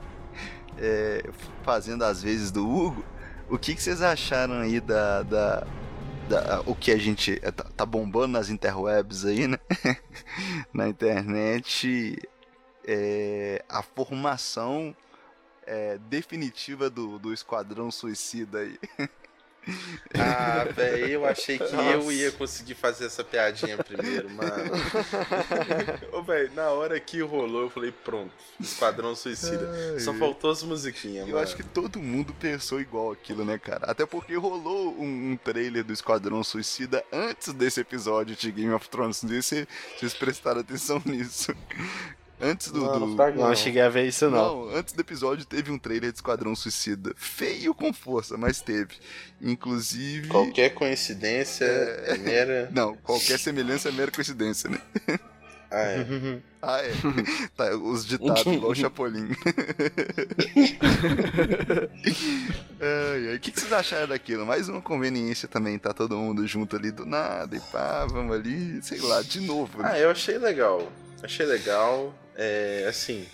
[0.78, 1.22] é,
[1.62, 3.04] fazendo as vezes do Hugo,
[3.50, 5.66] o que, que vocês acharam aí da, da,
[6.28, 9.58] da- o que a gente é, tá, tá bombando nas interwebs aí, né?
[10.72, 12.16] Na internet,
[12.86, 14.96] é, a formação
[15.66, 18.78] é, definitiva do, do Esquadrão Suicida aí.
[20.14, 22.12] Ah, velho, eu achei que eu Nossa.
[22.12, 24.70] ia conseguir fazer essa piadinha primeiro, mano.
[26.12, 28.30] Ô, velho, na hora que rolou, eu falei, pronto,
[28.60, 29.98] Esquadrão Suicida.
[29.98, 31.44] Só faltou as musiquinhas, Eu mano.
[31.44, 33.86] acho que todo mundo pensou igual aquilo, né, cara?
[33.90, 38.88] Até porque rolou um, um trailer do Esquadrão Suicida antes desse episódio de Game of
[38.88, 39.22] Thrones.
[39.22, 39.68] Não sei se
[39.98, 41.54] vocês prestaram atenção nisso.
[42.40, 42.80] Antes do.
[42.80, 44.66] Não, do- não Não cheguei a ver isso, não.
[44.66, 47.12] Não, antes do episódio teve um trailer de Esquadrão Suicida.
[47.16, 48.94] Feio com força, mas teve.
[49.40, 50.28] Inclusive.
[50.28, 52.68] Qualquer coincidência é mera.
[52.74, 54.78] Não, qualquer semelhança é mera coincidência, né?
[55.70, 56.06] Ah, é.
[56.68, 56.90] Ah, é.
[57.56, 59.28] tá, os ditados igual o Chapolin.
[62.80, 63.36] ai, ai.
[63.36, 64.44] O que, que vocês acharam daquilo?
[64.44, 68.82] Mais uma conveniência também, tá todo mundo junto ali do nada e pá, vamos ali,
[68.82, 69.80] sei lá, de novo.
[69.80, 69.90] né?
[69.92, 70.90] Ah, eu achei legal.
[71.22, 72.12] Achei legal.
[72.36, 73.26] É, assim,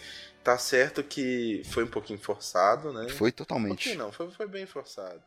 [0.45, 3.09] tá certo que foi um pouquinho forçado, né?
[3.09, 3.95] Foi Por que totalmente.
[3.97, 4.13] não?
[4.13, 5.21] Foi, foi bem forçado.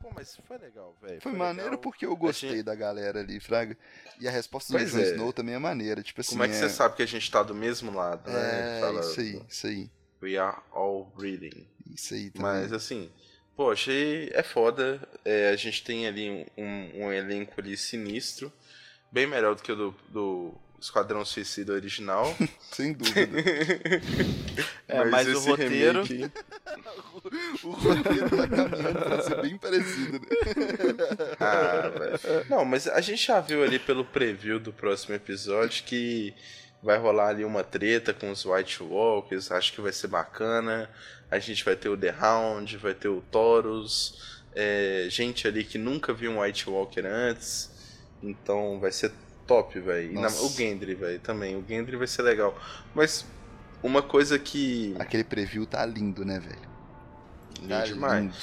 [0.00, 1.20] Pô, mas foi legal, velho.
[1.20, 1.82] Foi, maneiro legal.
[1.82, 3.76] porque eu gostei Achei- da galera ali, Fraga.
[4.20, 5.02] E a resposta do Jon é.
[5.02, 6.02] Snow também é maneira.
[6.02, 6.30] Tipo assim.
[6.30, 8.78] Como é que você sabe que a gente tá do mesmo lado, né?
[8.78, 9.90] É, Fala, isso aí, isso aí.
[10.22, 11.66] We are all breathing.
[11.94, 12.42] Isso aí também.
[12.62, 13.10] Mas assim,
[13.56, 14.30] pô, achei.
[14.32, 15.06] É foda.
[15.24, 18.52] É, a gente tem ali um, um elenco ali sinistro.
[19.12, 22.34] Bem melhor do que o do, do Esquadrão Suicida original.
[22.72, 23.38] Sem dúvida.
[24.86, 26.32] É, mas o esse roteiro- remake-
[27.64, 30.26] o roteiro tá caminhando pra ser bem parecido, né?
[31.40, 32.46] Ah, velho.
[32.48, 36.34] Não, mas a gente já viu ali pelo preview do próximo episódio que
[36.82, 39.50] vai rolar ali uma treta com os White Walkers.
[39.50, 40.88] Acho que vai ser bacana.
[41.30, 44.38] A gente vai ter o The Hound, vai ter o Taurus.
[44.54, 47.70] é, gente ali que nunca viu um White Walker antes.
[48.22, 49.12] Então vai ser
[49.48, 50.20] top, velho.
[50.20, 51.56] O Gendry, velho, também.
[51.56, 52.56] O Gendry vai ser legal.
[52.94, 53.26] Mas
[53.82, 56.68] uma coisa que Aquele preview tá lindo, né, velho?
[57.60, 58.22] Lindo Tá demais.
[58.22, 58.34] lindo.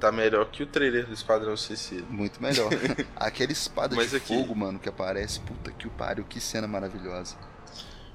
[0.00, 2.06] tá melhor que o trailer do Esquadrão Suicida.
[2.08, 2.70] Muito melhor.
[3.16, 5.40] Aquela espada Mas de aqui- fogo, mano, que aparece.
[5.40, 7.36] Puta que o pariu, que cena maravilhosa.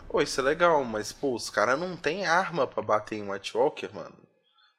[0.10, 3.56] Pô, isso é legal, mas, pô, os caras não tem arma pra bater em White
[3.56, 4.16] Walker, mano.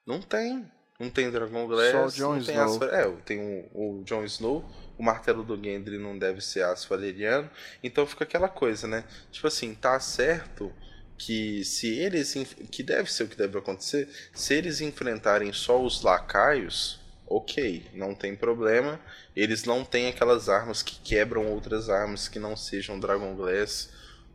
[0.05, 0.69] Não tem.
[0.99, 2.65] Não tem Dragon Glass, Só o Jon não tem Snow.
[2.75, 2.83] aço...
[2.83, 3.39] É, tem
[3.73, 4.63] o, o Jon Snow,
[4.97, 7.49] o martelo do Gendry não deve ser aço valeriano,
[7.83, 9.03] então fica aquela coisa, né?
[9.31, 10.71] Tipo assim, tá certo
[11.17, 12.33] que se eles...
[12.71, 18.13] que deve ser o que deve acontecer, se eles enfrentarem só os lacaios, ok, não
[18.13, 18.99] tem problema.
[19.35, 23.89] Eles não têm aquelas armas que quebram outras armas que não sejam Dragon Glass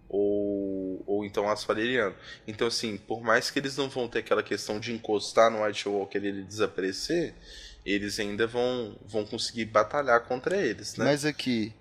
[0.08, 2.14] ou, ou então aço valeriano.
[2.46, 5.88] Então, assim, por mais que eles não vão ter aquela questão de encostar no White
[5.88, 7.34] Walker e ele desaparecer,
[7.84, 11.04] eles ainda vão, vão conseguir batalhar contra eles, né?
[11.06, 11.72] Mas aqui,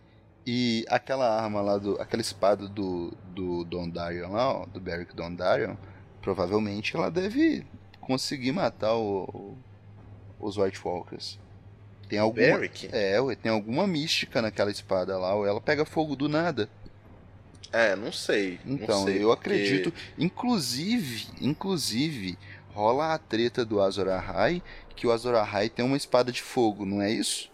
[0.45, 5.75] e aquela arma lá, do, aquela espada do, do Dondarion lá, ó, do Beric Dondarion,
[6.21, 7.65] provavelmente ela deve
[7.99, 9.23] conseguir matar o,
[10.39, 11.37] o- os White Walkers.
[12.07, 12.87] Tem alguma, Beric?
[12.93, 16.69] é, ué, tem alguma mística naquela espada lá, ou ela pega fogo do nada.
[17.69, 18.61] É, não sei.
[18.63, 22.37] não Então, sei, eu porque- acredito, inclusive, inclusive,
[22.77, 24.61] rola a treta do Azor Ahai,
[24.95, 27.49] que o Azor Ahai tem uma espada de fogo, não é isso?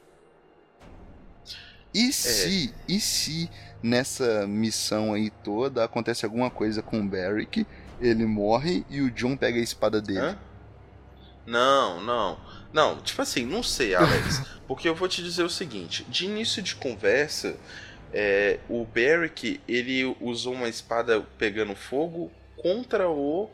[1.95, 1.99] É.
[1.99, 3.49] E se, e se
[3.81, 7.65] nessa missão aí toda acontece alguma coisa com o Beric,
[8.01, 10.19] ele morre e o John pega a espada dele?
[10.19, 10.37] Hã?
[11.45, 12.37] Não, não.
[12.73, 14.41] Não, tipo assim, não sei, Alex.
[14.67, 17.55] porque eu vou te dizer o seguinte: de início de conversa,
[18.11, 23.49] é, o Beric ele usou uma espada pegando fogo contra o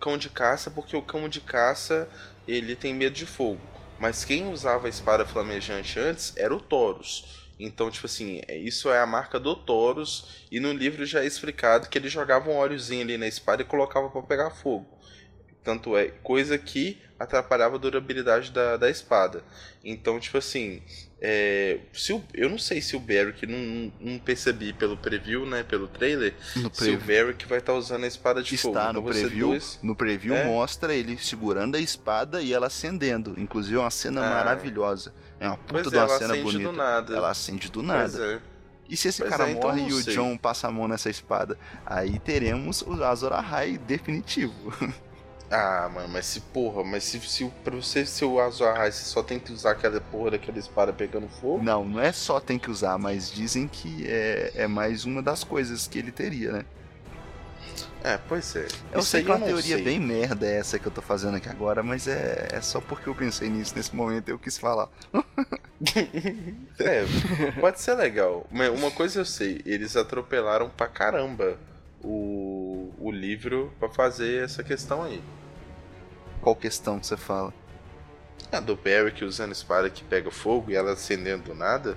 [0.00, 2.08] cão de caça, porque o cão de caça
[2.46, 3.60] ele tem medo de fogo.
[3.98, 7.48] Mas quem usava a espada flamejante antes era o Taurus.
[7.58, 10.44] Então, tipo assim, é- isso é a marca do Taurus.
[10.50, 13.64] E no livro já é explicado que ele jogava um óleozinho ali na espada e
[13.64, 14.86] colocava pra pegar fogo.
[15.64, 19.42] Tanto é, coisa que atrapalhava a durabilidade da, da espada.
[19.84, 20.82] Então, tipo assim,
[21.20, 25.62] é, se o- eu não sei se o Beric, não, não, percebi pelo preview, né,
[25.62, 28.76] pelo trailer, No se o Beric vai estar usando a espada de fogo.
[28.76, 29.48] Está Então no ser preview.
[29.48, 30.44] dois- No preview É?
[30.44, 33.34] mostra ele segurando a espada e ela acendendo.
[33.38, 34.30] Inclusive é uma cena Ah.
[34.30, 35.14] maravilhosa.
[35.40, 37.12] É uma puta Pois de é, uma ela cena acende bonita.
[37.14, 38.24] Ela acende do nada.
[38.34, 38.38] é.
[38.88, 40.14] E se esse Pois cara é, então morre não e o sei.
[40.14, 41.58] John passa a mão nessa espada?
[41.84, 44.52] Aí teremos o Azor Ahai definitivo.
[45.50, 48.90] Ah, mano, mas se porra, mas se, se o- pra você ser o Azor Ahai,
[48.92, 51.64] você só tem que usar aquela porra daquela espada pegando fogo?
[51.64, 55.42] Não, não é só tem que usar, mas dizem que é, é mais uma das
[55.44, 56.66] coisas que ele teria, né?
[58.02, 58.72] É, pois é.
[58.90, 59.78] Eu Isso sei que é uma teoria sei.
[59.78, 63.14] bem merda essa que eu tô fazendo aqui agora, mas é, é só porque eu
[63.14, 64.88] pensei nisso nesse momento e eu quis falar.
[66.78, 67.04] É,
[67.58, 68.46] pode ser legal.
[68.50, 71.58] Mas uma coisa eu sei, eles atropelaram pra caramba
[72.06, 75.20] o, o livro pra fazer essa questão aí.
[76.40, 77.52] Qual questão que você fala?
[78.52, 81.96] A do Beric usando espada que pega fogo e ela acendendo do nada.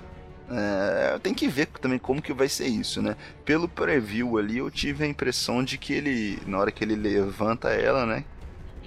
[0.51, 3.15] É, tem que ver também como que vai ser isso, né?
[3.45, 7.69] Pelo preview ali, eu tive a impressão de que ele, na hora que ele levanta
[7.69, 8.25] ela, né?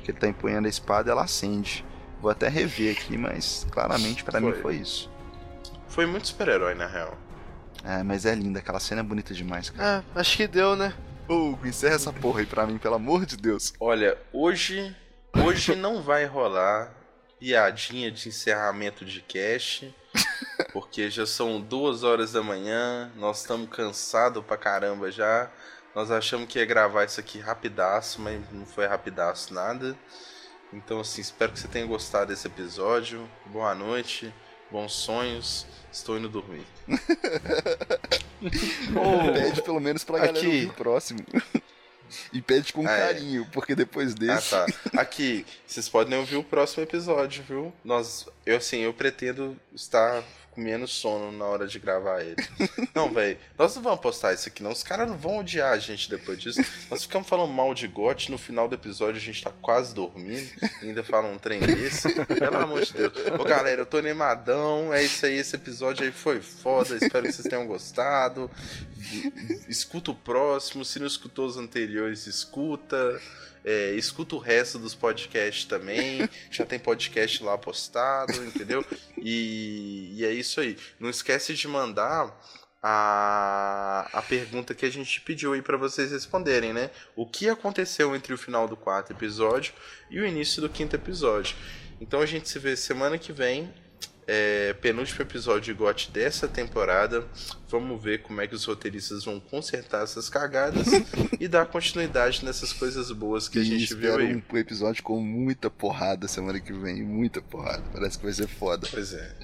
[0.02, 1.84] Que ele tá empunhando a espada, ela acende.
[2.20, 4.60] Vou até rever aqui, mas claramente pra mim Foi.
[4.60, 5.08] foi isso.
[5.86, 7.16] Foi muito super-herói, na real.
[7.84, 10.04] É, mas é linda, aquela cena é bonita demais, cara.
[10.16, 10.92] É, acho que deu, né?
[11.28, 13.72] Ô, encerra essa porra aí pra mim, pelo amor de Deus.
[13.78, 14.94] Olha, hoje,
[15.36, 16.92] hoje não vai rolar
[17.38, 19.94] piadinha de encerramento de cast,
[20.72, 25.50] porque já são duas horas da manhã, nós estamos cansados pra caramba já.
[25.94, 29.96] Nós achamos que ia gravar isso aqui rapidaço, mas não foi rapidaço nada.
[30.72, 33.28] Então, assim, espero que você tenha gostado desse episódio.
[33.46, 34.32] Boa noite,
[34.72, 35.66] bons sonhos.
[35.92, 36.64] Estou indo dormir.
[39.34, 40.46] Pede pelo menos pra galera Aqui.
[40.46, 41.20] ouvir o próximo.
[42.32, 42.98] E pede com É.
[42.98, 44.50] carinho, porque depois Ah, desse.
[44.50, 44.66] tá.
[44.98, 47.72] Aqui, vocês podem ouvir o próximo episódio, viu?
[47.84, 50.22] Nós, eu assim, eu pretendo estar
[50.52, 52.36] com menos sono na hora de gravar ele.
[52.94, 54.70] Não, velho, nós não vamos postar isso aqui, não.
[54.70, 56.60] Os caras não vão odiar a gente depois disso.
[56.90, 60.50] Nós ficamos falando mal de GOT, no final do episódio a gente tá quase dormindo,
[60.82, 62.12] ainda fala um trem desse.
[62.26, 63.12] Pelo amor de Deus.
[63.38, 67.32] Ô, galera, eu tô animadão, é isso aí, esse episódio aí foi foda, espero que
[67.32, 68.50] vocês tenham gostado.
[69.68, 73.20] Escuta o próximo, se não escutou os anteriores, escuta.
[73.64, 76.28] É, escuta o resto dos podcasts também.
[76.50, 78.84] Já tem podcast lá postado, entendeu?
[79.16, 80.76] E, e é isso aí.
[80.98, 82.36] Não esquece de mandar
[82.82, 86.90] a, a pergunta que a gente pediu aí pra vocês responderem, né?
[87.14, 89.72] O que aconteceu entre o final do quarto episódio
[90.10, 91.56] e o início do quinto episódio?
[92.00, 93.72] Então a gente se vê semana que vem.
[94.26, 97.24] É, penúltimo episódio de GOT dessa temporada.
[97.68, 100.86] Vamos ver como é que os roteiristas vão consertar essas cagadas
[101.40, 104.42] e dar continuidade nessas coisas boas que a E gente viu aí.
[104.52, 107.02] um episódio com muita porrada semana que vem.
[107.02, 107.82] Muita porrada.
[107.92, 108.86] Parece que vai ser foda.
[108.90, 109.34] Pois é.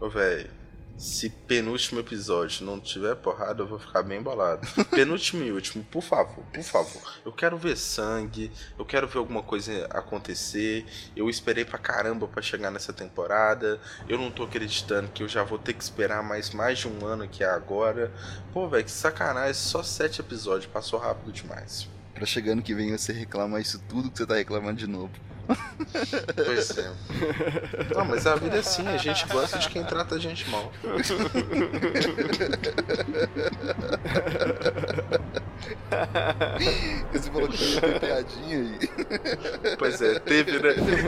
[0.00, 0.50] Ô, velho,
[0.98, 4.66] se penúltimo episódio não tiver porrada, eu vou ficar bem bolado.
[4.90, 7.00] penúltimo e último, por favor, por favor.
[7.24, 10.84] Eu quero ver sangue, eu quero ver alguma coisa acontecer.
[11.14, 13.80] Eu esperei pra caramba pra chegar nessa temporada.
[14.08, 17.06] Eu não tô acreditando que eu já vou ter que esperar mais, mais de um
[17.06, 18.12] ano que é agora.
[18.52, 21.88] Pô, velho, que sacanagem, só sete episódios, passou rápido demais.
[22.12, 25.12] Pra chegando que vem você reclamar isso tudo que você tá reclamando de novo.
[26.44, 26.92] Pois é.
[27.94, 30.72] Não, mas a vida é assim, a gente gosta de quem trata a gente mal.
[37.12, 38.78] Você falou que ter piadinha aí.
[39.78, 40.74] Pois é, teve, né?
[40.78, 40.98] Enquanto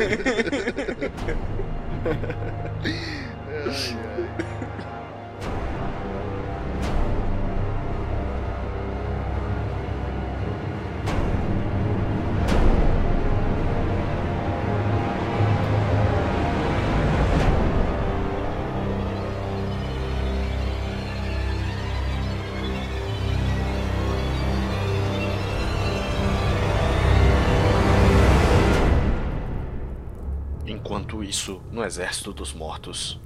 [31.30, 33.20] isso no Exército dos Mortos.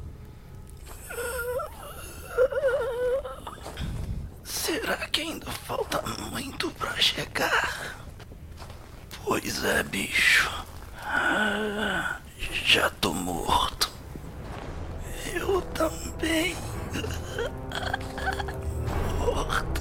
[4.44, 7.96] Será que ainda falta muito para chegar?
[9.24, 10.50] Pois é, bicho.
[11.02, 12.18] Ah,
[12.52, 13.90] já tô morto.
[15.32, 16.54] Eu também.
[19.18, 19.80] Morto.